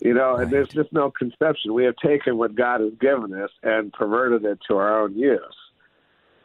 You 0.00 0.14
know, 0.14 0.32
right. 0.32 0.42
and 0.42 0.52
there's 0.52 0.68
just 0.68 0.92
no 0.92 1.10
conception. 1.10 1.74
We 1.74 1.84
have 1.84 1.96
taken 2.04 2.36
what 2.36 2.54
God 2.54 2.80
has 2.80 2.92
given 3.00 3.32
us 3.34 3.50
and 3.62 3.92
perverted 3.92 4.44
it 4.44 4.58
to 4.68 4.76
our 4.76 5.02
own 5.02 5.16
use. 5.16 5.40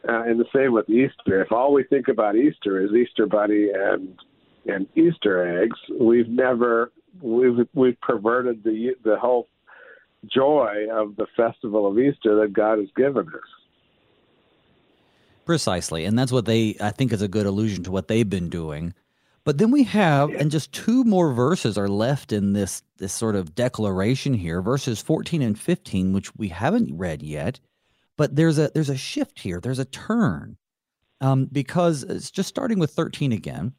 Uh, 0.06 0.22
and 0.24 0.38
the 0.38 0.44
same 0.54 0.72
with 0.72 0.88
Easter. 0.90 1.40
If 1.42 1.50
all 1.50 1.72
we 1.72 1.84
think 1.84 2.08
about 2.08 2.36
Easter 2.36 2.84
is 2.84 2.92
Easter 2.92 3.26
bunny 3.26 3.70
and 3.74 4.18
and 4.66 4.86
Easter 4.94 5.62
eggs, 5.62 5.78
we've 5.98 6.28
never 6.28 6.92
we've 7.20 7.66
we've 7.74 8.00
perverted 8.00 8.64
the 8.64 8.94
the 9.04 9.16
whole 9.16 9.48
joy 10.26 10.86
of 10.92 11.16
the 11.16 11.26
festival 11.36 11.86
of 11.86 11.98
Easter 11.98 12.40
that 12.40 12.52
God 12.52 12.78
has 12.78 12.88
given 12.96 13.28
us. 13.28 13.42
Precisely. 15.44 16.04
And 16.06 16.18
that's 16.18 16.32
what 16.32 16.46
they, 16.46 16.76
I 16.80 16.90
think, 16.90 17.12
is 17.12 17.20
a 17.20 17.28
good 17.28 17.46
allusion 17.46 17.84
to 17.84 17.90
what 17.90 18.08
they've 18.08 18.28
been 18.28 18.48
doing. 18.48 18.94
But 19.44 19.58
then 19.58 19.70
we 19.70 19.82
have, 19.84 20.30
and 20.30 20.50
just 20.50 20.72
two 20.72 21.04
more 21.04 21.34
verses 21.34 21.76
are 21.76 21.88
left 21.88 22.32
in 22.32 22.54
this 22.54 22.82
this 22.96 23.12
sort 23.12 23.36
of 23.36 23.54
declaration 23.54 24.32
here, 24.32 24.62
verses 24.62 25.02
14 25.02 25.42
and 25.42 25.58
15, 25.58 26.14
which 26.14 26.34
we 26.34 26.48
haven't 26.48 26.96
read 26.96 27.22
yet. 27.22 27.60
But 28.16 28.36
there's 28.36 28.58
a 28.58 28.70
there's 28.72 28.88
a 28.88 28.96
shift 28.96 29.40
here. 29.40 29.60
There's 29.60 29.78
a 29.78 29.84
turn. 29.84 30.56
Um, 31.20 31.46
because 31.52 32.02
it's 32.04 32.30
just 32.30 32.48
starting 32.48 32.78
with 32.78 32.90
13 32.90 33.32
again. 33.32 33.74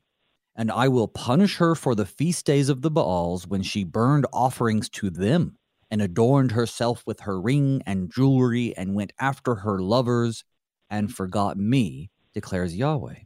And 0.55 0.71
I 0.71 0.87
will 0.87 1.07
punish 1.07 1.57
her 1.57 1.75
for 1.75 1.95
the 1.95 2.05
feast 2.05 2.45
days 2.45 2.69
of 2.69 2.81
the 2.81 2.91
Baals 2.91 3.45
when 3.45 3.61
she 3.61 3.83
burned 3.83 4.25
offerings 4.31 4.87
to 4.89 5.09
them 5.09 5.57
and 5.91 6.01
adorned 6.01 6.53
herself 6.53 7.03
with 7.05 7.21
her 7.21 7.39
ring 7.39 7.83
and 7.85 8.11
jewelry 8.11 8.75
and 8.75 8.95
went 8.95 9.13
after 9.19 9.55
her 9.55 9.79
lovers 9.79 10.43
and 10.89 11.13
forgot 11.13 11.57
me, 11.57 12.09
declares 12.33 12.75
Yahweh. 12.75 13.19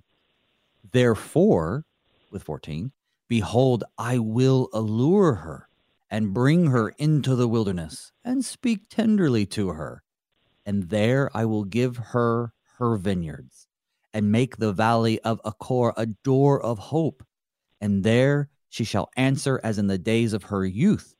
Therefore, 0.91 1.85
with 2.31 2.43
14, 2.43 2.91
behold, 3.27 3.83
I 3.97 4.17
will 4.17 4.69
allure 4.73 5.35
her 5.35 5.69
and 6.09 6.33
bring 6.33 6.67
her 6.67 6.89
into 6.97 7.35
the 7.35 7.47
wilderness 7.47 8.11
and 8.23 8.43
speak 8.43 8.89
tenderly 8.89 9.45
to 9.45 9.69
her. 9.69 10.03
And 10.65 10.89
there 10.89 11.29
I 11.35 11.45
will 11.45 11.63
give 11.63 11.97
her 11.97 12.53
her 12.77 12.97
vineyards 12.97 13.68
and 14.13 14.32
make 14.32 14.58
the 14.58 14.74
valley 14.74 15.19
of 15.22 15.41
Achor 15.45 15.93
a 15.98 16.06
door 16.06 16.62
of 16.62 16.80
hope. 16.80 17.24
And 17.82 18.04
there 18.04 18.50
she 18.69 18.84
shall 18.84 19.10
answer 19.17 19.60
as 19.63 19.78
in 19.78 19.88
the 19.88 19.98
days 19.98 20.34
of 20.34 20.43
her 20.43 20.65
youth 20.65 21.15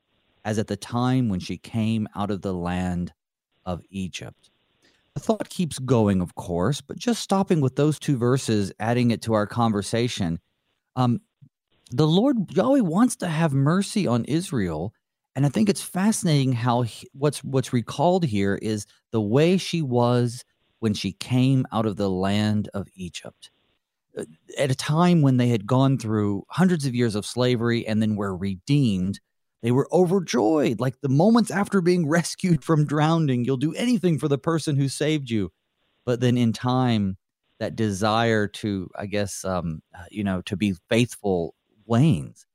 as 0.46 0.58
at 0.58 0.68
the 0.68 0.78
time 0.78 1.30
when 1.30 1.40
she 1.40 1.58
came 1.58 2.08
out 2.16 2.32
of 2.32 2.42
the 2.42 2.54
land 2.54 3.14
of 3.66 3.84
Egypt. 3.90 4.50
The 5.14 5.20
thought 5.20 5.50
keeps 5.50 5.80
going, 5.80 6.22
of 6.22 6.36
course, 6.36 6.82
but 6.82 6.98
just 6.98 7.22
stopping 7.22 7.62
with 7.62 7.76
those 7.76 8.00
two 8.00 8.18
verses, 8.18 8.72
adding 8.80 9.12
it 9.12 9.22
to 9.24 9.34
our 9.34 9.48
conversation. 9.48 10.40
Um, 10.96 11.22
the 11.92 12.08
Lord 12.08 12.52
Yahweh 12.52 12.82
wants 12.82 13.16
to 13.18 13.28
have 13.28 13.54
mercy 13.54 14.08
on 14.08 14.26
Israel, 14.26 14.94
and 15.36 15.46
I 15.46 15.50
think 15.50 15.70
it's 15.70 15.82
fascinating 15.82 16.54
how 16.54 16.84
he, 16.84 17.08
what's 17.14 17.44
what's 17.44 17.74
recalled 17.74 18.26
here 18.26 18.56
is 18.62 18.86
the 19.12 19.22
way 19.22 19.58
she 19.58 19.82
was 19.82 20.44
when 20.80 20.94
she 20.94 21.12
came 21.12 21.66
out 21.72 21.86
of 21.86 21.98
the 21.98 22.10
land 22.10 22.70
of 22.74 22.88
Egypt. 22.96 23.52
Uh, 24.18 24.26
at 24.58 24.72
a 24.72 24.76
time 24.76 25.22
when 25.22 25.38
they 25.38 25.50
had 25.50 25.68
gone 25.68 25.98
through 25.98 26.44
hundreds 26.50 26.86
of 26.86 26.96
years 26.96 27.16
of 27.16 27.26
slavery 27.26 27.86
and 27.86 28.02
then 28.02 28.16
were 28.16 28.36
redeemed 28.36 29.20
they 29.62 29.72
were 29.72 29.88
overjoyed. 29.92 30.80
Like 30.80 31.02
the 31.02 31.10
moments 31.10 31.52
after 31.52 31.82
being 31.82 32.08
rescued 32.10 32.64
from 32.64 32.86
drowning, 32.86 33.46
you'll 33.46 33.58
do 33.58 33.74
anything 33.74 34.20
for 34.20 34.28
the 34.28 34.38
person 34.38 34.76
who 34.76 34.88
saved 34.88 35.30
you. 35.30 35.52
But 36.06 36.22
then 36.22 36.38
in 36.38 36.54
time, 36.54 37.18
that 37.60 37.76
desire 37.76 38.48
to, 38.48 38.90
I 38.96 39.06
guess, 39.06 39.44
um, 39.44 39.82
uh, 39.94 40.06
you 40.10 40.24
know, 40.24 40.42
to 40.44 40.56
be 40.56 40.76
faithful 40.90 41.56
wanes. 41.86 42.46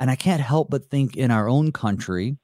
And 0.00 0.10
I 0.10 0.16
can't 0.16 0.40
help 0.40 0.70
but 0.70 0.90
think 0.90 1.16
in 1.16 1.30
our 1.30 1.48
own 1.48 1.70
country, 1.70 2.38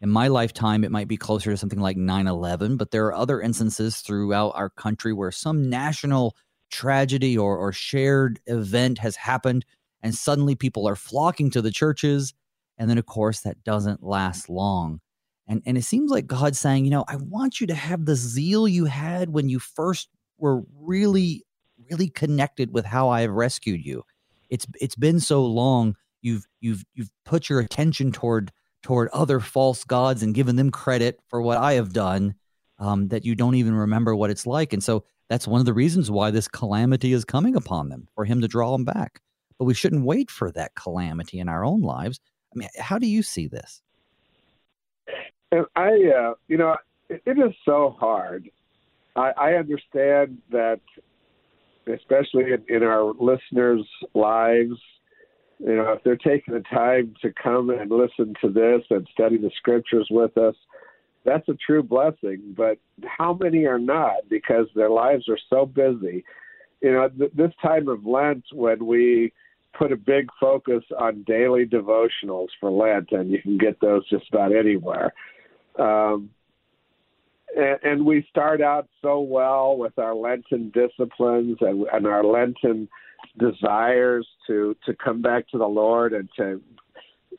in 0.00 0.10
my 0.10 0.28
lifetime, 0.28 0.84
it 0.84 0.92
might 0.92 1.08
be 1.08 1.16
closer 1.16 1.50
to 1.50 1.56
something 1.56 1.80
like 1.80 1.96
9 1.96 2.26
11, 2.26 2.76
but 2.76 2.90
there 2.90 3.06
are 3.06 3.14
other 3.14 3.40
instances 3.40 3.96
throughout 3.96 4.52
our 4.54 4.70
country 4.70 5.12
where 5.12 5.32
some 5.32 5.68
national 5.68 6.36
tragedy 6.70 7.36
or, 7.36 7.56
or 7.56 7.72
shared 7.72 8.40
event 8.46 8.98
has 8.98 9.16
happened, 9.16 9.64
and 10.02 10.14
suddenly 10.14 10.54
people 10.54 10.86
are 10.86 10.96
flocking 10.96 11.50
to 11.50 11.62
the 11.62 11.72
churches. 11.72 12.32
And 12.76 12.88
then, 12.88 12.98
of 12.98 13.06
course, 13.06 13.40
that 13.40 13.64
doesn't 13.64 14.04
last 14.04 14.48
long. 14.48 15.00
And, 15.48 15.62
and 15.66 15.76
it 15.76 15.82
seems 15.82 16.10
like 16.10 16.26
God's 16.26 16.60
saying, 16.60 16.84
you 16.84 16.90
know, 16.90 17.04
I 17.08 17.16
want 17.16 17.60
you 17.60 17.66
to 17.66 17.74
have 17.74 18.04
the 18.04 18.14
zeal 18.14 18.68
you 18.68 18.84
had 18.84 19.30
when 19.30 19.48
you 19.48 19.58
first 19.58 20.08
were 20.36 20.62
really, 20.78 21.44
really 21.90 22.08
connected 22.08 22.72
with 22.72 22.84
how 22.84 23.08
I 23.08 23.22
have 23.22 23.32
rescued 23.32 23.84
you. 23.84 24.04
It's 24.48 24.66
it's 24.80 24.94
been 24.94 25.20
so 25.20 25.44
long. 25.44 25.96
You've 26.22 26.46
you've 26.60 26.84
you've 26.94 27.10
put 27.24 27.48
your 27.48 27.60
attention 27.60 28.12
toward 28.12 28.52
toward 28.82 29.08
other 29.08 29.40
false 29.40 29.84
gods 29.84 30.22
and 30.22 30.34
given 30.34 30.56
them 30.56 30.70
credit 30.70 31.20
for 31.28 31.42
what 31.42 31.58
I 31.58 31.74
have 31.74 31.92
done 31.92 32.34
um, 32.78 33.08
that 33.08 33.24
you 33.24 33.34
don't 33.34 33.56
even 33.56 33.74
remember 33.74 34.14
what 34.14 34.30
it's 34.30 34.46
like. 34.46 34.72
And 34.72 34.82
so 34.82 35.04
that's 35.28 35.48
one 35.48 35.60
of 35.60 35.66
the 35.66 35.74
reasons 35.74 36.10
why 36.10 36.30
this 36.30 36.48
calamity 36.48 37.12
is 37.12 37.24
coming 37.24 37.56
upon 37.56 37.88
them 37.88 38.08
for 38.14 38.24
him 38.24 38.40
to 38.40 38.48
draw 38.48 38.72
them 38.72 38.84
back. 38.84 39.20
But 39.58 39.64
we 39.64 39.74
shouldn't 39.74 40.04
wait 40.04 40.30
for 40.30 40.50
that 40.52 40.74
calamity 40.74 41.40
in 41.40 41.48
our 41.48 41.64
own 41.64 41.82
lives. 41.82 42.20
I 42.54 42.58
mean, 42.58 42.68
how 42.78 42.98
do 42.98 43.06
you 43.06 43.22
see 43.22 43.48
this? 43.48 43.82
And 45.50 45.66
I, 45.76 45.88
uh, 45.88 46.34
you 46.46 46.56
know, 46.56 46.76
it, 47.08 47.22
it 47.26 47.38
is 47.38 47.52
so 47.64 47.96
hard. 47.98 48.48
I, 49.16 49.32
I 49.36 49.52
understand 49.54 50.38
that, 50.50 50.80
especially 51.92 52.52
in, 52.52 52.64
in 52.68 52.82
our 52.82 53.12
listeners' 53.18 53.86
lives, 54.14 54.76
you 55.58 55.74
know, 55.74 55.92
if 55.92 56.04
they're 56.04 56.16
taking 56.16 56.54
the 56.54 56.60
time 56.60 57.14
to 57.22 57.32
come 57.32 57.70
and 57.70 57.90
listen 57.90 58.34
to 58.40 58.48
this 58.48 58.82
and 58.90 59.08
study 59.12 59.38
the 59.38 59.50
scriptures 59.56 60.06
with 60.10 60.36
us, 60.38 60.54
that's 61.24 61.48
a 61.48 61.56
true 61.66 61.82
blessing. 61.82 62.54
But 62.56 62.78
how 63.04 63.34
many 63.34 63.66
are 63.66 63.78
not 63.78 64.28
because 64.30 64.66
their 64.74 64.90
lives 64.90 65.28
are 65.28 65.38
so 65.50 65.66
busy? 65.66 66.24
You 66.80 66.92
know, 66.92 67.08
th- 67.08 67.32
this 67.34 67.52
time 67.60 67.88
of 67.88 68.06
Lent, 68.06 68.44
when 68.52 68.86
we 68.86 69.32
put 69.76 69.92
a 69.92 69.96
big 69.96 70.28
focus 70.40 70.84
on 70.98 71.24
daily 71.24 71.66
devotionals 71.66 72.48
for 72.60 72.70
Lent, 72.70 73.12
and 73.12 73.30
you 73.30 73.42
can 73.42 73.58
get 73.58 73.80
those 73.80 74.08
just 74.08 74.28
about 74.32 74.54
anywhere. 74.54 75.12
Um, 75.78 76.30
and, 77.56 78.04
we 78.04 78.26
start 78.30 78.60
out 78.60 78.88
so 79.00 79.20
well 79.20 79.76
with 79.76 79.98
our 79.98 80.14
Lenten 80.14 80.70
disciplines 80.70 81.56
and, 81.60 81.86
and 81.92 82.06
our 82.06 82.22
Lenten 82.22 82.88
desires 83.38 84.26
to 84.46 84.76
to 84.84 84.94
come 84.94 85.22
back 85.22 85.48
to 85.48 85.58
the 85.58 85.66
Lord 85.66 86.12
and 86.12 86.28
to 86.36 86.60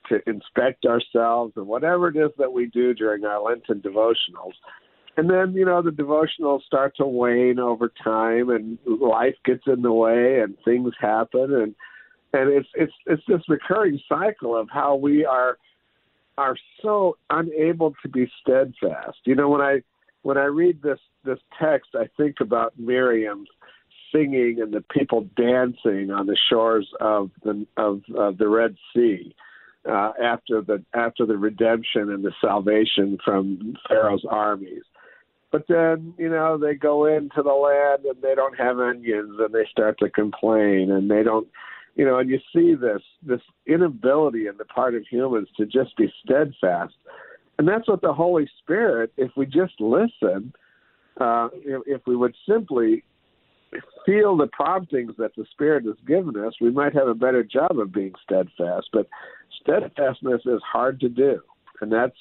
to 0.07 0.19
inspect 0.27 0.85
ourselves 0.85 1.53
and 1.55 1.67
whatever 1.67 2.07
it 2.07 2.15
is 2.15 2.31
that 2.37 2.51
we 2.51 2.67
do 2.67 2.93
during 2.93 3.25
our 3.25 3.41
Lenten 3.41 3.81
devotionals. 3.81 4.53
And 5.17 5.29
then, 5.29 5.53
you 5.53 5.65
know, 5.65 5.81
the 5.81 5.89
devotionals 5.89 6.63
start 6.63 6.95
to 6.97 7.05
wane 7.05 7.59
over 7.59 7.91
time 8.01 8.49
and 8.49 8.77
life 8.85 9.35
gets 9.43 9.63
in 9.67 9.81
the 9.81 9.91
way 9.91 10.39
and 10.39 10.55
things 10.63 10.93
happen 10.99 11.53
and 11.53 11.75
and 12.31 12.51
it's 12.51 12.69
it's 12.75 12.93
it's 13.07 13.23
this 13.27 13.41
recurring 13.49 13.99
cycle 14.07 14.55
of 14.55 14.69
how 14.71 14.95
we 14.95 15.25
are 15.25 15.57
are 16.37 16.55
so 16.81 17.17
unable 17.29 17.93
to 18.01 18.07
be 18.07 18.31
steadfast. 18.41 19.17
You 19.25 19.35
know, 19.35 19.49
when 19.49 19.61
I 19.61 19.81
when 20.21 20.37
I 20.37 20.45
read 20.45 20.81
this 20.81 20.99
this 21.25 21.39
text, 21.59 21.89
I 21.95 22.07
think 22.17 22.35
about 22.39 22.73
Miriam 22.77 23.45
singing 24.11 24.59
and 24.61 24.73
the 24.73 24.81
people 24.81 25.27
dancing 25.35 26.11
on 26.11 26.25
the 26.25 26.37
shores 26.49 26.87
of 26.99 27.31
the 27.43 27.65
of, 27.77 28.01
of 28.15 28.37
the 28.37 28.47
Red 28.47 28.75
Sea 28.93 29.33
uh, 29.89 30.11
after 30.21 30.61
the 30.61 30.83
after 30.93 31.25
the 31.25 31.37
redemption 31.37 32.11
and 32.11 32.23
the 32.23 32.33
salvation 32.41 33.17
from 33.23 33.75
Pharaoh's 33.87 34.25
armies. 34.29 34.83
But 35.51 35.65
then, 35.67 36.13
you 36.17 36.29
know, 36.29 36.59
they 36.59 36.75
go 36.75 37.05
into 37.05 37.41
the 37.41 37.53
land 37.53 38.05
and 38.05 38.21
they 38.21 38.35
don't 38.35 38.57
have 38.59 38.79
onions 38.79 39.35
and 39.39 39.53
they 39.53 39.65
start 39.71 39.97
to 39.99 40.09
complain 40.09 40.91
and 40.91 41.09
they 41.09 41.23
don't 41.23 41.47
you 41.95 42.05
know, 42.05 42.17
and 42.17 42.29
you 42.29 42.39
see 42.53 42.75
this 42.75 43.01
this 43.23 43.41
inability 43.67 44.47
in 44.47 44.57
the 44.57 44.65
part 44.65 44.95
of 44.95 45.03
humans 45.09 45.49
to 45.57 45.65
just 45.65 45.97
be 45.97 46.11
steadfast. 46.23 46.93
And 47.57 47.67
that's 47.67 47.89
what 47.89 48.01
the 48.01 48.13
Holy 48.13 48.49
Spirit, 48.59 49.11
if 49.17 49.31
we 49.35 49.45
just 49.45 49.73
listen, 49.81 50.53
uh, 51.19 51.49
if 51.53 52.01
we 52.07 52.15
would 52.15 52.35
simply 52.47 53.03
feel 54.05 54.37
the 54.37 54.47
promptings 54.47 55.13
that 55.17 55.35
the 55.35 55.45
Spirit 55.51 55.85
has 55.85 55.95
given 56.07 56.35
us, 56.37 56.53
we 56.59 56.71
might 56.71 56.93
have 56.93 57.07
a 57.07 57.13
better 57.13 57.43
job 57.43 57.77
of 57.79 57.91
being 57.91 58.13
steadfast. 58.23 58.89
But 58.91 59.07
steadfastness 59.61 60.41
is 60.45 60.61
hard 60.63 60.99
to 61.01 61.09
do. 61.09 61.41
And 61.81 61.91
that's, 61.91 62.17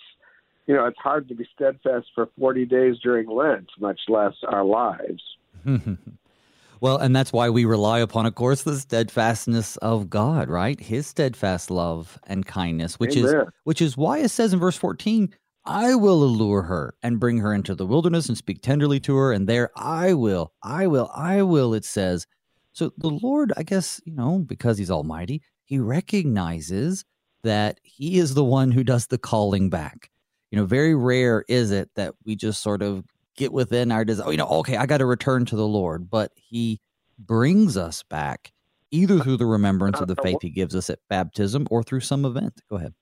you 0.66 0.74
know, 0.74 0.86
it's 0.86 0.98
hard 0.98 1.28
to 1.28 1.34
be 1.34 1.46
steadfast 1.54 2.08
for 2.14 2.28
40 2.38 2.66
days 2.66 2.96
during 3.02 3.28
Lent, 3.28 3.68
much 3.80 4.00
less 4.08 4.34
our 4.46 4.64
lives. 4.64 5.22
well, 6.80 6.98
and 6.98 7.14
that's 7.14 7.32
why 7.32 7.50
we 7.50 7.64
rely 7.64 8.00
upon, 8.00 8.26
of 8.26 8.34
course, 8.34 8.62
the 8.62 8.76
steadfastness 8.76 9.76
of 9.78 10.10
God, 10.10 10.48
right? 10.48 10.78
His 10.78 11.06
steadfast 11.06 11.70
love 11.70 12.18
and 12.26 12.46
kindness, 12.46 13.00
which 13.00 13.16
Amen. 13.16 13.34
is 13.34 13.46
which 13.64 13.82
is 13.82 13.96
why 13.96 14.18
it 14.18 14.28
says 14.28 14.52
in 14.52 14.58
verse 14.58 14.76
14, 14.76 15.34
I 15.68 15.94
will 15.96 16.24
allure 16.24 16.62
her 16.62 16.94
and 17.02 17.20
bring 17.20 17.38
her 17.38 17.52
into 17.52 17.74
the 17.74 17.86
wilderness 17.86 18.28
and 18.28 18.38
speak 18.38 18.62
tenderly 18.62 19.00
to 19.00 19.14
her. 19.16 19.32
And 19.32 19.46
there 19.46 19.70
I 19.76 20.14
will, 20.14 20.54
I 20.62 20.86
will, 20.86 21.10
I 21.14 21.42
will, 21.42 21.74
it 21.74 21.84
says. 21.84 22.26
So 22.72 22.92
the 22.96 23.10
Lord, 23.10 23.52
I 23.54 23.64
guess, 23.64 24.00
you 24.06 24.14
know, 24.14 24.38
because 24.38 24.78
he's 24.78 24.90
almighty, 24.90 25.42
he 25.64 25.78
recognizes 25.78 27.04
that 27.42 27.80
he 27.82 28.18
is 28.18 28.32
the 28.32 28.44
one 28.44 28.70
who 28.70 28.82
does 28.82 29.08
the 29.08 29.18
calling 29.18 29.68
back. 29.68 30.10
You 30.50 30.58
know, 30.58 30.64
very 30.64 30.94
rare 30.94 31.44
is 31.48 31.70
it 31.70 31.90
that 31.96 32.14
we 32.24 32.34
just 32.34 32.62
sort 32.62 32.80
of 32.80 33.04
get 33.36 33.52
within 33.52 33.92
our 33.92 34.06
desire, 34.06 34.28
oh, 34.28 34.30
you 34.30 34.38
know, 34.38 34.48
okay, 34.48 34.78
I 34.78 34.86
got 34.86 34.98
to 34.98 35.06
return 35.06 35.44
to 35.46 35.56
the 35.56 35.68
Lord. 35.68 36.08
But 36.08 36.32
he 36.34 36.80
brings 37.18 37.76
us 37.76 38.02
back 38.04 38.52
either 38.90 39.18
uh, 39.18 39.22
through 39.22 39.36
the 39.36 39.46
remembrance 39.46 39.98
uh, 39.98 40.02
of 40.02 40.08
the 40.08 40.18
uh, 40.18 40.22
faith 40.22 40.38
he 40.40 40.50
gives 40.50 40.74
us 40.74 40.88
at 40.88 41.00
baptism 41.10 41.66
or 41.70 41.82
through 41.82 42.00
some 42.00 42.24
event. 42.24 42.62
Go 42.70 42.76
ahead. 42.76 42.94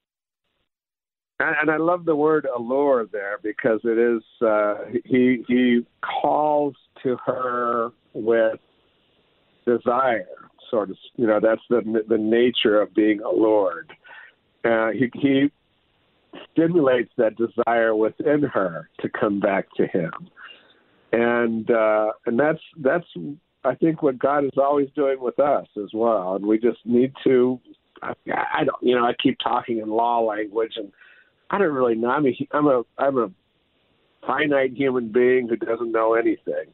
And 1.38 1.70
I 1.70 1.76
love 1.76 2.06
the 2.06 2.16
word 2.16 2.46
allure 2.46 3.06
there 3.12 3.38
because 3.42 3.80
it 3.84 3.98
is 3.98 4.22
uh, 4.40 4.76
he 5.04 5.44
he 5.46 5.84
calls 6.22 6.74
to 7.02 7.16
her 7.26 7.90
with 8.14 8.58
desire, 9.66 10.24
sort 10.70 10.90
of. 10.90 10.96
You 11.16 11.26
know, 11.26 11.38
that's 11.42 11.60
the 11.68 11.82
the 12.08 12.16
nature 12.16 12.80
of 12.80 12.94
being 12.94 13.20
allured. 13.20 13.92
Uh, 14.64 14.92
he 14.92 15.10
he 15.12 15.50
stimulates 16.52 17.10
that 17.18 17.34
desire 17.36 17.94
within 17.94 18.42
her 18.42 18.88
to 19.00 19.08
come 19.10 19.38
back 19.38 19.66
to 19.76 19.86
him, 19.86 20.12
and 21.12 21.70
uh, 21.70 22.12
and 22.24 22.40
that's 22.40 22.62
that's 22.78 23.06
I 23.62 23.74
think 23.74 24.02
what 24.02 24.18
God 24.18 24.44
is 24.44 24.56
always 24.56 24.88
doing 24.94 25.20
with 25.20 25.38
us 25.38 25.66
as 25.76 25.90
well, 25.92 26.36
and 26.36 26.46
we 26.46 26.58
just 26.58 26.78
need 26.86 27.12
to. 27.24 27.60
I, 28.02 28.12
I 28.28 28.64
don't, 28.64 28.82
you 28.82 28.94
know, 28.94 29.04
I 29.04 29.12
keep 29.22 29.38
talking 29.42 29.78
in 29.78 29.88
law 29.88 30.20
language 30.20 30.72
and 30.76 30.92
I 31.50 31.58
don't 31.58 31.72
really 31.72 31.94
know. 31.94 32.08
I'm 32.08 32.26
a 32.26 32.32
I'm 32.52 32.66
a 32.66 32.82
I'm 32.98 33.18
a 33.18 33.30
finite 34.26 34.72
human 34.72 35.12
being 35.12 35.48
who 35.48 35.56
doesn't 35.56 35.92
know 35.92 36.14
anything, 36.14 36.66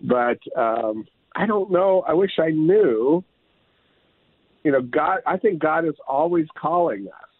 but 0.00 0.38
um, 0.56 1.06
I 1.34 1.46
don't 1.46 1.70
know. 1.70 2.04
I 2.06 2.12
wish 2.14 2.32
I 2.38 2.50
knew. 2.50 3.24
You 4.64 4.72
know, 4.72 4.82
God. 4.82 5.20
I 5.26 5.38
think 5.38 5.60
God 5.60 5.86
is 5.86 5.94
always 6.06 6.46
calling 6.60 7.08
us, 7.08 7.30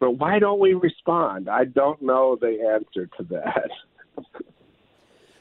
but 0.00 0.12
why 0.12 0.38
don't 0.38 0.60
we 0.60 0.74
respond? 0.74 1.48
I 1.48 1.64
don't 1.64 2.02
know 2.02 2.36
the 2.40 2.58
answer 2.74 3.08
to 3.18 3.22
that. 3.30 3.70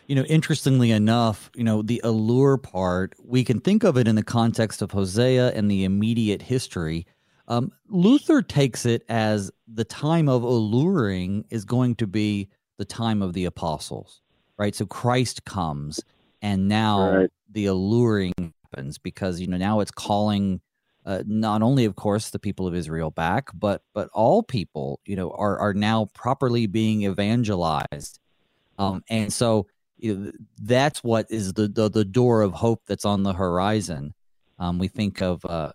you 0.07 0.15
know, 0.15 0.23
interestingly 0.23 0.91
enough, 0.91 1.49
you 1.55 1.63
know, 1.63 1.81
the 1.81 1.99
allure 2.03 2.57
part, 2.57 3.15
we 3.23 3.43
can 3.43 3.59
think 3.59 3.83
of 3.83 3.97
it 3.97 4.07
in 4.07 4.15
the 4.15 4.23
context 4.23 4.81
of 4.81 4.91
Hosea 4.91 5.51
and 5.53 5.69
the 5.69 5.83
immediate 5.83 6.43
history. 6.43 7.07
Um, 7.47 7.71
Luther 7.87 8.41
takes 8.41 8.85
it 8.85 9.03
as 9.07 9.51
the 9.67 9.83
time 9.83 10.27
of 10.27 10.43
alluring 10.43 11.45
is 11.49 11.63
going 11.65 11.95
to 11.95 12.07
be 12.07 12.49
the 12.77 12.85
time 12.85 13.21
of 13.21 13.33
the 13.33 13.45
apostles, 13.45 14.21
right? 14.57 14.75
So 14.75 14.85
Christ 14.85 15.45
comes, 15.45 15.99
and 16.41 16.67
now 16.67 17.17
right. 17.17 17.31
the 17.51 17.67
alluring 17.67 18.33
happens 18.63 18.97
because 18.97 19.39
you 19.39 19.47
know 19.47 19.57
now 19.57 19.79
it's 19.79 19.91
calling 19.91 20.61
uh, 21.05 21.21
not 21.27 21.61
only, 21.61 21.85
of 21.85 21.95
course, 21.95 22.31
the 22.31 22.39
people 22.39 22.67
of 22.67 22.73
Israel 22.73 23.11
back, 23.11 23.49
but 23.53 23.83
but 23.93 24.09
all 24.11 24.41
people, 24.41 24.99
you 25.05 25.15
know, 25.15 25.29
are 25.31 25.57
are 25.59 25.73
now 25.73 26.05
properly 26.13 26.65
being 26.65 27.03
evangelized, 27.03 28.19
um, 28.79 29.03
and 29.09 29.31
so 29.31 29.67
you 29.97 30.15
know, 30.15 30.31
that's 30.61 31.03
what 31.03 31.27
is 31.29 31.53
the, 31.53 31.67
the, 31.67 31.89
the 31.89 32.05
door 32.05 32.41
of 32.41 32.53
hope 32.53 32.81
that's 32.87 33.05
on 33.05 33.23
the 33.23 33.33
horizon. 33.33 34.13
Um, 34.59 34.79
we 34.79 34.87
think 34.87 35.21
of 35.21 35.45
uh, 35.45 35.71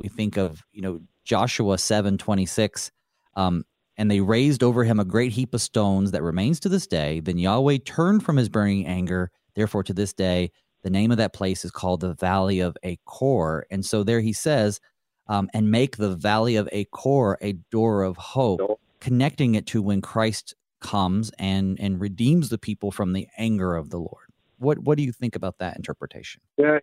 we 0.00 0.08
think 0.08 0.36
of 0.36 0.62
you 0.72 0.82
know 0.82 1.00
Joshua 1.24 1.78
seven 1.78 2.18
twenty 2.18 2.46
six. 2.46 2.90
Um, 3.34 3.64
and 3.96 4.10
they 4.10 4.20
raised 4.20 4.62
over 4.62 4.82
him 4.82 4.98
a 4.98 5.04
great 5.04 5.32
heap 5.32 5.52
of 5.52 5.60
stones 5.60 6.12
that 6.12 6.22
remains 6.22 6.58
to 6.60 6.70
this 6.70 6.86
day. 6.86 7.20
Then 7.20 7.36
Yahweh 7.36 7.78
turned 7.84 8.24
from 8.24 8.38
his 8.38 8.48
burning 8.48 8.86
anger. 8.86 9.30
Therefore, 9.54 9.82
to 9.82 9.92
this 9.92 10.14
day, 10.14 10.52
the 10.82 10.88
name 10.90 11.10
of 11.10 11.18
that 11.18 11.34
place 11.34 11.64
is 11.66 11.70
called 11.70 12.00
the 12.00 12.14
Valley 12.14 12.60
of 12.60 12.78
Achor. 12.82 13.66
And 13.70 13.84
so 13.84 14.02
there 14.02 14.20
he 14.20 14.32
says, 14.32 14.80
um, 15.28 15.50
and 15.52 15.70
make 15.70 15.98
the 15.98 16.16
Valley 16.16 16.56
of 16.56 16.66
Achor 16.72 17.36
a 17.42 17.52
door 17.70 18.02
of 18.02 18.16
hope, 18.16 18.80
connecting 19.00 19.54
it 19.54 19.66
to 19.66 19.82
when 19.82 20.00
Christ 20.00 20.54
comes 20.80 21.30
and 21.38 21.78
and 21.78 22.00
redeems 22.00 22.48
the 22.48 22.58
people 22.58 22.90
from 22.90 23.12
the 23.12 23.28
anger 23.36 23.76
of 23.76 23.90
the 23.90 23.98
Lord. 23.98 24.32
What 24.58 24.78
what 24.78 24.96
do 24.96 25.04
you 25.04 25.12
think 25.12 25.36
about 25.36 25.58
that 25.58 25.76
interpretation? 25.76 26.40
Yeah, 26.56 26.78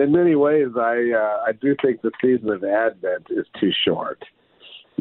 in 0.00 0.12
many 0.12 0.34
ways, 0.34 0.68
I 0.76 1.12
uh, 1.12 1.44
I 1.46 1.52
do 1.52 1.76
think 1.82 2.02
the 2.02 2.10
season 2.20 2.50
of 2.50 2.64
Advent 2.64 3.26
is 3.30 3.46
too 3.60 3.70
short 3.84 4.22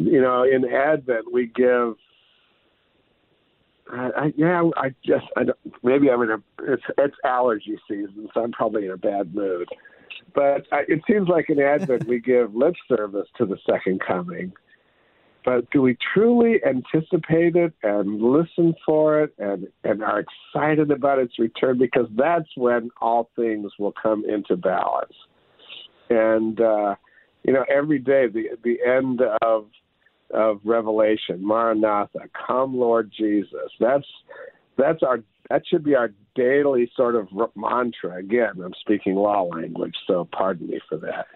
you 0.06 0.22
know, 0.22 0.44
in 0.44 0.66
Advent 0.66 1.32
we 1.32 1.48
give. 1.48 1.96
I, 3.92 4.10
I, 4.16 4.34
yeah, 4.38 4.70
I 4.78 4.94
just 5.04 5.26
I 5.36 5.46
don't, 5.46 5.58
maybe 5.84 6.10
I'm 6.10 6.22
in 6.22 6.32
a 6.32 6.38
it's 6.64 6.84
it's 6.98 7.16
allergy 7.24 7.78
season, 7.88 8.30
so 8.34 8.44
I'm 8.44 8.52
probably 8.52 8.86
in 8.86 8.92
a 8.92 8.98
bad 8.98 9.34
mood. 9.34 9.68
But 10.34 10.68
I, 10.72 10.84
it 10.88 11.02
seems 11.10 11.28
like 11.28 11.50
in 11.50 11.60
Advent 11.60 12.08
we 12.08 12.20
give 12.20 12.56
lip 12.56 12.76
service 12.88 13.28
to 13.38 13.46
the 13.46 13.58
second 13.66 14.02
coming, 14.06 14.54
but 15.46 15.70
do 15.72 15.82
we 15.82 15.98
truly 16.14 16.60
anticipate 16.66 17.56
it 17.56 17.74
and 17.84 18.22
listen 18.22 18.74
for 18.86 19.24
it 19.24 19.34
and 19.38 19.68
and 19.84 20.04
are 20.04 20.20
excited 20.22 20.92
about 20.92 21.20
its 21.20 21.40
return? 21.40 21.78
Because 21.78 22.08
that's 22.16 22.50
when 22.56 22.90
all 23.02 23.30
things 23.36 23.72
will 23.80 23.94
come 24.02 24.26
into 24.26 24.58
balance. 24.58 25.14
And 26.10 26.60
uh, 26.60 26.96
you 27.44 27.54
know, 27.54 27.66
every 27.74 28.00
day 28.00 28.28
the 28.28 28.58
the 28.64 28.78
end 28.86 29.22
of 29.42 29.68
of 30.32 30.60
Revelation, 30.64 31.46
Maranatha, 31.46 32.20
come 32.48 32.76
Lord 32.76 33.12
Jesus. 33.18 33.72
That's 33.80 34.06
that's 34.78 35.04
our 35.04 35.20
that 35.50 35.64
should 35.68 35.84
be 35.84 35.96
our 35.96 36.12
daily 36.36 36.92
sort 36.96 37.16
of 37.16 37.28
mantra. 37.56 38.18
Again, 38.18 38.62
I'm 38.64 38.74
speaking 38.82 39.16
law 39.16 39.44
language, 39.44 39.96
so 40.06 40.28
pardon 40.32 40.68
me 40.68 40.80
for 40.88 40.98
that. 40.98 41.28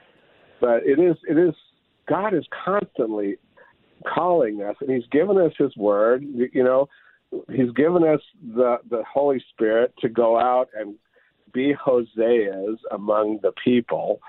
But 0.62 0.84
it 0.86 1.00
is 1.00 1.16
it 1.28 1.38
is 1.38 1.56
God 2.08 2.34
is 2.34 2.46
constantly 2.66 3.38
calling 4.04 4.62
us, 4.62 4.76
and 4.82 4.90
He's 4.90 5.08
given 5.12 5.38
us 5.38 5.54
His 5.58 5.76
Word. 5.78 6.24
You 6.24 6.64
know, 6.64 6.90
He's 7.52 7.72
given 7.72 8.04
us 8.04 8.22
the 8.56 8.78
the 8.90 9.04
Holy 9.12 9.44
Spirit 9.52 9.94
to 10.02 10.10
go 10.10 10.40
out 10.40 10.70
and 10.78 10.96
be 11.54 11.74
Hoseas 11.74 12.78
among 12.92 13.40
the 13.42 13.52
people 13.64 14.20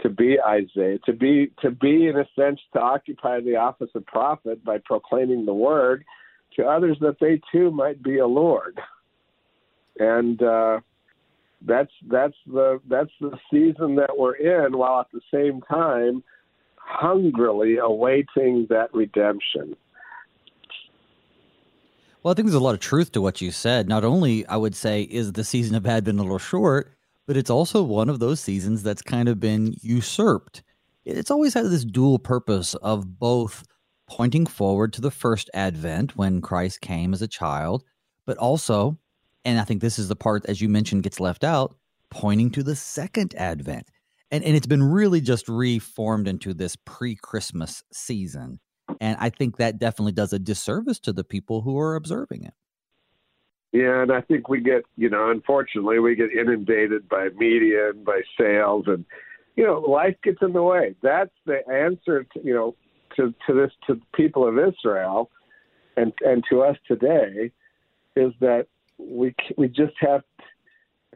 to 0.00 0.08
be 0.08 0.38
Isaiah, 0.40 0.98
to 1.04 1.12
be 1.12 1.52
to 1.60 1.70
be 1.70 2.06
in 2.06 2.16
a 2.16 2.26
sense 2.34 2.60
to 2.72 2.80
occupy 2.80 3.40
the 3.40 3.56
office 3.56 3.90
of 3.94 4.06
prophet 4.06 4.64
by 4.64 4.78
proclaiming 4.84 5.44
the 5.44 5.54
word 5.54 6.04
to 6.56 6.64
others 6.64 6.96
that 7.00 7.16
they 7.20 7.40
too 7.50 7.70
might 7.70 8.02
be 8.02 8.18
allured. 8.18 8.80
And 9.98 10.42
uh, 10.42 10.80
that's 11.66 11.92
that's 12.10 12.36
the 12.46 12.80
that's 12.88 13.10
the 13.20 13.36
season 13.50 13.96
that 13.96 14.16
we're 14.16 14.34
in, 14.34 14.76
while 14.76 15.00
at 15.00 15.12
the 15.12 15.20
same 15.32 15.60
time 15.62 16.22
hungrily 16.84 17.76
awaiting 17.78 18.66
that 18.70 18.92
redemption. 18.92 19.76
Well, 22.22 22.32
I 22.32 22.34
think 22.34 22.46
there's 22.46 22.54
a 22.54 22.60
lot 22.60 22.74
of 22.74 22.80
truth 22.80 23.10
to 23.12 23.20
what 23.20 23.40
you 23.40 23.50
said. 23.50 23.88
Not 23.88 24.04
only, 24.04 24.46
I 24.46 24.56
would 24.56 24.76
say, 24.76 25.02
is 25.02 25.32
the 25.32 25.42
season 25.42 25.74
of 25.74 25.86
Advent 25.86 26.20
a 26.20 26.22
little 26.22 26.38
short, 26.38 26.92
but 27.26 27.36
it's 27.36 27.50
also 27.50 27.82
one 27.82 28.08
of 28.08 28.20
those 28.20 28.40
seasons 28.40 28.82
that's 28.82 29.02
kind 29.02 29.28
of 29.28 29.40
been 29.40 29.74
usurped. 29.80 30.62
It's 31.04 31.30
always 31.32 31.54
had 31.54 31.66
this 31.66 31.84
dual 31.84 32.20
purpose 32.20 32.74
of 32.76 33.18
both 33.18 33.64
pointing 34.08 34.46
forward 34.46 34.92
to 34.92 35.00
the 35.00 35.10
first 35.10 35.50
advent 35.54 36.16
when 36.16 36.40
Christ 36.40 36.80
came 36.80 37.12
as 37.12 37.22
a 37.22 37.28
child, 37.28 37.82
but 38.26 38.36
also, 38.36 38.98
and 39.44 39.58
I 39.58 39.64
think 39.64 39.80
this 39.80 39.98
is 39.98 40.08
the 40.08 40.16
part, 40.16 40.44
as 40.46 40.60
you 40.60 40.68
mentioned, 40.68 41.02
gets 41.02 41.18
left 41.18 41.42
out, 41.42 41.76
pointing 42.10 42.50
to 42.50 42.62
the 42.62 42.76
second 42.76 43.34
advent. 43.36 43.88
And, 44.32 44.42
and 44.42 44.56
it's 44.56 44.66
been 44.66 44.82
really 44.82 45.20
just 45.20 45.46
reformed 45.48 46.26
into 46.26 46.54
this 46.54 46.74
pre 46.74 47.14
Christmas 47.14 47.84
season. 47.92 48.58
And 49.00 49.16
I 49.20 49.28
think 49.28 49.58
that 49.58 49.78
definitely 49.78 50.12
does 50.12 50.32
a 50.32 50.38
disservice 50.38 50.98
to 51.00 51.12
the 51.12 51.22
people 51.22 51.60
who 51.60 51.78
are 51.78 51.94
observing 51.94 52.44
it. 52.44 52.54
Yeah, 53.72 54.02
and 54.02 54.12
I 54.12 54.20
think 54.22 54.48
we 54.48 54.60
get, 54.60 54.84
you 54.96 55.08
know, 55.08 55.30
unfortunately, 55.30 55.98
we 55.98 56.14
get 56.14 56.30
inundated 56.30 57.08
by 57.08 57.28
media 57.36 57.90
and 57.90 58.04
by 58.04 58.20
sales, 58.38 58.84
and 58.86 59.04
you 59.56 59.64
know, 59.64 59.80
life 59.80 60.16
gets 60.22 60.38
in 60.42 60.52
the 60.52 60.62
way. 60.62 60.94
That's 61.02 61.30
the 61.46 61.66
answer, 61.70 62.24
to, 62.24 62.40
you 62.42 62.54
know, 62.54 62.74
to 63.16 63.34
to 63.46 63.54
this 63.54 63.70
to 63.86 63.94
the 63.94 64.02
people 64.14 64.46
of 64.46 64.58
Israel, 64.58 65.30
and 65.96 66.12
and 66.20 66.44
to 66.50 66.62
us 66.62 66.76
today, 66.86 67.50
is 68.14 68.32
that 68.40 68.66
we 68.98 69.34
we 69.56 69.68
just 69.68 69.94
have. 70.00 70.22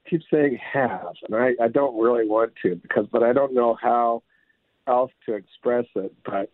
Keep 0.08 0.22
saying 0.32 0.58
have, 0.72 1.14
and 1.24 1.34
I 1.34 1.52
I 1.62 1.68
don't 1.68 2.00
really 2.00 2.28
want 2.28 2.52
to 2.62 2.76
because, 2.76 3.06
but 3.10 3.22
I 3.22 3.32
don't 3.32 3.54
know 3.54 3.76
how 3.80 4.22
else 4.86 5.10
to 5.26 5.34
express 5.34 5.86
it. 5.94 6.14
But 6.24 6.50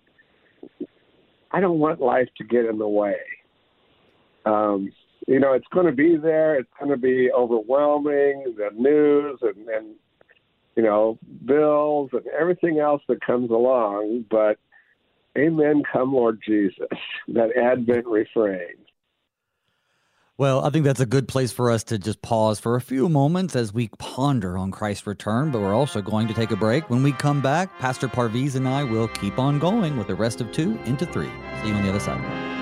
I 1.51 1.61
don't 1.61 1.79
want 1.79 2.01
life 2.01 2.29
to 2.38 2.45
get 2.45 2.65
in 2.65 2.79
the 2.79 2.88
way. 2.88 3.17
Um, 4.47 4.93
you 5.29 5.38
know, 5.38 5.53
it's 5.53 5.67
going 5.73 5.87
to 5.87 5.93
be 5.93 6.17
there. 6.17 6.57
It's 6.57 6.71
going 6.79 6.91
to 6.91 6.97
be 6.97 7.31
overwhelming. 7.31 8.55
The 8.57 8.71
news 8.75 9.38
and, 9.43 9.69
and 9.69 9.95
you 10.77 10.83
know, 10.83 11.19
bills 11.45 12.11
and 12.12 12.27
everything 12.29 12.79
else 12.79 13.03
that 13.09 13.25
comes 13.25 13.51
along. 13.51 14.25
But 14.31 14.59
Amen, 15.37 15.83
come 15.91 16.12
Lord 16.12 16.41
Jesus. 16.47 16.87
That 17.29 17.57
Advent 17.57 18.07
refrain. 18.07 18.77
Well, 20.42 20.64
I 20.64 20.70
think 20.70 20.85
that's 20.85 20.98
a 20.98 21.07
good 21.07 21.28
place 21.28 21.52
for 21.52 21.70
us 21.70 21.85
to 21.85 22.00
just 22.00 22.20
pause 22.20 22.59
for 22.59 22.74
a 22.74 22.81
few 22.81 23.09
moments 23.09 23.55
as 23.55 23.72
we 23.72 23.90
ponder 24.00 24.59
on 24.59 24.72
Christ's 24.72 25.07
return, 25.07 25.52
but 25.52 25.61
we're 25.61 25.72
also 25.72 26.02
going 26.02 26.26
to 26.26 26.35
take 26.35 26.50
a 26.50 26.57
break. 26.57 26.90
When 26.90 27.05
we 27.05 27.12
come 27.12 27.40
back, 27.40 27.78
Pastor 27.78 28.09
Parviz 28.09 28.57
and 28.57 28.66
I 28.66 28.83
will 28.83 29.07
keep 29.07 29.38
on 29.38 29.61
going 29.61 29.96
with 29.96 30.09
the 30.09 30.16
rest 30.16 30.40
of 30.40 30.50
two 30.50 30.76
into 30.85 31.07
three. 31.07 31.31
See 31.62 31.68
you 31.68 31.74
on 31.74 31.85
the 31.85 31.90
other 31.90 32.00
side. 32.00 32.62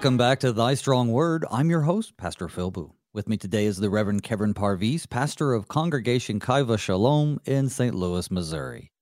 Welcome 0.00 0.16
back 0.16 0.40
to 0.40 0.52
Thy 0.54 0.72
Strong 0.72 1.12
Word. 1.12 1.44
I'm 1.50 1.68
your 1.68 1.82
host, 1.82 2.16
Pastor 2.16 2.48
Phil 2.48 2.70
Booe. 2.70 2.94
With 3.12 3.28
me 3.28 3.36
today 3.36 3.66
is 3.66 3.76
the 3.76 3.90
Reverend 3.90 4.22
Kevin 4.22 4.54
Parviz, 4.54 5.06
pastor 5.06 5.52
of 5.52 5.68
Congregation 5.68 6.40
Kaiva 6.40 6.78
Shalom 6.78 7.38
in 7.44 7.68
St. 7.68 7.94
Louis, 7.94 8.30
Missouri. 8.30 8.92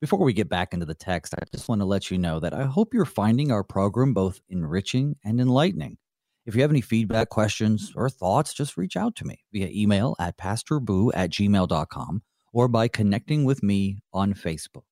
Before 0.00 0.20
we 0.20 0.32
get 0.32 0.48
back 0.48 0.72
into 0.72 0.86
the 0.86 0.94
text, 0.94 1.34
I 1.34 1.42
just 1.52 1.68
want 1.68 1.80
to 1.80 1.84
let 1.84 2.12
you 2.12 2.18
know 2.18 2.38
that 2.38 2.54
I 2.54 2.62
hope 2.62 2.94
you're 2.94 3.04
finding 3.04 3.50
our 3.50 3.64
program 3.64 4.14
both 4.14 4.40
enriching 4.48 5.16
and 5.24 5.40
enlightening. 5.40 5.98
If 6.44 6.54
you 6.54 6.62
have 6.62 6.70
any 6.70 6.80
feedback, 6.80 7.28
questions, 7.28 7.92
or 7.96 8.08
thoughts, 8.08 8.54
just 8.54 8.76
reach 8.76 8.96
out 8.96 9.16
to 9.16 9.24
me 9.24 9.40
via 9.52 9.68
email 9.72 10.14
at 10.20 10.38
pastorboo 10.38 11.10
at 11.12 11.30
gmail.com 11.30 12.22
or 12.52 12.68
by 12.68 12.86
connecting 12.86 13.44
with 13.44 13.64
me 13.64 13.98
on 14.12 14.32
Facebook. 14.32 14.84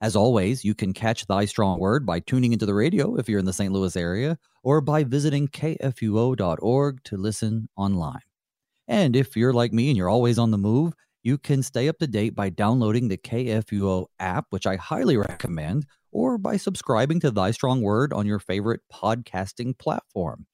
As 0.00 0.14
always, 0.14 0.62
you 0.62 0.74
can 0.74 0.92
catch 0.92 1.26
Thy 1.26 1.46
Strong 1.46 1.80
Word 1.80 2.04
by 2.04 2.20
tuning 2.20 2.52
into 2.52 2.66
the 2.66 2.74
radio 2.74 3.16
if 3.16 3.28
you're 3.28 3.38
in 3.38 3.46
the 3.46 3.52
St. 3.52 3.72
Louis 3.72 3.96
area 3.96 4.38
or 4.62 4.82
by 4.82 5.04
visiting 5.04 5.48
kfuo.org 5.48 7.02
to 7.04 7.16
listen 7.16 7.68
online. 7.76 8.20
And 8.86 9.16
if 9.16 9.36
you're 9.36 9.54
like 9.54 9.72
me 9.72 9.88
and 9.88 9.96
you're 9.96 10.10
always 10.10 10.38
on 10.38 10.50
the 10.50 10.58
move, 10.58 10.92
you 11.22 11.38
can 11.38 11.62
stay 11.62 11.88
up 11.88 11.98
to 11.98 12.06
date 12.06 12.34
by 12.34 12.50
downloading 12.50 13.08
the 13.08 13.16
KFUO 13.16 14.06
app, 14.20 14.46
which 14.50 14.66
I 14.66 14.76
highly 14.76 15.16
recommend, 15.16 15.86
or 16.12 16.36
by 16.36 16.58
subscribing 16.58 17.18
to 17.20 17.30
Thy 17.30 17.50
Strong 17.50 17.80
Word 17.80 18.12
on 18.12 18.26
your 18.26 18.38
favorite 18.38 18.82
podcasting 18.92 19.78
platform. 19.78 20.46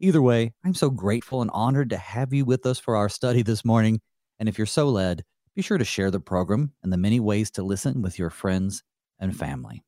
Either 0.00 0.20
way, 0.20 0.52
I'm 0.64 0.74
so 0.74 0.90
grateful 0.90 1.40
and 1.42 1.50
honored 1.54 1.90
to 1.90 1.96
have 1.96 2.32
you 2.32 2.44
with 2.44 2.66
us 2.66 2.80
for 2.80 2.96
our 2.96 3.08
study 3.08 3.42
this 3.42 3.64
morning. 3.64 4.00
And 4.40 4.48
if 4.48 4.58
you're 4.58 4.66
so 4.66 4.88
led, 4.88 5.24
be 5.54 5.62
sure 5.62 5.78
to 5.78 5.84
share 5.84 6.10
the 6.10 6.20
program 6.20 6.72
and 6.82 6.92
the 6.92 6.96
many 6.96 7.20
ways 7.20 7.50
to 7.52 7.62
listen 7.62 8.02
with 8.02 8.18
your 8.18 8.30
friends 8.30 8.82
and 9.18 9.36
family. 9.36 9.82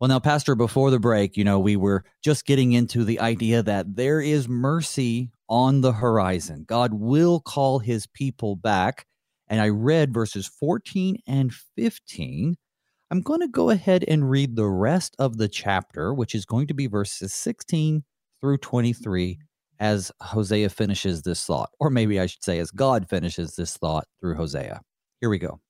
Well, 0.00 0.08
now, 0.08 0.18
Pastor, 0.18 0.54
before 0.54 0.90
the 0.90 0.98
break, 0.98 1.36
you 1.36 1.44
know, 1.44 1.60
we 1.60 1.76
were 1.76 2.04
just 2.22 2.46
getting 2.46 2.72
into 2.72 3.04
the 3.04 3.20
idea 3.20 3.62
that 3.62 3.94
there 3.94 4.20
is 4.20 4.48
mercy 4.48 5.30
on 5.48 5.80
the 5.80 5.92
horizon. 5.92 6.64
God 6.66 6.92
will 6.92 7.40
call 7.40 7.78
his 7.78 8.06
people 8.06 8.56
back. 8.56 9.06
And 9.46 9.60
I 9.60 9.68
read 9.68 10.12
verses 10.12 10.46
14 10.46 11.18
and 11.26 11.52
15. 11.76 12.56
I'm 13.10 13.20
going 13.20 13.40
to 13.40 13.48
go 13.48 13.70
ahead 13.70 14.04
and 14.08 14.28
read 14.28 14.56
the 14.56 14.66
rest 14.66 15.14
of 15.18 15.36
the 15.36 15.48
chapter, 15.48 16.12
which 16.12 16.34
is 16.34 16.44
going 16.44 16.66
to 16.66 16.74
be 16.74 16.86
verses 16.86 17.32
16 17.32 18.02
through 18.40 18.58
23 18.58 19.38
as 19.78 20.12
Hosea 20.20 20.68
finishes 20.68 21.22
this 21.22 21.44
thought, 21.44 21.70
or 21.78 21.90
maybe 21.90 22.20
I 22.20 22.26
should 22.26 22.44
say, 22.44 22.58
as 22.58 22.70
God 22.70 23.08
finishes 23.08 23.56
this 23.56 23.76
thought 23.76 24.06
through 24.20 24.36
Hosea. 24.36 24.80
Here 25.20 25.30
we 25.30 25.38
go. 25.38 25.60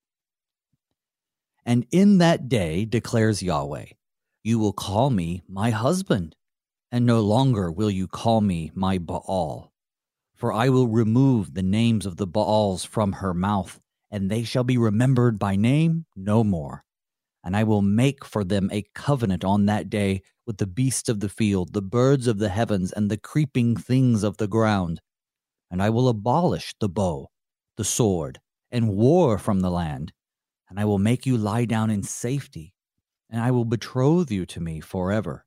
And 1.65 1.87
in 1.91 2.19
that 2.19 2.49
day, 2.49 2.85
declares 2.85 3.43
Yahweh, 3.43 3.87
you 4.43 4.59
will 4.59 4.73
call 4.73 5.11
me 5.11 5.43
my 5.49 5.71
husband, 5.71 6.37
and 6.93 7.07
no 7.07 7.21
longer 7.21 7.73
will 7.73 7.91
you 7.91 8.07
call 8.07 8.41
me 8.41 8.71
my 8.75 8.99
Baal. 8.99 9.73
For 10.35 10.53
I 10.53 10.69
will 10.69 10.89
remove 10.89 11.55
the 11.55 11.63
names 11.63 12.05
of 12.05 12.17
the 12.17 12.27
Baals 12.27 12.85
from 12.85 13.13
her 13.13 13.33
mouth, 13.33 13.81
and 14.11 14.31
they 14.31 14.43
shall 14.43 14.65
be 14.65 14.77
remembered 14.77 15.39
by 15.39 15.57
name 15.57 16.05
no 16.15 16.45
more. 16.45 16.84
And 17.45 17.57
I 17.57 17.63
will 17.65 17.83
make 17.83 18.25
for 18.25 18.43
them 18.43 18.71
a 18.73 18.87
covenant 18.95 19.45
on 19.45 19.67
that 19.67 19.91
day 19.91 20.23
with 20.47 20.57
the 20.57 20.67
beasts 20.67 21.09
of 21.09 21.21
the 21.21 21.29
field, 21.29 21.75
the 21.75 21.83
birds 21.83 22.27
of 22.27 22.39
the 22.39 22.49
heavens, 22.49 22.91
and 22.91 23.11
the 23.11 23.19
creeping 23.19 23.77
things 23.77 24.23
of 24.23 24.39
the 24.39 24.49
ground. 24.49 25.01
And 25.71 25.83
I 25.83 25.91
will 25.91 26.09
abolish 26.09 26.75
the 26.81 26.89
bow, 26.89 27.29
the 27.77 27.85
sword, 27.85 28.41
and 28.71 28.97
war 28.97 29.39
from 29.39 29.61
the 29.61 29.71
land. 29.71 30.13
And 30.69 30.81
I 30.81 30.87
will 30.87 30.99
make 30.99 31.27
you 31.27 31.37
lie 31.37 31.67
down 31.67 31.91
in 31.91 32.03
safety 32.03 32.75
and 33.35 33.43
I 33.43 33.51
will 33.51 33.65
betroth 33.65 34.31
you 34.31 34.47
to 34.47 34.61
me 34.61 34.79
forever. 34.79 35.45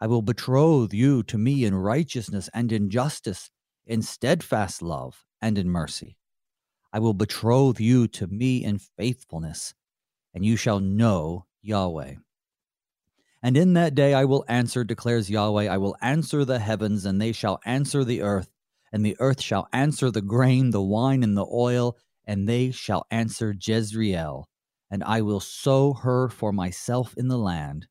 I 0.00 0.06
will 0.06 0.22
betroth 0.22 0.94
you 0.94 1.22
to 1.24 1.36
me 1.36 1.66
in 1.66 1.74
righteousness 1.74 2.48
and 2.54 2.72
in 2.72 2.88
justice, 2.88 3.50
in 3.86 4.00
steadfast 4.00 4.80
love 4.80 5.26
and 5.42 5.58
in 5.58 5.68
mercy. 5.68 6.16
I 6.94 6.98
will 6.98 7.12
betroth 7.12 7.78
you 7.78 8.08
to 8.08 8.26
me 8.26 8.64
in 8.64 8.78
faithfulness, 8.78 9.74
and 10.36 10.46
you 10.46 10.54
shall 10.54 10.78
know 10.78 11.46
Yahweh. 11.62 12.14
And 13.42 13.56
in 13.56 13.72
that 13.72 13.96
day 13.96 14.14
I 14.14 14.24
will 14.24 14.44
answer, 14.46 14.84
declares 14.84 15.28
Yahweh, 15.28 15.66
I 15.66 15.78
will 15.78 15.96
answer 16.00 16.44
the 16.44 16.60
heavens, 16.60 17.04
and 17.04 17.20
they 17.20 17.32
shall 17.32 17.58
answer 17.64 18.04
the 18.04 18.22
earth, 18.22 18.52
and 18.92 19.04
the 19.04 19.16
earth 19.18 19.42
shall 19.42 19.66
answer 19.72 20.12
the 20.12 20.22
grain, 20.22 20.70
the 20.70 20.80
wine, 20.80 21.24
and 21.24 21.36
the 21.36 21.46
oil, 21.52 21.96
and 22.24 22.48
they 22.48 22.70
shall 22.70 23.04
answer 23.10 23.52
Jezreel 23.60 24.48
and 24.90 25.02
I 25.02 25.22
will 25.22 25.40
sow 25.40 25.94
her 25.94 26.28
for 26.28 26.52
myself 26.52 27.14
in 27.16 27.28
the 27.28 27.38
land, 27.38 27.86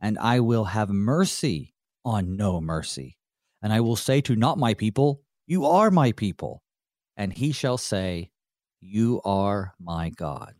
and 0.00 0.18
I 0.18 0.40
will 0.40 0.64
have 0.64 0.90
mercy 0.90 1.74
on 2.04 2.36
no 2.36 2.60
mercy. 2.60 3.16
And 3.62 3.72
I 3.72 3.80
will 3.80 3.96
say 3.96 4.20
to 4.22 4.36
not 4.36 4.58
my 4.58 4.74
people, 4.74 5.22
You 5.46 5.64
are 5.64 5.90
my 5.90 6.12
people. 6.12 6.62
And 7.16 7.32
he 7.32 7.52
shall 7.52 7.78
say, 7.78 8.30
You 8.80 9.22
are 9.24 9.74
my 9.80 10.10
God. 10.10 10.54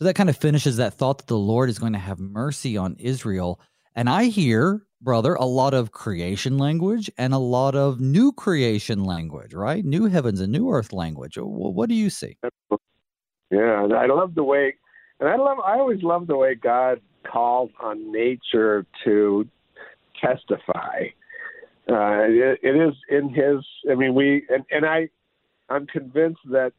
So 0.00 0.06
that 0.06 0.14
kind 0.14 0.30
of 0.30 0.36
finishes 0.38 0.78
that 0.78 0.94
thought 0.94 1.18
that 1.18 1.26
the 1.26 1.36
Lord 1.36 1.68
is 1.68 1.78
going 1.78 1.92
to 1.92 1.98
have 1.98 2.18
mercy 2.18 2.78
on 2.78 2.96
Israel. 2.98 3.60
And 3.94 4.08
I 4.08 4.24
hear, 4.24 4.86
brother, 5.02 5.34
a 5.34 5.44
lot 5.44 5.74
of 5.74 5.92
creation 5.92 6.56
language 6.56 7.10
and 7.18 7.34
a 7.34 7.38
lot 7.38 7.74
of 7.74 8.00
new 8.00 8.32
creation 8.32 9.04
language, 9.04 9.52
right? 9.52 9.84
New 9.84 10.06
heavens 10.06 10.40
and 10.40 10.50
new 10.50 10.70
earth 10.70 10.94
language. 10.94 11.36
What 11.38 11.90
do 11.90 11.94
you 11.94 12.08
see? 12.08 12.38
Yeah, 13.50 13.88
I 13.94 14.06
love 14.06 14.34
the 14.34 14.42
way, 14.42 14.74
and 15.18 15.28
I 15.28 15.36
love. 15.36 15.58
I 15.58 15.74
always 15.74 16.02
love 16.02 16.28
the 16.28 16.36
way 16.36 16.54
God 16.54 17.02
calls 17.30 17.68
on 17.78 18.10
nature 18.10 18.86
to 19.04 19.46
testify. 20.18 21.08
Uh, 21.90 22.24
it, 22.24 22.58
it 22.62 22.74
is 22.74 22.94
in 23.10 23.28
His. 23.28 23.66
I 23.90 23.96
mean, 23.96 24.14
we 24.14 24.46
and, 24.48 24.64
and 24.70 24.86
I. 24.86 25.10
I'm 25.68 25.86
convinced 25.86 26.40
that 26.52 26.72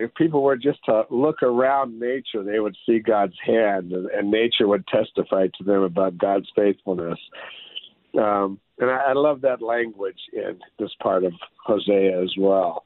if 0.00 0.14
people 0.14 0.42
were 0.42 0.56
just 0.56 0.78
to 0.84 1.02
look 1.10 1.42
around 1.42 1.98
nature, 1.98 2.44
they 2.44 2.60
would 2.60 2.76
see 2.86 2.98
God's 2.98 3.36
hand, 3.44 3.92
and, 3.92 4.06
and 4.10 4.30
nature 4.30 4.68
would 4.68 4.86
testify 4.86 5.46
to 5.58 5.64
them 5.64 5.82
about 5.82 6.18
God's 6.18 6.48
faithfulness. 6.54 7.18
Um, 8.16 8.58
and 8.78 8.90
I, 8.90 9.08
I 9.08 9.12
love 9.14 9.40
that 9.42 9.60
language 9.60 10.20
in 10.32 10.58
this 10.78 10.90
part 11.02 11.24
of 11.24 11.32
Hosea 11.66 12.22
as 12.22 12.32
well 12.38 12.84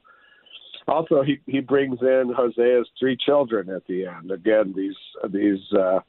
also 0.88 1.22
he 1.22 1.38
he 1.46 1.60
brings 1.60 1.98
in 2.00 2.32
Hosea's 2.36 2.88
three 2.98 3.16
children 3.16 3.70
at 3.70 3.86
the 3.86 4.06
end. 4.06 4.30
Again, 4.30 4.74
these 4.76 4.96
these 5.30 5.60
uh, 5.72 6.00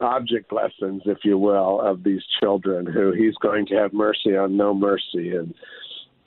object 0.00 0.52
lessons, 0.52 1.02
if 1.06 1.18
you 1.24 1.38
will, 1.38 1.80
of 1.80 2.04
these 2.04 2.22
children 2.40 2.86
who 2.86 3.12
he's 3.12 3.34
going 3.42 3.66
to 3.66 3.74
have 3.74 3.92
mercy 3.92 4.36
on, 4.36 4.56
no 4.56 4.74
mercy, 4.74 5.36
and 5.36 5.54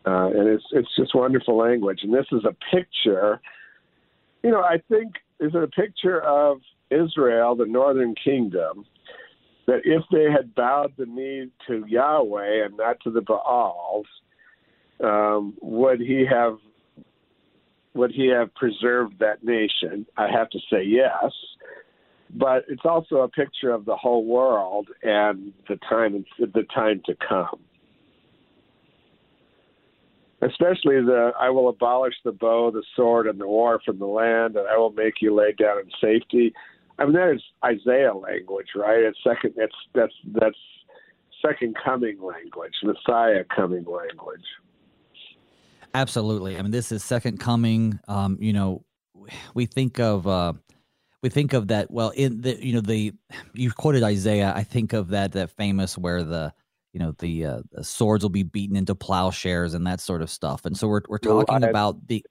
uh, 0.06 0.28
and 0.28 0.48
it's 0.48 0.65
it's 0.72 0.95
just 0.98 1.15
wonderful 1.15 1.58
language. 1.58 2.00
And 2.04 2.13
this 2.13 2.28
is 2.32 2.43
a 2.45 2.56
picture. 2.76 3.41
You 4.43 4.52
know, 4.52 4.62
I 4.62 4.78
think 4.89 5.13
is 5.39 5.52
it 5.54 5.63
a 5.63 5.67
picture 5.67 6.21
of 6.21 6.60
Israel, 6.91 7.56
the 7.56 7.65
northern 7.65 8.15
kingdom, 8.15 8.86
that 9.67 9.82
if 9.84 10.04
they 10.12 10.32
had 10.32 10.56
bowed 10.56 10.93
the 10.97 11.06
knee 11.06 11.49
to 11.67 11.86
Yahweh 11.88 12.65
and 12.65 12.78
not 12.78 12.99
to 13.02 13.12
the 13.12 13.21
Baals, 13.21 14.08
um, 15.04 15.54
would 15.62 15.99
he 15.99 16.25
have 16.30 16.58
would 17.93 18.12
he 18.12 18.28
have 18.28 18.54
preserved 18.56 19.19
that 19.19 19.43
nation? 19.43 20.06
I 20.15 20.30
have 20.32 20.49
to 20.52 20.60
say 20.71 20.84
yes. 20.84 21.32
But 22.32 22.65
it's 22.67 22.86
also 22.86 23.17
a 23.17 23.28
picture 23.28 23.71
of 23.71 23.86
the 23.86 23.95
whole 23.95 24.25
world 24.25 24.88
and 25.02 25.52
the 25.67 25.78
time 25.89 26.25
the 26.39 26.65
time 26.73 27.02
to 27.06 27.15
come. 27.28 27.60
Especially 30.41 31.02
the 31.02 31.32
I 31.39 31.49
will 31.49 31.67
abolish 31.67 32.15
the 32.23 32.32
bow, 32.32 32.71
the 32.71 32.84
sword, 32.95 33.28
and 33.28 33.39
the 33.39 33.47
war 33.47 33.82
from 33.84 33.99
the 33.99 34.06
land, 34.06 34.56
and 34.56 34.67
I 34.67 34.78
will 34.78 34.91
make 34.91 35.15
you 35.21 35.36
lay 35.36 35.52
down 35.52 35.80
in 35.80 35.89
safety. 36.02 36.54
I 36.97 37.06
mean 37.06 37.13
that 37.13 37.32
is 37.34 37.41
Isaiah 37.63 38.13
language, 38.13 38.67
right? 38.75 38.99
It's 38.99 39.17
second 39.23 39.54
it's 39.58 39.75
that's 39.93 40.13
that's 40.34 40.58
second 41.45 41.75
coming 41.84 42.21
language, 42.21 42.73
Messiah 42.84 43.43
coming 43.54 43.86
language. 43.86 44.45
Absolutely. 45.93 46.58
I 46.58 46.62
mean, 46.62 46.71
this 46.71 46.91
is 46.91 47.04
second 47.04 47.39
coming. 47.39 47.99
Um, 48.08 48.38
you 48.39 48.54
know, 48.54 48.84
we 49.54 49.65
think 49.65 49.99
of 49.99 50.28
uh, 50.28 50.54
we 51.21 51.30
think 51.30 51.54
of 51.54 51.67
that. 51.67 51.89
Well, 51.91 52.10
in 52.12 52.41
the 52.41 52.63
you 52.65 52.73
know 52.73 52.82
the 52.82 53.13
you 53.54 53.71
quoted 53.71 54.04
Isaiah. 54.04 54.54
I 54.56 54.63
think 54.63 54.93
of 54.93 55.10
that 55.10 55.34
that 55.34 55.52
famous 55.52 55.97
where 55.97 56.23
the 56.23 56.54
you 57.00 57.06
know 57.06 57.14
the, 57.20 57.46
uh, 57.46 57.62
the 57.72 57.84
swords 57.84 58.24
will 58.24 58.30
be 58.30 58.44
beaten 58.44 58.76
into 58.76 58.94
plowshares 58.94 59.74
and 59.74 59.88
that 59.88 60.02
sort 60.02 60.22
of 60.22 60.30
stuff. 60.30 60.66
And 60.66 60.78
so 60.78 60.88
we're 60.88 61.02
we're 61.08 61.18
talking 61.18 61.64
about 61.64 62.08
the 62.08 62.26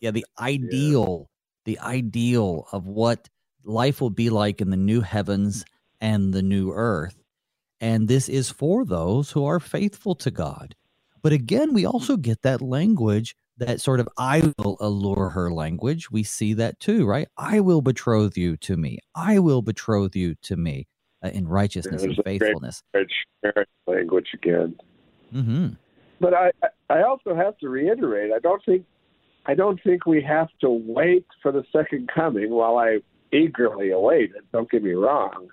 yeah 0.00 0.12
the 0.12 0.24
ideal 0.38 1.28
yeah. 1.66 1.74
the 1.74 1.80
ideal 1.80 2.68
of 2.70 2.86
what 2.86 3.28
life 3.64 4.00
will 4.00 4.10
be 4.10 4.30
like 4.30 4.60
in 4.60 4.70
the 4.70 4.76
new 4.76 5.00
heavens 5.00 5.64
and 6.00 6.32
the 6.32 6.42
new 6.42 6.72
earth. 6.72 7.16
And 7.80 8.06
this 8.06 8.28
is 8.28 8.48
for 8.48 8.84
those 8.84 9.32
who 9.32 9.44
are 9.44 9.58
faithful 9.58 10.14
to 10.16 10.30
God. 10.30 10.76
But 11.20 11.32
again, 11.32 11.72
we 11.72 11.84
also 11.84 12.16
get 12.16 12.42
that 12.42 12.62
language, 12.62 13.34
that 13.58 13.80
sort 13.80 13.98
of 13.98 14.08
I 14.16 14.52
will 14.58 14.76
allure 14.80 15.30
her 15.30 15.52
language. 15.52 16.12
We 16.12 16.22
see 16.22 16.54
that 16.54 16.78
too, 16.78 17.06
right? 17.06 17.26
I 17.36 17.58
will 17.58 17.80
betroth 17.80 18.36
you 18.36 18.56
to 18.58 18.76
me. 18.76 18.98
I 19.16 19.40
will 19.40 19.62
betroth 19.62 20.14
you 20.14 20.36
to 20.42 20.56
me 20.56 20.86
in 21.22 21.46
righteousness 21.48 22.02
and 22.02 22.18
faithfulness. 22.24 22.82
Language 23.86 24.28
again. 24.34 24.76
Mm-hmm. 25.34 25.68
But 26.20 26.34
I, 26.34 26.50
I 26.88 27.02
also 27.02 27.34
have 27.34 27.58
to 27.58 27.68
reiterate. 27.68 28.32
I 28.32 28.38
don't 28.38 28.64
think, 28.64 28.84
I 29.46 29.54
don't 29.54 29.80
think 29.82 30.06
we 30.06 30.22
have 30.22 30.48
to 30.60 30.70
wait 30.70 31.26
for 31.42 31.50
the 31.52 31.64
second 31.72 32.08
coming. 32.14 32.50
While 32.50 32.78
I 32.78 32.98
eagerly 33.32 33.90
await 33.90 34.30
it, 34.36 34.44
don't 34.52 34.70
get 34.70 34.82
me 34.82 34.92
wrong. 34.92 35.48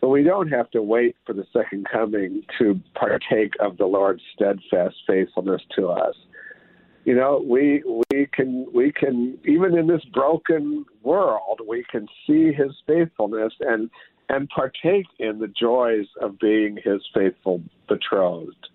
But 0.00 0.08
we 0.08 0.22
don't 0.22 0.48
have 0.48 0.70
to 0.70 0.80
wait 0.80 1.16
for 1.26 1.34
the 1.34 1.44
second 1.52 1.86
coming 1.92 2.42
to 2.58 2.80
partake 2.94 3.52
of 3.60 3.76
the 3.76 3.84
Lord's 3.84 4.22
steadfast 4.34 4.96
faithfulness 5.06 5.60
to 5.76 5.88
us. 5.88 6.14
You 7.04 7.14
know, 7.14 7.42
we 7.46 7.82
we 8.12 8.26
can 8.32 8.66
we 8.74 8.92
can 8.92 9.38
even 9.44 9.76
in 9.76 9.86
this 9.86 10.04
broken 10.12 10.84
world, 11.02 11.60
we 11.68 11.84
can 11.90 12.06
see 12.26 12.52
his 12.52 12.72
faithfulness 12.86 13.52
and 13.60 13.90
and 14.30 14.48
partake 14.48 15.06
in 15.18 15.40
the 15.40 15.48
joys 15.48 16.06
of 16.22 16.38
being 16.38 16.78
his 16.82 17.02
faithful 17.12 17.60
betrothed. 17.88 18.68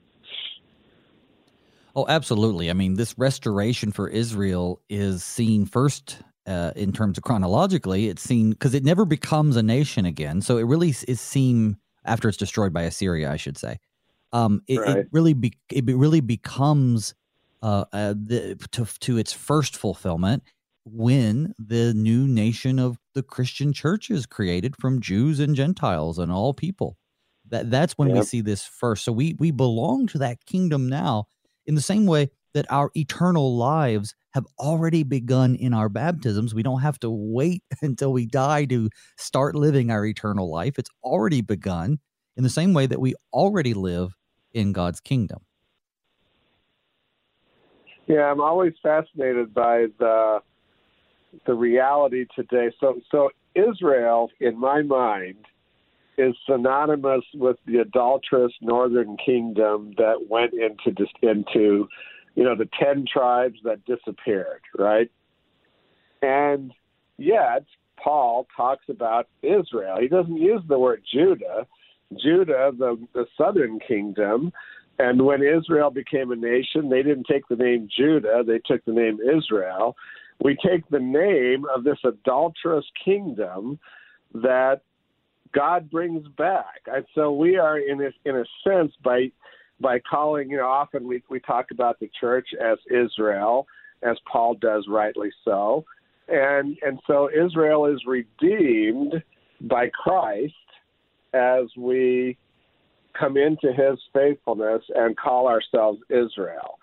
Oh, 1.95 2.05
absolutely. 2.09 2.69
I 2.69 2.73
mean, 2.73 2.95
this 2.95 3.17
restoration 3.17 3.93
for 3.93 4.09
Israel 4.09 4.81
is 4.89 5.23
seen 5.23 5.65
first 5.65 6.17
uh, 6.45 6.71
in 6.75 6.91
terms 6.91 7.17
of 7.17 7.23
chronologically. 7.23 8.09
It's 8.09 8.21
seen 8.21 8.49
because 8.49 8.73
it 8.73 8.83
never 8.83 9.05
becomes 9.05 9.55
a 9.55 9.63
nation 9.63 10.05
again. 10.05 10.41
So 10.41 10.57
it 10.57 10.63
really 10.63 10.89
is 10.89 11.21
seen 11.21 11.77
after 12.03 12.27
it's 12.27 12.37
destroyed 12.37 12.73
by 12.73 12.83
Assyria, 12.83 13.31
I 13.31 13.37
should 13.37 13.57
say. 13.57 13.79
Um, 14.33 14.61
it, 14.67 14.79
right. 14.79 14.97
it 14.97 15.07
really 15.13 15.33
be, 15.33 15.53
it 15.71 15.85
really 15.85 16.19
becomes 16.19 17.15
uh, 17.63 17.85
uh, 17.93 18.13
the, 18.13 18.57
to 18.71 18.85
to 18.99 19.17
its 19.17 19.31
first 19.31 19.77
fulfillment 19.77 20.43
when 20.85 21.53
the 21.57 21.93
new 21.93 22.27
nation 22.27 22.77
of 22.77 22.97
the 23.15 23.23
Christian 23.23 23.73
church 23.73 24.11
is 24.11 24.25
created 24.25 24.75
from 24.79 25.01
Jews 25.01 25.39
and 25.39 25.55
Gentiles 25.55 26.19
and 26.19 26.31
all 26.31 26.53
people. 26.53 26.97
That 27.49 27.69
that's 27.69 27.97
when 27.97 28.09
yep. 28.09 28.17
we 28.17 28.23
see 28.23 28.41
this 28.41 28.65
first. 28.65 29.03
So 29.03 29.11
we 29.11 29.35
we 29.39 29.51
belong 29.51 30.07
to 30.07 30.17
that 30.19 30.45
kingdom 30.45 30.87
now 30.87 31.25
in 31.65 31.75
the 31.75 31.81
same 31.81 32.05
way 32.05 32.29
that 32.53 32.71
our 32.71 32.89
eternal 32.95 33.57
lives 33.57 34.15
have 34.33 34.45
already 34.59 35.03
begun 35.03 35.55
in 35.55 35.73
our 35.73 35.89
baptisms. 35.89 36.53
We 36.55 36.63
don't 36.63 36.81
have 36.81 36.99
to 36.99 37.09
wait 37.09 37.63
until 37.81 38.13
we 38.13 38.25
die 38.25 38.65
to 38.65 38.89
start 39.17 39.55
living 39.55 39.91
our 39.91 40.05
eternal 40.05 40.49
life. 40.51 40.77
It's 40.77 40.89
already 41.03 41.41
begun 41.41 41.99
in 42.37 42.43
the 42.43 42.49
same 42.49 42.73
way 42.73 42.85
that 42.85 42.99
we 42.99 43.15
already 43.33 43.73
live 43.73 44.13
in 44.53 44.71
God's 44.71 44.99
kingdom. 44.99 45.39
Yeah, 48.07 48.31
I'm 48.31 48.41
always 48.41 48.73
fascinated 48.83 49.53
by 49.53 49.87
the 49.97 50.39
the 51.45 51.53
reality 51.53 52.25
today. 52.35 52.71
So 52.79 52.99
so 53.11 53.29
Israel 53.55 54.29
in 54.39 54.59
my 54.59 54.81
mind 54.81 55.45
is 56.17 56.35
synonymous 56.49 57.23
with 57.33 57.57
the 57.65 57.79
adulterous 57.79 58.53
northern 58.61 59.17
kingdom 59.23 59.93
that 59.97 60.27
went 60.29 60.53
into 60.53 60.91
just 60.97 61.13
into 61.21 61.87
you 62.35 62.43
know 62.43 62.55
the 62.55 62.69
10 62.79 63.05
tribes 63.11 63.59
that 63.63 63.83
disappeared, 63.85 64.61
right? 64.77 65.09
And 66.21 66.73
yet 67.17 67.65
Paul 68.01 68.47
talks 68.55 68.85
about 68.89 69.27
Israel. 69.41 69.97
He 69.99 70.07
doesn't 70.07 70.37
use 70.37 70.61
the 70.67 70.79
word 70.79 71.03
Judah. 71.11 71.65
Judah, 72.21 72.71
the, 72.77 73.03
the 73.15 73.25
southern 73.35 73.79
kingdom, 73.79 74.53
and 74.97 75.25
when 75.25 75.41
Israel 75.43 75.89
became 75.89 76.31
a 76.31 76.35
nation, 76.35 76.89
they 76.89 77.03
didn't 77.03 77.27
take 77.29 77.47
the 77.47 77.55
name 77.55 77.89
Judah, 77.95 78.43
they 78.45 78.59
took 78.65 78.83
the 78.85 78.93
name 78.93 79.19
Israel. 79.19 79.95
We 80.43 80.57
take 80.65 80.87
the 80.89 80.99
name 80.99 81.65
of 81.73 81.83
this 81.83 81.97
adulterous 82.03 82.85
kingdom 83.03 83.79
that 84.33 84.81
God 85.53 85.89
brings 85.89 86.27
back. 86.37 86.81
And 86.87 87.05
so 87.15 87.31
we 87.31 87.57
are 87.57 87.79
in 87.79 88.01
a, 88.01 88.29
in 88.29 88.35
a 88.35 88.45
sense 88.67 88.91
by 89.03 89.31
by 89.81 89.99
calling, 89.99 90.49
you 90.49 90.57
know, 90.57 90.67
often 90.67 91.05
we, 91.05 91.21
we 91.29 91.39
talk 91.41 91.65
about 91.71 91.99
the 91.99 92.09
church 92.17 92.47
as 92.63 92.77
Israel, 92.89 93.67
as 94.03 94.15
Paul 94.31 94.55
does 94.55 94.85
rightly 94.87 95.29
so. 95.43 95.83
And 96.27 96.77
and 96.81 96.99
so 97.07 97.29
Israel 97.29 97.85
is 97.85 98.01
redeemed 98.05 99.21
by 99.61 99.89
Christ 99.89 100.53
as 101.33 101.65
we 101.77 102.37
come 103.17 103.37
into 103.37 103.73
his 103.73 103.99
faithfulness 104.13 104.81
and 104.95 105.15
call 105.17 105.47
ourselves 105.47 105.99
Israel. 106.09 106.79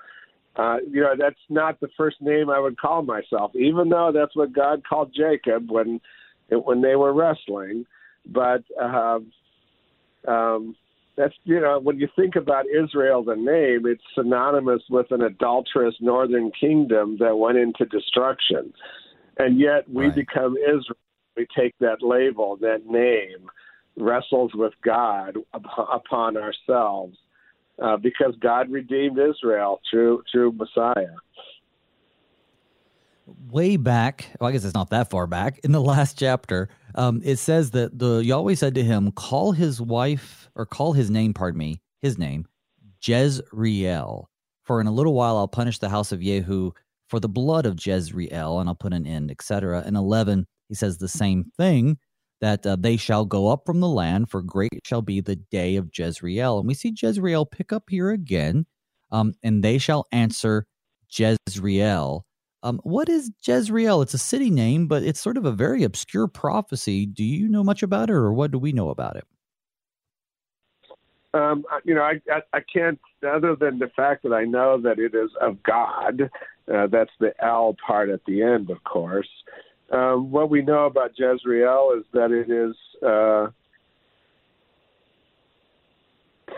Uh, 0.56 0.76
you 0.90 1.00
know, 1.00 1.14
that's 1.18 1.40
not 1.48 1.80
the 1.80 1.88
first 1.96 2.20
name 2.20 2.50
I 2.50 2.58
would 2.58 2.78
call 2.78 3.02
myself, 3.02 3.52
even 3.56 3.88
though 3.88 4.12
that's 4.14 4.36
what 4.36 4.52
God 4.52 4.82
called 4.86 5.14
Jacob 5.16 5.70
when 5.70 6.00
when 6.50 6.82
they 6.82 6.94
were 6.94 7.14
wrestling. 7.14 7.86
But 8.26 8.62
uh, 8.80 9.20
um, 10.28 10.76
that's 11.16 11.34
you 11.44 11.60
know, 11.60 11.80
when 11.80 11.98
you 11.98 12.08
think 12.16 12.36
about 12.36 12.66
Israel, 12.66 13.24
the 13.24 13.34
name, 13.34 13.86
it's 13.86 14.02
synonymous 14.14 14.82
with 14.90 15.10
an 15.10 15.22
adulterous 15.22 15.94
northern 16.00 16.50
kingdom 16.58 17.16
that 17.18 17.36
went 17.36 17.56
into 17.56 17.86
destruction, 17.86 18.74
and 19.38 19.58
yet 19.58 19.88
we 19.88 20.06
right. 20.06 20.14
become 20.14 20.56
Israel. 20.58 20.98
We 21.34 21.46
take 21.56 21.74
that 21.78 22.02
label, 22.02 22.58
that 22.58 22.84
name, 22.86 23.48
wrestles 23.96 24.52
with 24.54 24.74
God 24.84 25.38
upon 25.54 26.36
ourselves 26.36 27.16
uh, 27.80 27.96
because 27.96 28.34
God 28.40 28.70
redeemed 28.70 29.18
Israel 29.18 29.80
through 29.90 30.22
through 30.30 30.52
Messiah. 30.52 31.16
Way 33.50 33.76
back, 33.76 34.26
well, 34.40 34.48
I 34.48 34.52
guess 34.52 34.64
it's 34.64 34.74
not 34.74 34.90
that 34.90 35.10
far 35.10 35.26
back. 35.26 35.60
In 35.64 35.72
the 35.72 35.80
last 35.92 36.18
chapter, 36.18 36.68
um, 36.94 37.20
it 37.24 37.36
says 37.36 37.70
that 37.72 37.98
the 37.98 38.18
Yahweh 38.18 38.54
said 38.54 38.74
to 38.74 38.82
him, 38.82 39.10
"Call 39.12 39.52
his 39.52 39.80
wife, 39.80 40.50
or 40.54 40.66
call 40.66 40.92
his 40.92 41.10
name, 41.10 41.32
pardon 41.32 41.58
me, 41.58 41.80
his 42.00 42.18
name, 42.18 42.46
Jezreel. 43.00 44.28
For 44.64 44.80
in 44.80 44.86
a 44.86 44.92
little 44.92 45.14
while 45.14 45.36
I'll 45.36 45.48
punish 45.48 45.78
the 45.78 45.88
house 45.88 46.12
of 46.12 46.20
Jehu 46.20 46.72
for 47.08 47.20
the 47.20 47.28
blood 47.28 47.66
of 47.66 47.84
Jezreel, 47.84 48.60
and 48.60 48.68
I'll 48.68 48.74
put 48.74 48.92
an 48.92 49.06
end, 49.06 49.30
etc." 49.30 49.86
In 49.86 49.96
eleven, 49.96 50.46
he 50.68 50.74
says 50.74 50.98
the 50.98 51.08
same 51.08 51.44
thing 51.56 51.98
that 52.42 52.66
uh, 52.66 52.76
they 52.78 52.98
shall 52.98 53.24
go 53.24 53.48
up 53.48 53.64
from 53.64 53.80
the 53.80 53.88
land, 53.88 54.28
for 54.28 54.42
great 54.42 54.80
shall 54.84 55.00
be 55.00 55.20
the 55.20 55.36
day 55.36 55.76
of 55.76 55.88
Jezreel. 55.96 56.58
And 56.58 56.68
we 56.68 56.74
see 56.74 56.92
Jezreel 56.94 57.46
pick 57.46 57.72
up 57.72 57.84
here 57.88 58.10
again, 58.10 58.66
um, 59.10 59.32
and 59.42 59.62
they 59.62 59.78
shall 59.78 60.06
answer 60.12 60.66
Jezreel. 61.08 62.26
Um, 62.64 62.80
what 62.82 63.08
is 63.08 63.30
Jezreel? 63.46 64.02
It's 64.02 64.14
a 64.14 64.18
city 64.18 64.50
name, 64.50 64.88
but 64.88 65.02
it's 65.02 65.20
sort 65.20 65.36
of 65.36 65.46
a 65.46 65.52
very 65.52 65.84
obscure 65.84 66.28
prophecy. 66.28 67.06
Do 67.06 67.24
you 67.24 67.48
know 67.48 67.64
much 67.64 67.82
about 67.82 68.10
it, 68.10 68.14
or 68.14 68.32
what 68.32 68.50
do 68.50 68.58
we 68.58 68.72
know 68.72 68.90
about 68.90 69.16
it? 69.16 69.24
Um, 71.34 71.64
you 71.84 71.94
know, 71.94 72.02
I, 72.02 72.20
I, 72.30 72.42
I 72.52 72.60
can't, 72.60 73.00
other 73.26 73.56
than 73.56 73.78
the 73.78 73.90
fact 73.96 74.22
that 74.24 74.32
I 74.32 74.44
know 74.44 74.80
that 74.82 74.98
it 74.98 75.14
is 75.14 75.30
of 75.40 75.62
God. 75.62 76.28
Uh, 76.72 76.86
that's 76.88 77.10
the 77.20 77.32
L 77.42 77.74
part 77.86 78.10
at 78.10 78.20
the 78.26 78.42
end, 78.42 78.70
of 78.70 78.82
course. 78.84 79.28
Um, 79.92 80.30
what 80.30 80.48
we 80.48 80.62
know 80.62 80.86
about 80.86 81.12
Jezreel 81.18 81.92
is 81.98 82.04
that 82.14 82.32
it 82.32 82.50
is 82.50 82.74
uh, 83.06 83.48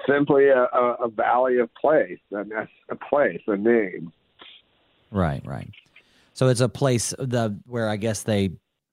simply 0.08 0.48
a, 0.48 0.62
a, 0.62 1.08
valley 1.08 1.58
of 1.58 1.68
place, 1.74 2.20
a, 2.32 2.44
a 2.90 2.96
place, 2.96 3.40
a 3.48 3.56
name. 3.56 4.12
Right, 5.10 5.44
right. 5.44 5.68
So 6.32 6.48
it's 6.48 6.60
a 6.60 6.68
place 6.68 7.12
the, 7.18 7.58
where 7.66 7.88
I 7.88 7.96
guess 7.96 8.22
they, 8.22 8.50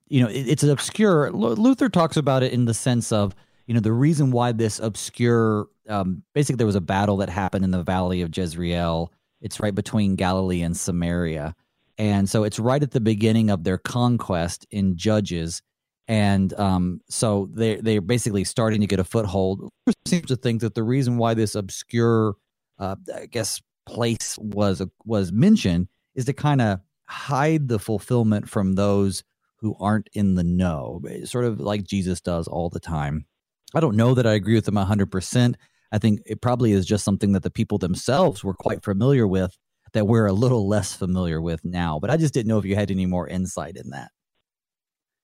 you 0.07 0.23
know, 0.23 0.29
it, 0.29 0.47
it's 0.47 0.63
obscure. 0.63 1.31
Luther 1.31 1.89
talks 1.89 2.17
about 2.17 2.41
it 2.41 2.51
in 2.51 2.65
the 2.65 2.73
sense 2.73 3.11
of, 3.11 3.35
you 3.67 3.75
know, 3.75 3.79
the 3.79 3.93
reason 3.93 4.31
why 4.31 4.53
this 4.53 4.79
obscure, 4.79 5.67
um, 5.87 6.23
basically, 6.33 6.57
there 6.57 6.67
was 6.67 6.75
a 6.75 6.81
battle 6.81 7.17
that 7.17 7.29
happened 7.29 7.63
in 7.63 7.71
the 7.71 7.83
valley 7.83 8.23
of 8.23 8.35
Jezreel. 8.35 9.11
It's 9.39 9.59
right 9.59 9.73
between 9.73 10.15
Galilee 10.15 10.63
and 10.63 10.75
Samaria 10.75 11.55
and 12.01 12.27
so 12.27 12.43
it's 12.43 12.57
right 12.57 12.81
at 12.81 12.89
the 12.89 12.99
beginning 12.99 13.51
of 13.51 13.63
their 13.63 13.77
conquest 13.77 14.65
in 14.71 14.97
Judges, 14.97 15.61
and 16.07 16.51
um, 16.59 16.99
so 17.07 17.47
they 17.53 17.75
they're 17.75 18.01
basically 18.01 18.43
starting 18.43 18.81
to 18.81 18.87
get 18.87 18.99
a 18.99 19.03
foothold. 19.03 19.69
Seems 20.07 20.25
to 20.25 20.35
think 20.35 20.61
that 20.61 20.73
the 20.73 20.81
reason 20.81 21.17
why 21.17 21.35
this 21.35 21.53
obscure, 21.53 22.33
uh, 22.79 22.95
I 23.15 23.27
guess, 23.27 23.61
place 23.85 24.35
was 24.39 24.81
was 25.05 25.31
mentioned 25.31 25.89
is 26.15 26.25
to 26.25 26.33
kind 26.33 26.59
of 26.59 26.79
hide 27.05 27.67
the 27.67 27.77
fulfillment 27.77 28.49
from 28.49 28.73
those 28.73 29.23
who 29.57 29.75
aren't 29.79 30.09
in 30.13 30.33
the 30.33 30.43
know, 30.43 31.01
sort 31.25 31.45
of 31.45 31.59
like 31.59 31.83
Jesus 31.83 32.19
does 32.19 32.47
all 32.47 32.71
the 32.71 32.79
time. 32.79 33.27
I 33.75 33.79
don't 33.79 33.95
know 33.95 34.15
that 34.15 34.25
I 34.25 34.33
agree 34.33 34.55
with 34.55 34.65
them 34.65 34.73
100%. 34.73 35.53
I 35.91 35.97
think 35.99 36.21
it 36.25 36.41
probably 36.41 36.71
is 36.71 36.87
just 36.87 37.05
something 37.05 37.33
that 37.33 37.43
the 37.43 37.51
people 37.51 37.77
themselves 37.77 38.43
were 38.43 38.55
quite 38.55 38.83
familiar 38.83 39.27
with 39.27 39.55
that 39.93 40.05
we're 40.05 40.25
a 40.25 40.33
little 40.33 40.67
less 40.67 40.95
familiar 40.95 41.41
with 41.41 41.63
now. 41.65 41.99
But 41.99 42.09
I 42.09 42.17
just 42.17 42.33
didn't 42.33 42.47
know 42.47 42.57
if 42.57 42.65
you 42.65 42.75
had 42.75 42.91
any 42.91 43.05
more 43.05 43.27
insight 43.27 43.75
in 43.75 43.89
that. 43.91 44.11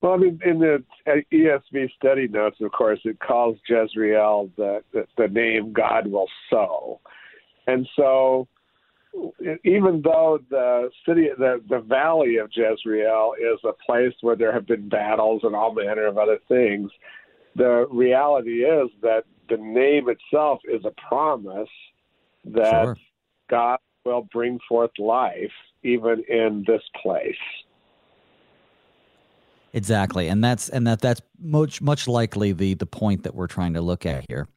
Well, 0.01 0.13
I 0.13 0.18
mean, 0.18 0.39
in 0.45 0.59
the 0.59 0.84
uh, 1.07 1.15
ESV 1.34 1.91
study 1.95 2.28
notes, 2.28 2.57
of 2.61 2.72
course, 2.72 2.99
it 3.03 3.20
calls 3.20 3.57
Jezreel 3.68 4.51
the, 4.55 4.82
the, 4.93 5.07
the 5.18 5.28
name 5.28 5.74
God 5.74 6.07
will 6.07 6.28
sow. 6.49 7.01
And 7.65 7.88
so, 7.95 8.47
even 9.63 10.01
though 10.03 10.39
the 10.51 10.91
city, 11.07 11.30
the, 11.38 11.61
the 11.68 11.80
valley 11.80 12.38
of 12.38 12.51
Jezreel 12.53 13.34
is 13.39 13.59
a 13.63 13.74
place 13.86 14.13
where 14.22 14.36
there 14.36 14.53
have 14.53 14.68
been 14.68 14.88
battles 14.88 15.41
and 15.43 15.55
all 15.55 15.74
manner 15.74 16.05
of 16.05 16.20
other 16.20 16.38
things, 16.47 16.91
the 17.55 17.88
reality 17.89 18.63
is 18.63 18.89
that 19.01 19.24
the 19.49 19.57
name 19.57 20.07
itself 20.09 20.59
is 20.72 20.86
a 20.86 20.93
promise 21.09 21.70
that 22.45 22.84
sure. 22.84 22.97
God 23.49 23.80
will 24.08 24.28
bring 24.32 24.60
forth 24.68 24.91
life 24.97 25.51
even 25.84 26.24
in 26.30 26.64
this 26.66 26.82
place. 27.01 27.36
Exactly, 29.74 30.30
and 30.30 30.43
that's 30.43 30.70
and 30.70 30.88
that 30.88 31.01
that's 31.01 31.22
much 31.39 31.82
much 31.82 32.08
likely 32.08 32.53
the 32.53 32.74
the 32.74 32.86
point 32.86 33.24
that 33.24 33.36
we're 33.36 33.47
trying 33.47 33.74
to 33.74 33.82
look 33.82 34.05
at 34.05 34.26
here. 34.30 34.47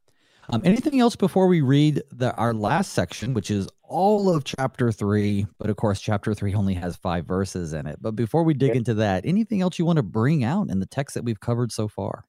Um, 0.49 0.63
anything 0.65 0.99
else 1.01 1.15
before 1.17 1.47
we 1.47 1.61
read 1.61 2.03
the 2.11 2.35
our 2.37 2.55
last 2.55 2.93
section, 2.93 3.35
which 3.35 3.51
is 3.51 3.69
all 3.83 4.35
of 4.35 4.45
chapter 4.45 4.93
three, 4.93 5.47
but 5.59 5.69
of 5.69 5.77
course 5.77 6.01
chapter 6.01 6.33
three 6.33 6.55
only 6.55 6.75
has 6.75 6.97
five 6.97 7.27
verses 7.27 7.73
in 7.73 7.87
it. 7.87 7.99
But 8.01 8.13
before 8.13 8.45
we 8.45 8.55
dig 8.55 8.77
into 8.77 8.95
that, 8.95 9.27
anything 9.27 9.61
else 9.61 9.79
you 9.79 9.85
want 9.85 9.97
to 9.97 10.03
bring 10.03 10.45
out 10.45 10.71
in 10.71 10.79
the 10.79 10.87
text 10.87 11.15
that 11.15 11.25
we've 11.25 11.41
covered 11.41 11.73
so 11.73 11.89
far? 11.89 12.25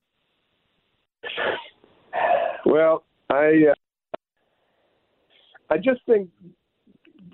Well, 2.65 3.03
I 3.29 3.69
uh, 3.69 3.73
I 5.69 5.77
just 5.77 6.01
think 6.05 6.29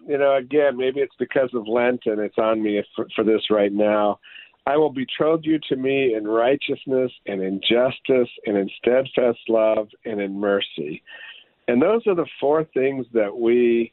you 0.08 0.18
know, 0.18 0.36
again, 0.36 0.78
maybe 0.78 1.02
it's 1.02 1.16
because 1.20 1.50
of 1.54 1.68
Lent 1.68 2.02
and 2.06 2.20
it's 2.20 2.38
on 2.38 2.64
me 2.64 2.82
for, 2.96 3.08
for 3.16 3.24
this 3.24 3.42
right 3.50 3.72
now. 3.74 4.20
I 4.66 4.76
will 4.78 4.92
betroth 4.92 5.42
you 5.44 5.60
to 5.70 5.76
me 5.76 6.14
in 6.16 6.28
righteousness 6.28 7.12
and 7.26 7.42
in 7.42 7.62
justice 7.62 8.30
and 8.46 8.58
in 8.58 8.70
steadfast 8.78 9.40
love 9.48 9.90
and 10.06 10.20
in 10.20 10.40
mercy. 10.40 11.04
And 11.68 11.82
those 11.82 12.06
are 12.08 12.16
the 12.16 12.26
four 12.40 12.64
things 12.74 13.06
that 13.14 13.38
we 13.38 13.92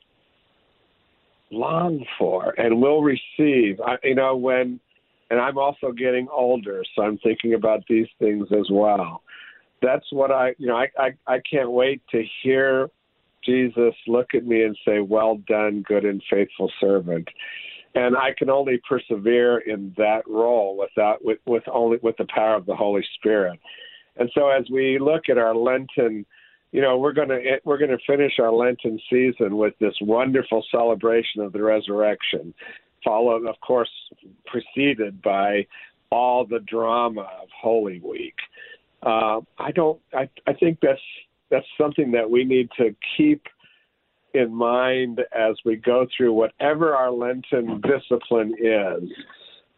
long 1.50 2.04
for 2.18 2.54
and 2.58 2.80
will 2.80 3.02
receive. 3.02 3.80
I, 3.80 3.96
you 4.02 4.14
know, 4.14 4.36
when, 4.36 4.80
and 5.30 5.40
I'm 5.40 5.58
also 5.58 5.92
getting 5.92 6.28
older, 6.32 6.82
so 6.94 7.02
I'm 7.02 7.18
thinking 7.18 7.54
about 7.54 7.84
these 7.88 8.08
things 8.18 8.48
as 8.52 8.66
well. 8.70 9.22
That's 9.82 10.06
what 10.10 10.30
I, 10.30 10.54
you 10.58 10.68
know, 10.68 10.76
I, 10.76 10.88
I, 10.98 11.10
I 11.26 11.40
can't 11.48 11.70
wait 11.70 12.02
to 12.10 12.24
hear 12.42 12.90
Jesus 13.44 13.94
look 14.06 14.34
at 14.34 14.46
me 14.46 14.62
and 14.62 14.76
say, 14.84 15.00
Well 15.00 15.36
done, 15.46 15.82
good 15.86 16.04
and 16.04 16.22
faithful 16.30 16.70
servant 16.80 17.28
and 17.94 18.16
I 18.16 18.32
can 18.36 18.50
only 18.50 18.80
persevere 18.88 19.58
in 19.58 19.94
that 19.96 20.22
role 20.26 20.76
without 20.76 21.24
with, 21.24 21.38
with 21.46 21.62
only 21.72 21.98
with 22.02 22.16
the 22.16 22.26
power 22.26 22.56
of 22.56 22.66
the 22.66 22.74
Holy 22.74 23.04
Spirit. 23.14 23.60
And 24.16 24.30
so 24.34 24.48
as 24.48 24.64
we 24.70 24.98
look 24.98 25.28
at 25.28 25.38
our 25.38 25.54
Lenten, 25.54 26.26
you 26.72 26.80
know, 26.80 26.98
we're 26.98 27.12
going 27.12 27.28
to 27.28 27.58
we're 27.64 27.78
going 27.78 27.90
to 27.90 28.04
finish 28.06 28.34
our 28.40 28.52
Lenten 28.52 28.98
season 29.08 29.56
with 29.56 29.74
this 29.78 29.94
wonderful 30.00 30.64
celebration 30.70 31.40
of 31.40 31.52
the 31.52 31.62
resurrection, 31.62 32.52
followed, 33.04 33.46
of 33.46 33.60
course, 33.60 33.90
preceded 34.46 35.22
by 35.22 35.66
all 36.10 36.44
the 36.44 36.60
drama 36.60 37.22
of 37.22 37.48
Holy 37.60 38.00
Week. 38.00 38.34
Uh, 39.02 39.40
I 39.58 39.70
don't. 39.72 40.00
I, 40.12 40.28
I 40.46 40.52
think 40.54 40.78
that's 40.82 41.00
that's 41.54 41.66
something 41.78 42.10
that 42.10 42.28
we 42.28 42.44
need 42.44 42.68
to 42.76 42.94
keep 43.16 43.46
in 44.34 44.52
mind 44.52 45.20
as 45.32 45.54
we 45.64 45.76
go 45.76 46.04
through 46.16 46.32
whatever 46.32 46.96
our 46.96 47.12
Lenten 47.12 47.80
discipline 47.80 48.52
is, 48.58 49.08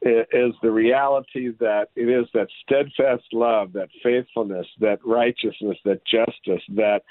is 0.01 0.55
the 0.63 0.71
reality 0.71 1.51
that 1.61 1.89
it 1.95 2.09
is 2.09 2.27
that 2.33 2.49
steadfast 2.65 3.25
love, 3.33 3.75
that 3.75 3.89
faithfulness, 4.03 4.67
that 4.81 4.99
righteousness, 5.05 5.77
that 5.85 6.01
justice, 6.07 6.63
that 6.71 7.03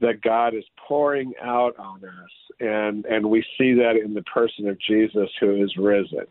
that 0.00 0.20
God 0.20 0.52
is 0.54 0.64
pouring 0.76 1.32
out 1.40 1.78
on 1.78 2.04
us, 2.04 2.30
and 2.60 3.06
and 3.06 3.24
we 3.24 3.42
see 3.56 3.72
that 3.74 3.94
in 3.96 4.12
the 4.12 4.22
person 4.22 4.68
of 4.68 4.78
Jesus 4.80 5.30
who 5.40 5.64
is 5.64 5.74
risen. 5.78 6.26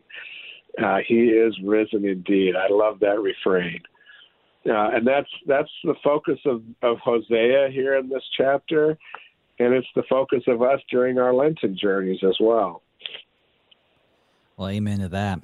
Uh, 0.81 0.99
he 1.07 1.29
is 1.29 1.57
risen 1.63 2.05
indeed. 2.05 2.55
I 2.55 2.67
love 2.69 2.99
that 2.99 3.19
refrain. 3.19 3.79
Uh, 4.69 4.89
and 4.93 5.07
that's 5.07 5.29
that's 5.47 5.71
the 5.83 5.95
focus 6.03 6.39
of, 6.45 6.61
of 6.83 6.99
Hosea 6.99 7.69
here 7.71 7.95
in 7.97 8.09
this 8.09 8.23
chapter 8.37 8.97
and 9.61 9.73
it's 9.75 9.87
the 9.95 10.03
focus 10.09 10.43
of 10.47 10.61
us 10.61 10.79
during 10.89 11.19
our 11.19 11.33
Lenten 11.33 11.77
journeys 11.79 12.19
as 12.23 12.35
well. 12.39 12.81
Well, 14.57 14.69
amen 14.69 14.99
to 14.99 15.09
that. 15.09 15.41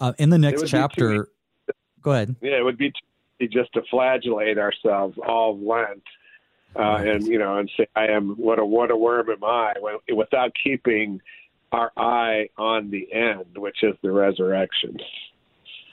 Uh, 0.00 0.12
in 0.18 0.30
the 0.30 0.38
next 0.38 0.68
chapter, 0.68 1.24
too, 1.24 1.72
go 2.00 2.12
ahead. 2.12 2.36
Yeah, 2.40 2.58
it 2.58 2.64
would 2.64 2.78
be 2.78 2.92
just 3.40 3.72
to 3.74 3.82
flagellate 3.90 4.58
ourselves 4.58 5.18
all 5.26 5.58
Lent, 5.58 6.02
uh, 6.76 6.82
right. 6.82 7.08
and 7.08 7.26
you 7.26 7.38
know, 7.38 7.58
and 7.58 7.70
say, 7.76 7.86
"I 7.94 8.06
am 8.06 8.30
what 8.36 8.58
a 8.58 8.64
what 8.64 8.90
a 8.90 8.96
worm 8.96 9.30
am 9.30 9.44
I," 9.44 9.74
without 10.12 10.52
keeping 10.62 11.20
our 11.72 11.92
eye 11.96 12.48
on 12.58 12.90
the 12.90 13.12
end, 13.12 13.56
which 13.56 13.82
is 13.82 13.94
the 14.02 14.10
resurrection. 14.10 14.98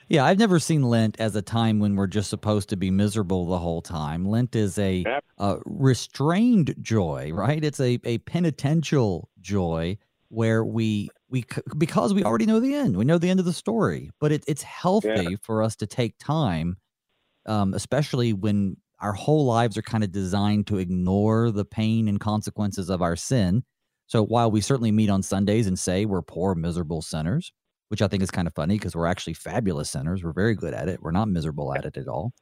Yeah, 0.10 0.26
I've 0.26 0.40
never 0.40 0.60
seen 0.60 0.82
Lent 0.82 1.20
as 1.20 1.36
a 1.36 1.42
time 1.42 1.80
when 1.80 1.96
we're 1.96 2.08
just 2.08 2.32
supposed 2.32 2.70
to 2.70 2.76
be 2.76 2.90
miserable 2.90 3.46
the 3.46 3.60
whole 3.60 3.84
time. 3.84 4.26
Lent 4.26 4.56
is 4.56 4.80
a, 4.80 5.06
a 5.38 5.58
restrained 5.66 6.74
joy, 6.82 7.30
right? 7.32 7.64
It's 7.64 7.80
a, 7.80 8.00
a 8.04 8.18
penitential 8.20 9.30
joy 9.40 10.00
where 10.30 10.66
we 10.66 11.10
we 11.30 11.46
because 11.78 12.16
we 12.16 12.24
already 12.24 12.48
know 12.48 12.60
the 12.60 12.74
end. 12.74 12.98
We 12.98 13.06
know 13.06 13.20
the 13.20 13.30
end 13.30 13.40
of 13.40 13.46
the 13.46 13.54
story, 13.54 14.10
but 14.20 14.32
it, 14.32 14.44
it's 14.48 14.64
healthy 14.64 15.10
yeah. 15.16 15.36
for 15.44 15.62
us 15.62 15.76
to 15.78 15.88
take 15.88 16.18
time, 16.18 16.78
um, 17.46 17.76
especially 17.76 18.34
when 18.34 18.78
our 19.00 19.14
whole 19.14 19.46
lives 19.46 19.78
are 19.78 19.84
kind 19.84 20.04
of 20.04 20.12
designed 20.12 20.66
to 20.68 20.80
ignore 20.80 21.52
the 21.52 21.66
pain 21.66 22.08
and 22.08 22.20
consequences 22.20 22.90
of 22.90 23.04
our 23.04 23.16
sin. 23.16 23.64
So 24.08 24.24
while 24.24 24.50
we 24.50 24.60
certainly 24.60 24.92
meet 24.92 25.12
on 25.12 25.22
Sundays 25.22 25.68
and 25.68 25.78
say 25.78 26.06
we're 26.06 26.24
poor, 26.24 26.56
miserable 26.56 27.04
sinners, 27.04 27.54
which 27.90 28.02
I 28.02 28.08
think 28.08 28.24
is 28.24 28.32
kind 28.32 28.48
of 28.48 28.54
funny 28.54 28.76
because 28.76 28.96
we're 28.96 29.06
actually 29.06 29.34
fabulous 29.34 29.90
sinners. 29.90 30.24
We're 30.24 30.32
very 30.32 30.56
good 30.56 30.74
at 30.74 30.88
it. 30.88 31.02
We're 31.02 31.12
not 31.12 31.28
miserable 31.28 31.74
at 31.74 31.86
it 31.86 31.98
at 31.98 32.08
all. 32.08 32.34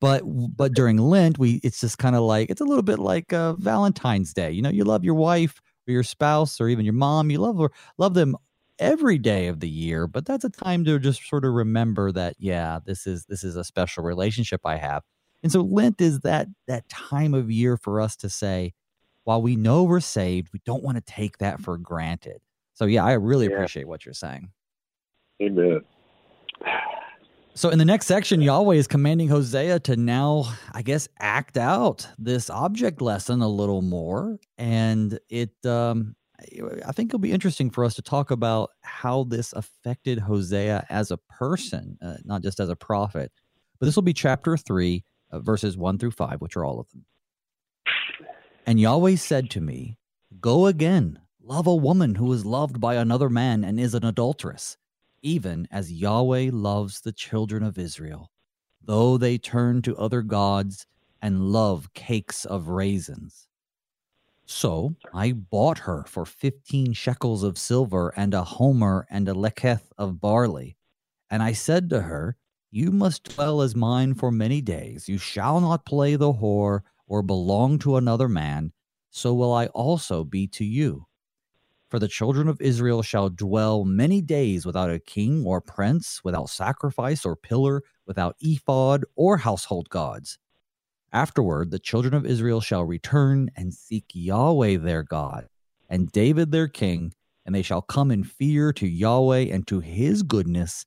But 0.00 0.22
but 0.24 0.74
during 0.74 0.98
Lent, 0.98 1.38
we 1.38 1.60
it's 1.62 1.80
just 1.80 1.98
kind 1.98 2.16
of 2.16 2.22
like 2.22 2.50
it's 2.50 2.60
a 2.60 2.64
little 2.64 2.82
bit 2.82 2.98
like 2.98 3.32
uh, 3.32 3.54
Valentine's 3.54 4.32
Day. 4.32 4.50
You 4.50 4.62
know, 4.62 4.70
you 4.70 4.84
love 4.84 5.04
your 5.04 5.14
wife 5.14 5.60
or 5.86 5.92
your 5.92 6.02
spouse 6.02 6.60
or 6.60 6.68
even 6.68 6.84
your 6.84 6.94
mom. 6.94 7.30
You 7.30 7.38
love 7.38 7.70
love 7.96 8.14
them 8.14 8.36
every 8.78 9.18
day 9.18 9.48
of 9.48 9.60
the 9.60 9.68
year. 9.68 10.06
But 10.06 10.24
that's 10.24 10.44
a 10.44 10.50
time 10.50 10.84
to 10.84 10.98
just 10.98 11.28
sort 11.28 11.44
of 11.44 11.52
remember 11.52 12.12
that 12.12 12.36
yeah, 12.38 12.78
this 12.84 13.06
is 13.06 13.26
this 13.26 13.42
is 13.42 13.56
a 13.56 13.64
special 13.64 14.04
relationship 14.04 14.60
I 14.64 14.76
have. 14.76 15.02
And 15.42 15.52
so 15.52 15.62
Lent 15.62 16.00
is 16.00 16.20
that 16.20 16.48
that 16.66 16.88
time 16.88 17.34
of 17.34 17.50
year 17.50 17.76
for 17.76 18.00
us 18.00 18.16
to 18.16 18.28
say, 18.30 18.74
while 19.24 19.42
we 19.42 19.56
know 19.56 19.82
we're 19.82 20.00
saved, 20.00 20.50
we 20.52 20.60
don't 20.64 20.82
want 20.82 20.96
to 20.96 21.12
take 21.12 21.38
that 21.38 21.60
for 21.60 21.76
granted. 21.76 22.40
So 22.74 22.86
yeah, 22.86 23.04
I 23.04 23.12
really 23.14 23.46
yeah. 23.46 23.54
appreciate 23.54 23.88
what 23.88 24.04
you're 24.04 24.14
saying. 24.14 24.50
Amen. 25.42 25.80
So 27.54 27.70
in 27.70 27.78
the 27.78 27.84
next 27.84 28.06
section, 28.06 28.40
Yahweh 28.40 28.76
is 28.76 28.86
commanding 28.86 29.28
Hosea 29.28 29.80
to 29.80 29.96
now, 29.96 30.44
I 30.72 30.82
guess, 30.82 31.08
act 31.18 31.56
out 31.56 32.06
this 32.16 32.50
object 32.50 33.00
lesson 33.00 33.42
a 33.42 33.48
little 33.48 33.82
more, 33.82 34.38
and 34.58 35.18
it. 35.28 35.54
Um, 35.66 36.14
I 36.86 36.92
think 36.92 37.10
it'll 37.10 37.18
be 37.18 37.32
interesting 37.32 37.68
for 37.68 37.84
us 37.84 37.94
to 37.94 38.02
talk 38.02 38.30
about 38.30 38.70
how 38.82 39.24
this 39.24 39.52
affected 39.54 40.20
Hosea 40.20 40.86
as 40.88 41.10
a 41.10 41.16
person, 41.16 41.98
uh, 42.00 42.18
not 42.24 42.42
just 42.42 42.60
as 42.60 42.68
a 42.68 42.76
prophet. 42.76 43.32
But 43.80 43.86
this 43.86 43.96
will 43.96 44.04
be 44.04 44.12
chapter 44.12 44.56
three, 44.56 45.02
uh, 45.32 45.40
verses 45.40 45.76
one 45.76 45.98
through 45.98 46.12
five, 46.12 46.40
which 46.40 46.56
are 46.56 46.64
all 46.64 46.78
of 46.78 46.88
them. 46.90 47.04
And 48.66 48.78
Yahweh 48.78 49.16
said 49.16 49.50
to 49.50 49.60
me, 49.60 49.98
"Go 50.40 50.66
again, 50.66 51.18
love 51.42 51.66
a 51.66 51.74
woman 51.74 52.14
who 52.14 52.32
is 52.32 52.46
loved 52.46 52.80
by 52.80 52.94
another 52.94 53.28
man 53.28 53.64
and 53.64 53.80
is 53.80 53.94
an 53.94 54.04
adulteress." 54.04 54.76
Even 55.22 55.66
as 55.70 55.92
Yahweh 55.92 56.50
loves 56.52 57.00
the 57.00 57.12
children 57.12 57.62
of 57.62 57.78
Israel, 57.78 58.30
though 58.82 59.18
they 59.18 59.38
turn 59.38 59.82
to 59.82 59.96
other 59.96 60.22
gods 60.22 60.86
and 61.20 61.52
love 61.52 61.92
cakes 61.94 62.44
of 62.44 62.68
raisins. 62.68 63.48
So 64.46 64.94
I 65.12 65.32
bought 65.32 65.78
her 65.80 66.04
for 66.06 66.24
fifteen 66.24 66.92
shekels 66.92 67.42
of 67.42 67.58
silver 67.58 68.14
and 68.16 68.32
a 68.32 68.44
homer 68.44 69.06
and 69.10 69.28
a 69.28 69.34
leketh 69.34 69.92
of 69.98 70.20
barley. 70.20 70.76
And 71.30 71.42
I 71.42 71.52
said 71.52 71.90
to 71.90 72.00
her, 72.02 72.36
You 72.70 72.90
must 72.90 73.24
dwell 73.24 73.60
as 73.60 73.76
mine 73.76 74.14
for 74.14 74.30
many 74.30 74.62
days. 74.62 75.08
You 75.08 75.18
shall 75.18 75.60
not 75.60 75.84
play 75.84 76.16
the 76.16 76.32
whore 76.32 76.80
or 77.06 77.22
belong 77.22 77.78
to 77.80 77.96
another 77.96 78.28
man. 78.28 78.72
So 79.10 79.34
will 79.34 79.52
I 79.52 79.66
also 79.66 80.24
be 80.24 80.46
to 80.48 80.64
you. 80.64 81.07
For 81.88 81.98
the 81.98 82.08
children 82.08 82.48
of 82.48 82.60
Israel 82.60 83.02
shall 83.02 83.30
dwell 83.30 83.82
many 83.82 84.20
days 84.20 84.66
without 84.66 84.90
a 84.90 84.98
king 84.98 85.46
or 85.46 85.62
prince, 85.62 86.22
without 86.22 86.50
sacrifice 86.50 87.24
or 87.24 87.34
pillar, 87.34 87.82
without 88.06 88.36
ephod 88.40 89.06
or 89.16 89.38
household 89.38 89.88
gods. 89.88 90.38
Afterward, 91.14 91.70
the 91.70 91.78
children 91.78 92.12
of 92.12 92.26
Israel 92.26 92.60
shall 92.60 92.84
return 92.84 93.50
and 93.56 93.72
seek 93.72 94.04
Yahweh 94.12 94.76
their 94.76 95.02
God, 95.02 95.48
and 95.88 96.12
David 96.12 96.52
their 96.52 96.68
king, 96.68 97.14
and 97.46 97.54
they 97.54 97.62
shall 97.62 97.80
come 97.80 98.10
in 98.10 98.22
fear 98.22 98.70
to 98.74 98.86
Yahweh 98.86 99.46
and 99.50 99.66
to 99.68 99.80
his 99.80 100.22
goodness 100.22 100.84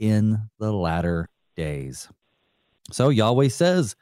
in 0.00 0.50
the 0.58 0.72
latter 0.72 1.28
days. 1.56 2.08
So 2.90 3.10
Yahweh 3.10 3.50
says, 3.50 3.94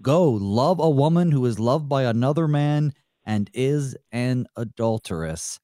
Go, 0.00 0.30
love 0.30 0.78
a 0.78 0.88
woman 0.88 1.32
who 1.32 1.44
is 1.46 1.58
loved 1.58 1.88
by 1.88 2.04
another 2.04 2.46
man 2.46 2.92
and 3.24 3.50
is 3.52 3.96
an 4.12 4.46
adulteress 4.56 5.58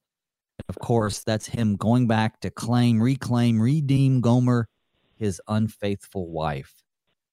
of 0.69 0.79
course, 0.79 1.23
that's 1.23 1.47
him 1.47 1.75
going 1.75 2.07
back 2.07 2.39
to 2.41 2.49
claim, 2.49 3.01
reclaim, 3.01 3.61
redeem 3.61 4.21
Gomer, 4.21 4.67
his 5.15 5.41
unfaithful 5.47 6.29
wife. 6.29 6.83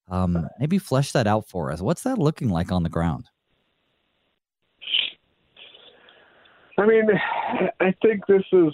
Um, 0.08 0.48
maybe 0.60 0.78
flesh 0.78 1.12
that 1.12 1.26
out 1.26 1.48
for 1.48 1.70
us. 1.70 1.80
What's 1.80 2.02
that 2.02 2.18
looking 2.18 2.48
like 2.48 2.70
on 2.70 2.82
the 2.82 2.88
ground? 2.88 3.30
I 6.76 6.86
mean, 6.86 7.08
I 7.80 7.94
think 8.02 8.26
this 8.26 8.42
is, 8.52 8.72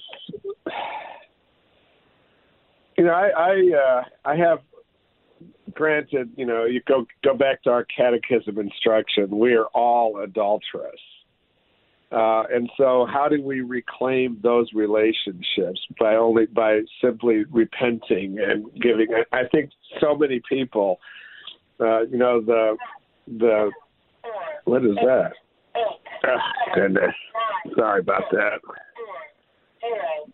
you 2.97 3.05
know, 3.05 3.13
I 3.13 3.29
I, 3.29 3.53
uh, 3.77 4.05
I 4.25 4.37
have 4.37 4.61
granted, 5.75 6.31
you 6.37 6.47
know, 6.47 6.65
you 6.65 6.81
go 6.89 7.07
go 7.23 7.35
back 7.35 7.63
to 7.65 7.71
our 7.71 7.85
catechism 7.85 8.59
instruction. 8.59 9.39
We 9.39 9.55
are 9.55 9.67
all 9.67 10.19
adulterous. 10.19 11.01
Uh, 12.13 12.43
and 12.53 12.69
so, 12.77 13.07
how 13.13 13.29
do 13.29 13.41
we 13.41 13.61
reclaim 13.61 14.39
those 14.43 14.69
relationships 14.75 15.81
by 15.99 16.17
only 16.17 16.47
by 16.47 16.81
simply 17.01 17.45
repenting 17.53 18.39
and 18.41 18.65
giving? 18.83 19.07
I 19.33 19.43
think 19.53 19.71
so 20.01 20.17
many 20.17 20.41
people, 20.49 20.99
uh, 21.79 22.03
you 22.03 22.19
know, 22.19 22.41
the 22.41 22.77
the 23.39 23.71
what 24.65 24.85
is 24.85 24.97
that? 24.97 25.33
Oh, 25.77 26.37
goodness, 26.75 27.15
sorry 27.77 28.01
about 28.01 28.25
that. 28.33 28.59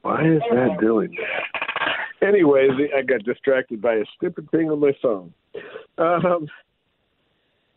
Why 0.01 0.23
is 0.25 0.41
that 0.51 0.79
doing 0.81 1.11
that? 1.11 2.27
Anyway, 2.27 2.69
I 2.97 3.03
got 3.03 3.23
distracted 3.25 3.83
by 3.83 3.97
a 3.97 4.05
stupid 4.17 4.51
thing 4.51 4.71
on 4.71 4.81
my 4.81 4.93
phone. 5.03 5.33
Um, 5.99 6.49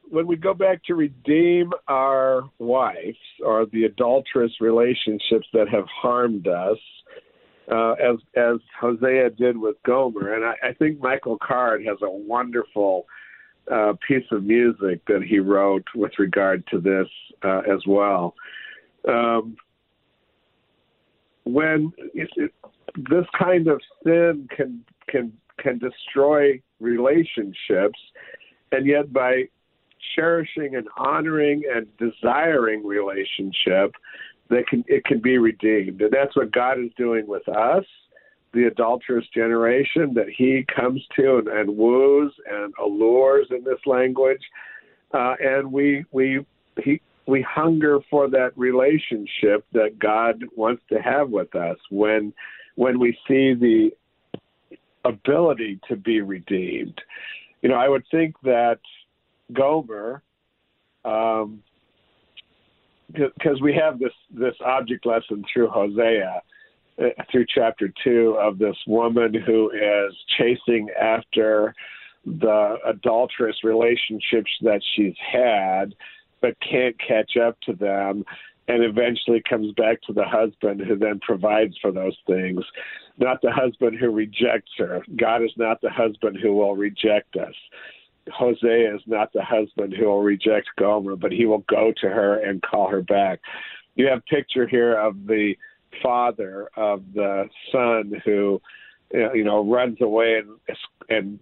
when 0.10 0.28
we 0.28 0.36
go 0.36 0.53
back 0.53 0.84
to 0.86 0.95
redeem 0.95 1.72
our 1.88 2.49
wives 2.57 3.18
or 3.43 3.66
the 3.68 3.84
adulterous 3.86 4.51
relationships 4.60 5.47
that 5.53 5.68
have 5.70 5.86
harmed 5.88 6.47
us, 6.47 6.78
uh, 7.72 7.91
as 7.93 8.18
as 8.36 8.57
Hosea 8.80 9.30
did 9.32 9.55
with 9.55 9.76
Gomer, 9.86 10.34
and 10.34 10.43
I, 10.43 10.70
I 10.70 10.74
think 10.74 10.99
Michael 10.99 11.38
Card 11.38 11.86
has 11.86 11.97
a 12.01 12.10
wonderful 12.10 13.05
uh, 13.72 13.93
piece 14.07 14.26
of 14.32 14.43
music 14.43 15.05
that 15.05 15.22
he 15.22 15.39
wrote 15.39 15.86
with 15.93 16.12
regard 16.18 16.66
to 16.72 16.80
this 16.80 17.07
uh, 17.43 17.62
as 17.72 17.86
well. 17.86 18.34
Um, 19.07 19.55
when 21.43 21.93
it, 22.16 22.30
it, 22.36 22.51
this 22.95 23.26
kind 23.38 23.68
of 23.68 23.80
sin 24.03 24.47
can 24.55 24.84
can 25.07 25.32
can 25.60 25.78
destroy 25.78 26.60
relationships, 26.80 27.99
and 28.72 28.88
yet 28.88 29.14
by 29.14 29.43
cherishing 30.15 30.75
and 30.75 30.87
honoring 30.97 31.63
and 31.73 31.87
desiring 31.97 32.85
relationship, 32.85 33.93
that 34.49 34.67
can 34.67 34.83
it 34.87 35.05
can 35.05 35.21
be 35.21 35.37
redeemed, 35.37 36.01
and 36.01 36.11
that's 36.11 36.35
what 36.35 36.51
God 36.51 36.79
is 36.79 36.91
doing 36.97 37.27
with 37.27 37.47
us, 37.47 37.85
the 38.53 38.65
adulterous 38.65 39.25
generation 39.33 40.13
that 40.15 40.27
He 40.35 40.65
comes 40.75 41.01
to 41.15 41.37
and, 41.37 41.47
and 41.47 41.77
woos 41.77 42.33
and 42.49 42.73
allures 42.81 43.47
in 43.51 43.63
this 43.63 43.79
language, 43.85 44.41
uh, 45.13 45.35
and 45.39 45.71
we 45.71 46.03
we 46.11 46.45
he 46.83 47.01
we 47.27 47.45
hunger 47.47 47.99
for 48.09 48.27
that 48.29 48.57
relationship 48.57 49.63
that 49.71 49.99
God 49.99 50.43
wants 50.55 50.81
to 50.91 50.99
have 50.99 51.29
with 51.29 51.55
us 51.55 51.77
when 51.91 52.33
when 52.75 52.99
we 52.99 53.11
see 53.27 53.53
the 53.53 53.91
ability 55.05 55.79
to 55.87 55.95
be 55.95 56.21
redeemed. 56.21 56.99
You 57.61 57.69
know, 57.69 57.75
I 57.75 57.87
would 57.87 58.03
think 58.09 58.35
that 58.43 58.79
Gomer, 59.53 60.21
um, 61.05 61.63
because 63.11 63.61
we 63.61 63.73
have 63.73 63.99
this 63.99 64.13
this 64.31 64.55
object 64.63 65.05
lesson 65.05 65.43
through 65.51 65.69
Hosea, 65.69 66.41
uh, 67.01 67.23
through 67.31 67.45
chapter 67.53 67.91
two 68.03 68.37
of 68.39 68.59
this 68.59 68.77
woman 68.85 69.33
who 69.33 69.71
is 69.71 70.15
chasing 70.37 70.89
after 70.99 71.73
the 72.25 72.77
adulterous 72.85 73.63
relationships 73.63 74.51
that 74.61 74.81
she's 74.95 75.15
had 75.31 75.95
but 76.41 76.55
can't 76.61 76.95
catch 76.99 77.37
up 77.37 77.59
to 77.61 77.73
them 77.73 78.23
and 78.67 78.83
eventually 78.83 79.41
comes 79.49 79.73
back 79.73 80.01
to 80.03 80.13
the 80.13 80.23
husband 80.23 80.81
who 80.81 80.95
then 80.95 81.19
provides 81.21 81.75
for 81.81 81.91
those 81.91 82.15
things, 82.27 82.63
not 83.17 83.41
the 83.41 83.51
husband 83.51 83.97
who 83.99 84.11
rejects 84.11 84.71
her. 84.77 85.03
God 85.17 85.43
is 85.43 85.51
not 85.57 85.81
the 85.81 85.89
husband 85.89 86.37
who 86.41 86.53
will 86.53 86.75
reject 86.75 87.35
us. 87.35 87.53
Hosea 88.32 88.95
is 88.95 89.01
not 89.05 89.34
the 89.34 89.43
husband 89.43 89.93
who 89.93 90.05
will 90.05 90.21
reject 90.21 90.69
Gomer, 90.77 91.15
but 91.15 91.32
he 91.32 91.45
will 91.45 91.63
go 91.69 91.93
to 92.01 92.09
her 92.09 92.39
and 92.43 92.61
call 92.61 92.89
her 92.89 93.01
back. 93.01 93.39
You 93.95 94.07
have 94.07 94.25
picture 94.25 94.67
here 94.67 94.97
of 94.97 95.25
the 95.27 95.55
father 96.01 96.69
of 96.75 97.03
the 97.13 97.49
son 97.71 98.13
who, 98.23 98.61
you 99.11 99.43
know, 99.43 99.69
runs 99.69 99.99
away 100.01 100.39
and 100.39 100.77
and 101.09 101.39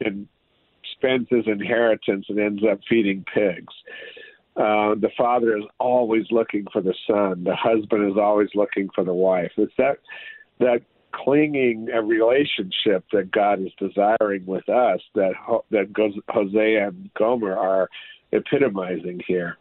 and 0.00 0.28
spends 0.92 1.28
his 1.30 1.46
inheritance 1.46 2.26
and 2.28 2.38
ends 2.38 2.62
up 2.70 2.80
feeding 2.88 3.24
pigs. 3.32 3.72
Uh, 4.56 4.94
the 4.94 5.10
father 5.16 5.56
is 5.56 5.64
always 5.78 6.26
looking 6.30 6.66
for 6.72 6.82
the 6.82 6.94
son. 7.06 7.44
The 7.44 7.56
husband 7.56 8.10
is 8.10 8.18
always 8.18 8.48
looking 8.54 8.88
for 8.94 9.04
the 9.04 9.14
wife. 9.14 9.52
It's 9.56 9.72
that 9.78 9.98
that 10.58 10.82
clinging 11.12 11.88
a 11.92 12.02
relationship 12.02 13.04
that 13.12 13.30
God 13.30 13.60
is 13.60 13.72
desiring 13.78 14.46
with 14.46 14.68
us 14.68 15.00
that 15.14 15.32
that 15.70 16.20
Hosea 16.28 16.88
and 16.88 17.10
Gomer 17.14 17.56
are 17.56 17.88
epitomizing 18.32 19.20
here. 19.26 19.56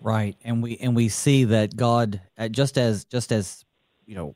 Right, 0.00 0.36
and 0.42 0.62
we 0.62 0.76
and 0.78 0.96
we 0.96 1.08
see 1.08 1.44
that 1.44 1.76
God, 1.76 2.20
uh, 2.38 2.48
just 2.48 2.78
as 2.78 3.04
just 3.04 3.32
as 3.32 3.64
you 4.06 4.14
know, 4.14 4.34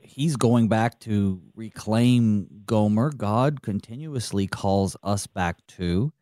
He's 0.00 0.36
going 0.36 0.68
back 0.68 1.00
to 1.00 1.42
reclaim 1.54 2.46
Gomer. 2.64 3.10
God 3.10 3.62
continuously 3.62 4.46
calls 4.46 4.96
us 5.02 5.26
back 5.26 5.66
to. 5.68 6.12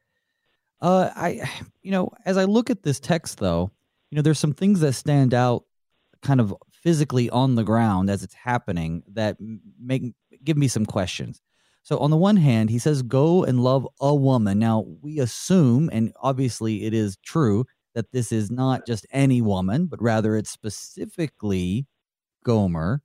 Uh, 0.81 1.11
I, 1.15 1.49
you 1.83 1.93
know, 1.93 2.11
as 2.25 2.37
I 2.37 2.45
look 2.45 2.71
at 2.71 2.83
this 2.83 2.99
text, 2.99 3.39
though, 3.39 3.71
you 4.11 4.17
know, 4.17 4.23
there's 4.23 4.41
some 4.41 4.53
things 4.53 4.81
that 4.81 4.95
stand 4.95 5.33
out, 5.33 5.65
kind 6.23 6.41
of 6.41 6.53
physically 6.83 7.31
on 7.31 7.55
the 7.55 7.65
ground 7.65 8.11
as 8.11 8.23
it's 8.23 8.35
happening 8.35 9.03
that 9.13 9.37
make 9.81 10.15
give 10.45 10.57
me 10.57 10.69
some 10.69 10.85
questions. 10.85 11.41
So 11.85 11.99
on 11.99 12.11
the 12.11 12.17
one 12.17 12.37
hand, 12.37 12.71
he 12.71 12.79
says, 12.79 13.03
"Go 13.03 13.45
and 13.45 13.63
love 13.63 13.87
a 14.01 14.15
woman." 14.15 14.59
Now 14.59 14.85
we 15.01 15.19
assume, 15.19 15.91
and 15.93 16.13
obviously 16.21 16.85
it 16.85 16.95
is 16.95 17.17
true, 17.25 17.67
that 17.95 18.13
this 18.13 18.33
is 18.33 18.51
not 18.51 18.87
just 18.87 19.07
any 19.13 19.41
woman, 19.41 19.87
but 19.87 20.03
rather 20.03 20.37
it's 20.37 20.51
specifically 20.51 21.87
Gomer. 22.45 23.03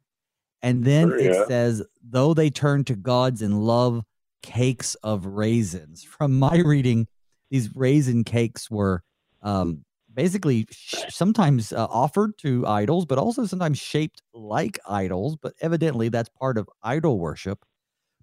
And 0.62 0.84
then 0.84 1.10
yeah. 1.10 1.16
it 1.18 1.48
says, 1.48 1.84
"Though 2.04 2.34
they 2.34 2.50
turn 2.50 2.84
to 2.86 2.96
gods 2.96 3.42
and 3.42 3.64
love 3.64 4.04
cakes 4.42 4.96
of 4.96 5.26
raisins." 5.26 6.04
From 6.04 6.38
my 6.38 6.58
reading, 6.66 7.08
these 7.50 7.76
raisin 7.76 8.24
cakes 8.24 8.70
were 8.70 9.04
um, 9.42 9.86
basically 10.18 10.68
sometimes 10.72 11.72
uh, 11.72 11.86
offered 11.86 12.38
to 12.40 12.66
idols, 12.66 13.06
but 13.06 13.20
also 13.20 13.46
sometimes 13.46 13.78
shaped 13.78 14.24
like 14.34 14.80
idols. 14.90 15.38
But 15.38 15.54
evidently, 15.62 16.10
that's 16.10 16.28
part 16.28 16.58
of 16.58 16.68
idol 16.84 17.20
worship. 17.20 17.64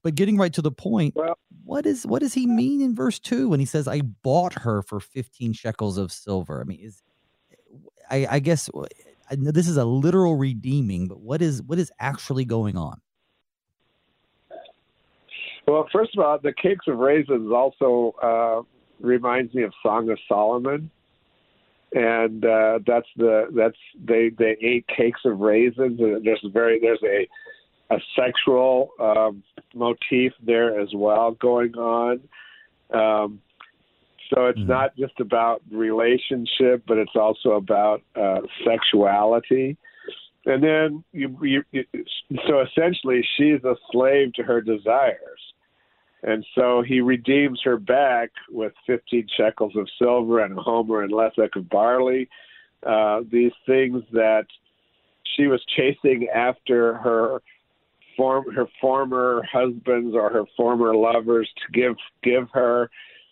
But 0.03 0.17
getting 0.17 0.37
right 0.37 0.53
to 0.53 0.61
the 0.61 0.73
point, 0.73 1.15
well, 1.15 1.39
what 1.65 1.87
is 1.87 2.05
what 2.05 2.21
does 2.21 2.35
he 2.35 2.47
mean 2.47 2.83
in 2.83 2.95
verse 2.95 3.19
two 3.19 3.49
when 3.49 3.61
he 3.61 3.65
says, 3.65 3.89
"I 3.89 4.03
bought 4.03 4.53
her 4.55 4.83
for 4.83 5.01
fifteen 5.01 5.55
shekels 5.55 5.97
of 5.97 6.13
silver"? 6.13 6.61
I 6.61 6.65
mean, 6.65 6.81
is 6.81 7.03
I, 8.11 8.27
I 8.29 8.39
guess 8.41 8.69
I 9.31 9.37
this 9.37 9.69
is 9.69 9.79
a 9.79 9.85
literal 9.85 10.37
redeeming, 10.37 11.07
but 11.09 11.21
what 11.21 11.41
is 11.41 11.63
what 11.63 11.79
is 11.79 11.91
actually 12.01 12.45
going 12.45 12.77
on? 12.77 13.01
Well, 15.67 15.89
first 15.91 16.15
of 16.19 16.23
all, 16.23 16.39
the 16.39 16.53
cakes 16.53 16.87
of 16.89 16.99
raisins 16.99 17.51
also 17.51 18.15
uh, 18.23 18.63
reminds 19.01 19.55
me 19.55 19.63
of 19.63 19.73
Song 19.83 20.11
of 20.11 20.19
Solomon, 20.29 20.91
and 21.95 22.45
uh, 22.45 22.81
that's 22.87 23.07
the 23.17 23.47
that's 23.57 23.77
they 24.05 24.31
they 24.37 24.57
ate 24.61 24.87
cakes 24.89 25.21
of 25.25 25.39
raisins. 25.39 26.01
And 26.01 26.27
there's 26.27 26.45
a 26.45 26.51
very 26.51 26.81
there's 26.81 27.03
a 27.05 27.95
a 27.95 28.01
sexual 28.19 28.91
um, 28.99 29.43
motif 29.75 30.33
there 30.43 30.81
as 30.81 30.89
well 30.95 31.33
going 31.33 31.75
on. 31.75 32.21
Um, 32.93 33.41
so 34.33 34.47
it's 34.47 34.59
mm-hmm. 34.59 34.71
not 34.71 34.97
just 34.97 35.21
about 35.21 35.63
relationship, 35.71 36.83
but 36.87 36.99
it's 36.99 37.15
also 37.15 37.51
about 37.51 38.03
uh, 38.17 38.41
sexuality. 38.67 39.77
And 40.47 40.63
then 40.63 41.05
you, 41.13 41.39
you, 41.43 41.65
you, 41.73 41.85
so 42.47 42.61
essentially, 42.61 43.27
she's 43.37 43.63
a 43.65 43.77
slave 43.93 44.33
to 44.35 44.43
her 44.43 44.61
desires. 44.61 45.54
And 46.25 46.45
so 46.55 46.83
he 46.83 47.01
redeems 47.01 47.61
her 47.65 47.77
back 47.77 48.31
with 48.51 48.73
15 48.87 49.29
shekels 49.37 49.77
of 49.77 49.89
silver 49.99 50.41
and 50.41 50.59
a 50.59 50.63
homer 50.63 51.03
and 51.03 51.13
lethek 51.13 51.55
of 51.55 51.69
barley. 51.69 52.29
Uh, 52.85 53.21
these 53.31 53.53
things 53.67 54.03
that 54.13 54.47
she 55.37 55.47
was 55.47 55.63
chasing 55.77 56.29
after 56.35 56.95
her 56.95 57.43
form 58.17 58.45
her 58.55 58.67
former 58.81 59.43
husbands 59.51 60.15
or 60.15 60.31
her 60.31 60.45
former 60.57 60.95
lovers 60.95 61.51
to 61.57 61.73
give 61.73 61.97
give 62.23 62.49
her 62.53 62.89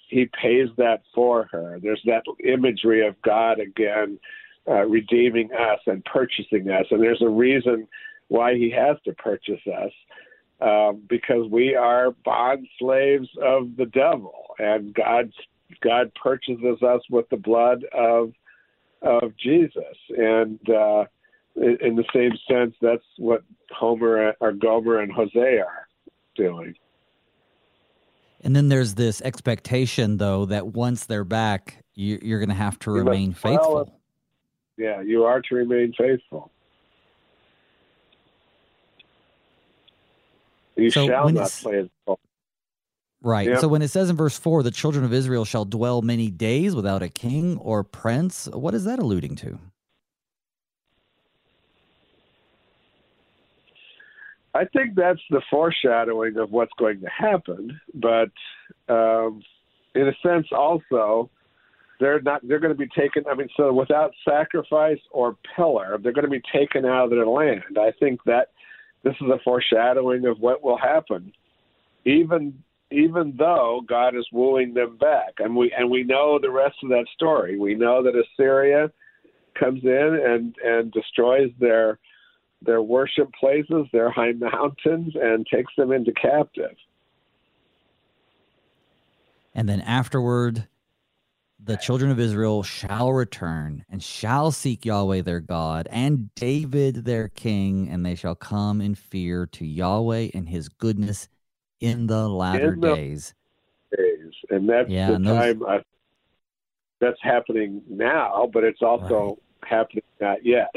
he 0.09 0.29
pays 0.43 0.69
that 0.77 1.03
for 1.15 1.49
her. 1.53 1.79
There's 1.81 2.03
that 2.05 2.25
imagery 2.45 3.07
of 3.07 3.21
god 3.23 3.61
again 3.61 4.19
uh, 4.69 4.85
redeeming 4.87 5.51
us 5.53 5.81
and 5.87 6.05
purchasing 6.05 6.69
us. 6.69 6.87
And 6.91 7.03
there's 7.03 7.23
a 7.23 7.29
reason 7.29 7.87
why 8.29 8.55
he 8.55 8.71
has 8.71 8.97
to 9.05 9.13
purchase 9.15 9.61
us 9.67 9.93
um, 10.63 11.03
because 11.09 11.51
we 11.51 11.75
are 11.75 12.13
bond 12.25 12.67
slaves 12.79 13.29
of 13.43 13.77
the 13.77 13.87
devil, 13.87 14.55
and 14.59 14.95
God 14.95 15.33
God 15.83 16.13
purchases 16.15 16.83
us 16.83 17.01
with 17.11 17.29
the 17.31 17.37
blood 17.37 17.85
of 17.93 18.33
of 19.03 19.37
Jesus, 19.37 19.97
and 20.17 20.61
uh, 20.71 21.05
in 21.57 21.97
the 21.97 22.05
same 22.15 22.33
sense, 22.49 22.75
that's 22.81 23.05
what 23.19 23.43
Homer 23.71 24.35
or 24.41 24.53
Gomer 24.53 25.01
and 25.01 25.13
Hosea 25.13 25.65
are 25.65 25.89
doing. 26.37 26.75
And 28.45 28.57
then 28.57 28.69
there's 28.69 28.95
this 28.95 29.21
expectation, 29.23 30.17
though, 30.17 30.47
that 30.47 30.69
once 30.69 31.07
they're 31.07 31.25
back, 31.25 31.85
you, 31.95 32.17
are 32.17 32.39
going 32.39 32.49
to 32.49 32.55
have 32.55 32.79
to 32.81 32.91
you 32.91 32.97
remain 32.99 33.33
faithful. 33.33 34.01
Yeah, 34.77 35.01
you 35.01 35.25
are 35.25 35.41
to 35.43 35.55
remain 35.55 35.93
faithful. 35.97 36.52
You 40.77 40.91
so 40.91 41.07
shall 41.07 41.29
not 41.29 41.51
play 41.51 41.79
his 41.79 41.89
role. 42.07 42.19
Right. 43.23 43.49
Yep. 43.49 43.61
So 43.61 43.69
when 43.69 43.83
it 43.83 43.89
says 43.89 44.11
in 44.11 44.17
verse 44.17 44.37
4, 44.37 44.63
the 44.63 44.71
children 44.71 45.05
of 45.05 45.13
Israel 45.13 45.45
shall 45.45 45.65
dwell 45.65 46.03
many 46.03 46.31
days 46.31 46.75
without 46.75 47.03
a 47.03 47.09
king 47.09 47.57
or 47.59 47.85
prince, 47.85 48.49
what 48.53 48.75
is 48.75 48.85
that 48.85 48.99
alluding 48.99 49.37
to? 49.37 49.59
I 54.55 54.65
think 54.67 54.95
that's 54.97 55.21
the 55.31 55.41
foreshadowing 55.51 56.37
of 56.37 56.51
what's 56.51 56.73
going 56.79 57.01
to 57.01 57.09
happen. 57.09 57.81
But 57.95 58.31
um, 58.89 59.43
in 59.95 60.09
a 60.09 60.13
sense, 60.23 60.49
also, 60.53 61.31
they're 62.01 62.21
not. 62.21 62.47
They're 62.47 62.59
going 62.59 62.75
to 62.75 62.79
be 62.79 62.89
taken. 62.89 63.25
I 63.31 63.35
mean, 63.35 63.49
so 63.57 63.73
without 63.73 64.13
sacrifice 64.29 64.99
or 65.11 65.37
pillar, 65.57 65.99
they're 66.03 66.13
going 66.13 66.25
to 66.25 66.31
be 66.31 66.43
taken 66.53 66.85
out 66.85 67.05
of 67.05 67.11
their 67.11 67.27
land. 67.27 67.79
I 67.81 67.93
think 67.99 68.21
that 68.25 68.49
this 69.03 69.15
is 69.21 69.29
a 69.29 69.39
foreshadowing 69.45 70.27
of 70.27 70.39
what 70.39 70.63
will 70.63 70.79
happen, 70.79 71.33
even 72.05 72.63
even 72.91 73.35
though 73.39 73.81
God 73.89 74.15
is 74.15 74.27
wooing 74.33 74.75
them 74.75 74.97
back. 74.99 75.35
And 75.39 75.57
we 75.57 75.73
and 75.77 75.91
we 75.91 76.05
know 76.05 76.39
the 76.41 76.51
rest 76.51 76.77
of 76.83 76.91
that 76.91 77.07
story. 77.15 77.59
We 77.59 77.75
know 77.75 78.03
that 78.03 78.15
Assyria 78.15 78.91
comes 79.59 79.83
in 79.83 80.21
and 80.25 80.55
and 80.65 80.93
destroys 80.93 81.51
their 81.59 81.99
their 82.65 82.83
worship 82.83 83.33
places, 83.39 83.87
their 83.93 84.11
high 84.11 84.33
mountains, 84.33 85.15
and 85.21 85.47
takes 85.47 85.73
them 85.77 85.93
into 85.93 86.13
captive. 86.13 86.77
And 89.55 89.69
then 89.69 89.81
afterward, 89.81 90.69
the 91.65 91.77
children 91.77 92.11
of 92.11 92.19
Israel 92.19 92.63
shall 92.63 93.13
return 93.13 93.85
and 93.89 94.03
shall 94.03 94.51
seek 94.51 94.85
Yahweh 94.85 95.23
their 95.23 95.41
God 95.41 95.87
and 95.91 96.35
David 96.35 97.05
their 97.05 97.29
king, 97.29 97.89
and 97.89 98.05
they 98.05 98.15
shall 98.15 98.35
come 98.35 98.81
in 98.81 98.95
fear 98.95 99.47
to 99.53 99.65
Yahweh 99.65 100.31
and 100.35 100.49
his 100.49 100.69
goodness 100.69 101.29
in 101.81 102.07
the 102.07 102.29
latter 102.29 102.75
in 102.75 102.81
the 102.81 102.95
days. 102.95 103.35
days. 103.97 104.33
And 104.51 104.69
that's 104.69 104.89
yeah, 104.89 105.13
the 105.13 105.19
time 105.19 105.59
those... 105.61 105.69
I, 105.69 105.81
that's 107.01 107.21
happening 107.23 107.83
now, 107.89 108.49
but 108.53 108.65
it's 108.65 108.83
also 108.83 109.39
right. 109.63 109.71
happening 109.71 110.05
not 110.21 110.45
yet. 110.45 110.71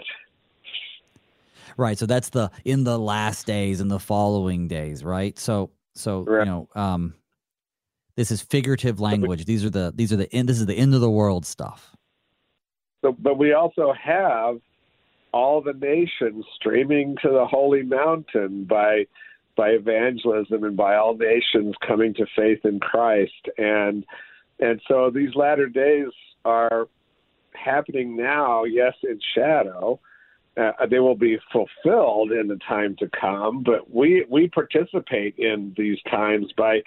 Right. 1.77 1.97
So 1.97 2.05
that's 2.05 2.29
the 2.29 2.51
in 2.63 2.83
the 2.83 2.97
last 2.97 3.45
days 3.47 3.81
and 3.81 3.89
the 3.89 3.99
following 3.99 4.67
days, 4.67 5.03
right? 5.03 5.37
So 5.37 5.71
so 5.93 6.21
right. 6.21 6.39
you 6.39 6.45
know, 6.45 6.69
um 6.75 7.15
this 8.15 8.31
is 8.31 8.41
figurative 8.41 8.99
language. 8.99 9.45
These 9.45 9.65
are 9.65 9.69
the 9.69 9.91
these 9.93 10.11
are 10.13 10.17
the 10.17 10.33
end 10.33 10.49
this 10.49 10.59
is 10.59 10.65
the 10.65 10.75
end 10.75 10.93
of 10.95 11.01
the 11.01 11.09
world 11.09 11.45
stuff. 11.45 11.95
So 13.01 13.11
but 13.11 13.37
we 13.37 13.53
also 13.53 13.93
have 13.93 14.59
all 15.31 15.61
the 15.61 15.73
nations 15.73 16.45
streaming 16.55 17.17
to 17.21 17.29
the 17.29 17.45
holy 17.45 17.83
mountain 17.83 18.63
by 18.63 19.05
by 19.57 19.69
evangelism 19.69 20.63
and 20.63 20.75
by 20.75 20.95
all 20.95 21.15
nations 21.15 21.75
coming 21.85 22.13
to 22.15 22.25
faith 22.35 22.59
in 22.63 22.79
Christ 22.79 23.49
and 23.57 24.05
and 24.59 24.81
so 24.87 25.11
these 25.13 25.35
latter 25.35 25.67
days 25.67 26.07
are 26.45 26.87
happening 27.53 28.15
now 28.15 28.63
yes 28.63 28.93
in 29.03 29.19
shadow 29.35 29.99
uh, 30.57 30.85
they 30.89 30.99
will 30.99 31.15
be 31.15 31.37
fulfilled 31.51 32.31
in 32.31 32.47
the 32.47 32.59
time 32.67 32.95
to 32.99 33.09
come. 33.19 33.63
But 33.63 33.93
we 33.93 34.25
we 34.29 34.47
participate 34.47 35.35
in 35.37 35.73
these 35.77 35.97
times 36.09 36.51
by 36.57 36.81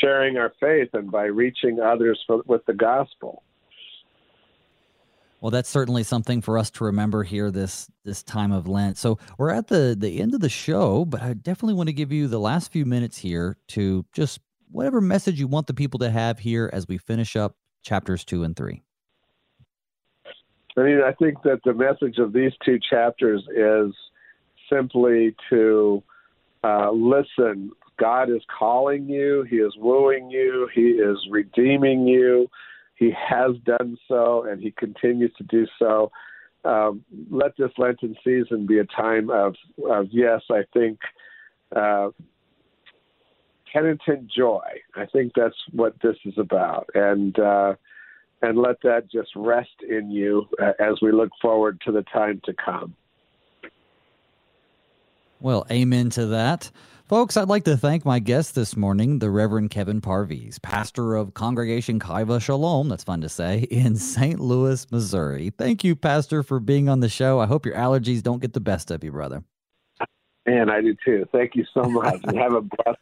sharing 0.00 0.36
our 0.36 0.52
faith 0.60 0.88
and 0.92 1.10
by 1.10 1.24
reaching 1.24 1.80
others 1.80 2.22
for, 2.26 2.42
with 2.46 2.64
the 2.66 2.74
gospel. 2.74 3.42
Well, 5.40 5.50
that's 5.50 5.68
certainly 5.68 6.04
something 6.04 6.40
for 6.40 6.56
us 6.56 6.70
to 6.70 6.84
remember 6.84 7.24
here 7.24 7.50
this 7.50 7.90
this 8.04 8.22
time 8.22 8.52
of 8.52 8.68
Lent. 8.68 8.96
So 8.96 9.18
we're 9.38 9.50
at 9.50 9.68
the 9.68 9.96
the 9.98 10.20
end 10.20 10.34
of 10.34 10.40
the 10.40 10.48
show, 10.48 11.04
but 11.04 11.20
I 11.22 11.34
definitely 11.34 11.74
want 11.74 11.88
to 11.88 11.92
give 11.92 12.12
you 12.12 12.28
the 12.28 12.38
last 12.38 12.70
few 12.70 12.86
minutes 12.86 13.18
here 13.18 13.56
to 13.68 14.04
just 14.12 14.40
whatever 14.70 15.00
message 15.00 15.38
you 15.38 15.48
want 15.48 15.66
the 15.66 15.74
people 15.74 15.98
to 15.98 16.10
have 16.10 16.38
here 16.38 16.70
as 16.72 16.86
we 16.88 16.96
finish 16.96 17.36
up 17.36 17.56
chapters 17.82 18.24
two 18.24 18.44
and 18.44 18.56
three. 18.56 18.82
I 20.76 20.82
mean, 20.82 21.00
I 21.04 21.12
think 21.12 21.42
that 21.42 21.60
the 21.64 21.74
message 21.74 22.18
of 22.18 22.32
these 22.32 22.52
two 22.64 22.78
chapters 22.90 23.42
is 23.54 23.94
simply 24.70 25.36
to 25.50 26.02
uh, 26.64 26.90
listen. 26.90 27.72
God 27.98 28.30
is 28.30 28.42
calling 28.58 29.08
you, 29.08 29.44
He 29.48 29.56
is 29.56 29.74
wooing 29.76 30.30
you, 30.30 30.68
He 30.74 30.92
is 30.92 31.18
redeeming 31.30 32.06
you. 32.06 32.48
He 32.96 33.10
has 33.10 33.52
done 33.64 33.98
so, 34.08 34.44
and 34.48 34.62
He 34.62 34.70
continues 34.70 35.32
to 35.38 35.44
do 35.44 35.66
so. 35.78 36.10
Um, 36.64 37.04
let 37.30 37.56
this 37.58 37.72
Lenten 37.76 38.16
season 38.24 38.66
be 38.66 38.78
a 38.78 38.84
time 38.84 39.28
of, 39.30 39.56
of 39.90 40.06
yes, 40.10 40.40
I 40.50 40.62
think, 40.72 41.00
uh, 41.74 42.10
penitent 43.72 44.30
joy. 44.30 44.62
I 44.94 45.06
think 45.06 45.32
that's 45.34 45.56
what 45.72 45.96
this 46.02 46.16
is 46.24 46.34
about. 46.38 46.88
And, 46.94 47.38
uh, 47.38 47.74
and 48.42 48.58
let 48.58 48.80
that 48.82 49.10
just 49.10 49.30
rest 49.36 49.82
in 49.88 50.10
you 50.10 50.46
uh, 50.60 50.72
as 50.80 51.00
we 51.00 51.12
look 51.12 51.30
forward 51.40 51.80
to 51.86 51.92
the 51.92 52.02
time 52.12 52.40
to 52.44 52.52
come. 52.52 52.94
Well, 55.40 55.66
amen 55.70 56.10
to 56.10 56.26
that. 56.26 56.70
Folks, 57.06 57.36
I'd 57.36 57.48
like 57.48 57.64
to 57.64 57.76
thank 57.76 58.04
my 58.04 58.20
guest 58.20 58.54
this 58.54 58.76
morning, 58.76 59.18
the 59.18 59.30
Reverend 59.30 59.70
Kevin 59.70 60.00
Parviz, 60.00 60.60
pastor 60.62 61.14
of 61.16 61.34
Congregation 61.34 61.98
Kaiva 61.98 62.40
Shalom, 62.40 62.88
that's 62.88 63.04
fun 63.04 63.20
to 63.20 63.28
say, 63.28 63.58
in 63.70 63.96
St. 63.96 64.40
Louis, 64.40 64.90
Missouri. 64.90 65.50
Thank 65.50 65.84
you, 65.84 65.94
Pastor, 65.94 66.42
for 66.42 66.58
being 66.58 66.88
on 66.88 67.00
the 67.00 67.08
show. 67.08 67.38
I 67.38 67.46
hope 67.46 67.66
your 67.66 67.74
allergies 67.74 68.22
don't 68.22 68.40
get 68.40 68.52
the 68.52 68.60
best 68.60 68.90
of 68.90 69.04
you, 69.04 69.12
brother. 69.12 69.44
And 70.46 70.70
I 70.70 70.80
do 70.80 70.96
too. 71.04 71.26
Thank 71.32 71.54
you 71.54 71.64
so 71.74 71.82
much. 71.82 72.20
and 72.24 72.38
have 72.38 72.54
a 72.54 72.62
blessed 72.62 72.98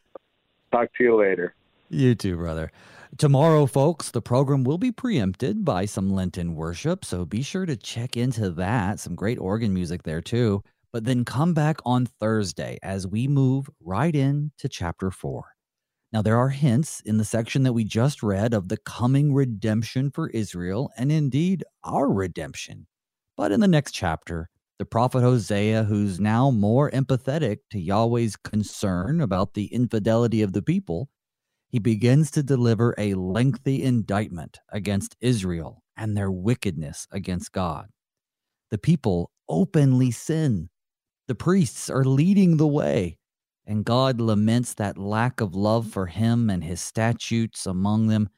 talk 0.72 0.88
to 0.96 1.04
you 1.04 1.20
later. 1.20 1.54
You 1.88 2.14
too, 2.14 2.36
brother. 2.36 2.72
Tomorrow, 3.18 3.66
folks, 3.66 4.12
the 4.12 4.22
program 4.22 4.62
will 4.62 4.78
be 4.78 4.92
preempted 4.92 5.64
by 5.64 5.84
some 5.84 6.10
Lenten 6.10 6.54
worship, 6.54 7.04
so 7.04 7.24
be 7.24 7.42
sure 7.42 7.66
to 7.66 7.76
check 7.76 8.16
into 8.16 8.50
that. 8.50 9.00
Some 9.00 9.16
great 9.16 9.38
organ 9.38 9.74
music 9.74 10.04
there, 10.04 10.20
too. 10.20 10.62
But 10.92 11.04
then 11.04 11.24
come 11.24 11.52
back 11.52 11.78
on 11.84 12.06
Thursday 12.06 12.78
as 12.82 13.06
we 13.06 13.26
move 13.26 13.68
right 13.80 14.14
into 14.14 14.68
chapter 14.68 15.10
4. 15.10 15.44
Now, 16.12 16.22
there 16.22 16.38
are 16.38 16.48
hints 16.50 17.00
in 17.04 17.18
the 17.18 17.24
section 17.24 17.64
that 17.64 17.72
we 17.72 17.84
just 17.84 18.22
read 18.22 18.54
of 18.54 18.68
the 18.68 18.76
coming 18.76 19.34
redemption 19.34 20.10
for 20.10 20.30
Israel 20.30 20.90
and 20.96 21.10
indeed 21.10 21.64
our 21.84 22.08
redemption. 22.08 22.86
But 23.36 23.52
in 23.52 23.60
the 23.60 23.68
next 23.68 23.92
chapter, 23.92 24.50
the 24.78 24.86
prophet 24.86 25.20
Hosea, 25.20 25.82
who's 25.82 26.20
now 26.20 26.50
more 26.50 26.90
empathetic 26.90 27.58
to 27.70 27.80
Yahweh's 27.80 28.36
concern 28.36 29.20
about 29.20 29.54
the 29.54 29.66
infidelity 29.66 30.42
of 30.42 30.52
the 30.52 30.62
people, 30.62 31.08
he 31.70 31.78
begins 31.78 32.32
to 32.32 32.42
deliver 32.42 32.94
a 32.98 33.14
lengthy 33.14 33.82
indictment 33.82 34.58
against 34.70 35.16
Israel 35.20 35.82
and 35.96 36.16
their 36.16 36.30
wickedness 36.30 37.06
against 37.12 37.52
God. 37.52 37.86
The 38.70 38.78
people 38.78 39.30
openly 39.48 40.10
sin. 40.10 40.68
The 41.28 41.36
priests 41.36 41.88
are 41.88 42.04
leading 42.04 42.56
the 42.56 42.66
way, 42.66 43.18
and 43.64 43.84
God 43.84 44.20
laments 44.20 44.74
that 44.74 44.98
lack 44.98 45.40
of 45.40 45.54
love 45.54 45.86
for 45.86 46.06
him 46.06 46.50
and 46.50 46.64
his 46.64 46.80
statutes 46.80 47.66
among 47.66 48.08
them. 48.08 48.30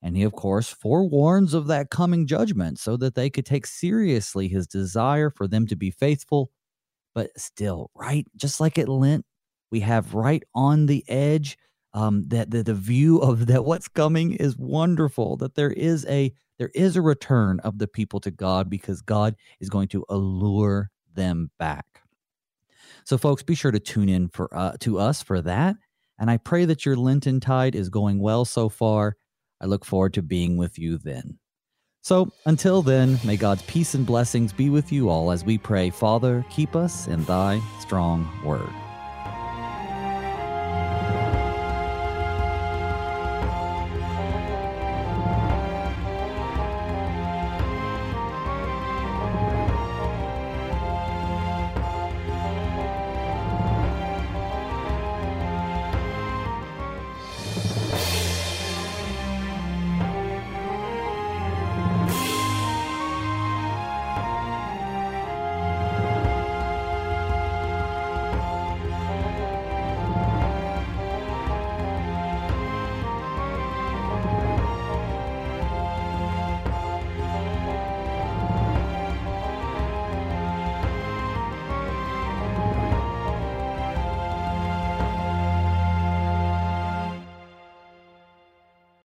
And 0.00 0.16
he, 0.16 0.22
of 0.22 0.32
course, 0.32 0.68
forewarns 0.68 1.52
of 1.52 1.66
that 1.66 1.90
coming 1.90 2.26
judgment 2.26 2.78
so 2.78 2.96
that 2.96 3.14
they 3.14 3.28
could 3.28 3.44
take 3.44 3.66
seriously 3.66 4.48
his 4.48 4.66
desire 4.66 5.28
for 5.28 5.46
them 5.46 5.66
to 5.66 5.76
be 5.76 5.90
faithful. 5.90 6.50
But 7.14 7.30
still, 7.36 7.90
right, 7.94 8.26
just 8.36 8.60
like 8.60 8.78
at 8.78 8.88
Lent, 8.88 9.26
we 9.70 9.80
have 9.80 10.14
right 10.14 10.42
on 10.54 10.86
the 10.86 11.04
edge 11.08 11.58
um, 11.98 12.28
that 12.28 12.50
the, 12.50 12.74
view 12.74 13.18
of 13.18 13.46
that 13.48 13.64
what's 13.64 13.88
coming 13.88 14.32
is 14.32 14.56
wonderful 14.56 15.36
that 15.38 15.56
there 15.56 15.70
is 15.70 16.06
a 16.06 16.32
there 16.58 16.70
is 16.74 16.96
a 16.96 17.02
return 17.02 17.60
of 17.60 17.78
the 17.78 17.88
people 17.88 18.20
to 18.20 18.30
god 18.30 18.70
because 18.70 19.02
god 19.02 19.34
is 19.60 19.68
going 19.68 19.88
to 19.88 20.04
allure 20.08 20.90
them 21.14 21.50
back. 21.58 22.02
So 23.04 23.18
folks 23.18 23.42
be 23.42 23.54
sure 23.54 23.70
to 23.70 23.80
tune 23.80 24.08
in 24.08 24.28
for 24.28 24.48
uh, 24.54 24.72
to 24.80 24.98
us 24.98 25.22
for 25.22 25.40
that 25.42 25.76
and 26.18 26.30
i 26.30 26.36
pray 26.36 26.64
that 26.64 26.86
your 26.86 26.96
lenten 26.96 27.40
tide 27.40 27.74
is 27.74 27.88
going 27.88 28.20
well 28.20 28.44
so 28.44 28.68
far. 28.68 29.16
I 29.60 29.66
look 29.66 29.84
forward 29.84 30.14
to 30.14 30.22
being 30.22 30.56
with 30.56 30.78
you 30.78 30.98
then. 30.98 31.38
So 32.00 32.30
until 32.46 32.80
then 32.80 33.18
may 33.24 33.36
god's 33.36 33.62
peace 33.62 33.94
and 33.94 34.06
blessings 34.06 34.52
be 34.52 34.70
with 34.70 34.92
you 34.92 35.08
all 35.08 35.32
as 35.32 35.44
we 35.44 35.58
pray. 35.58 35.90
Father 35.90 36.44
keep 36.48 36.76
us 36.76 37.08
in 37.08 37.24
thy 37.24 37.60
strong 37.80 38.28
word 38.44 38.87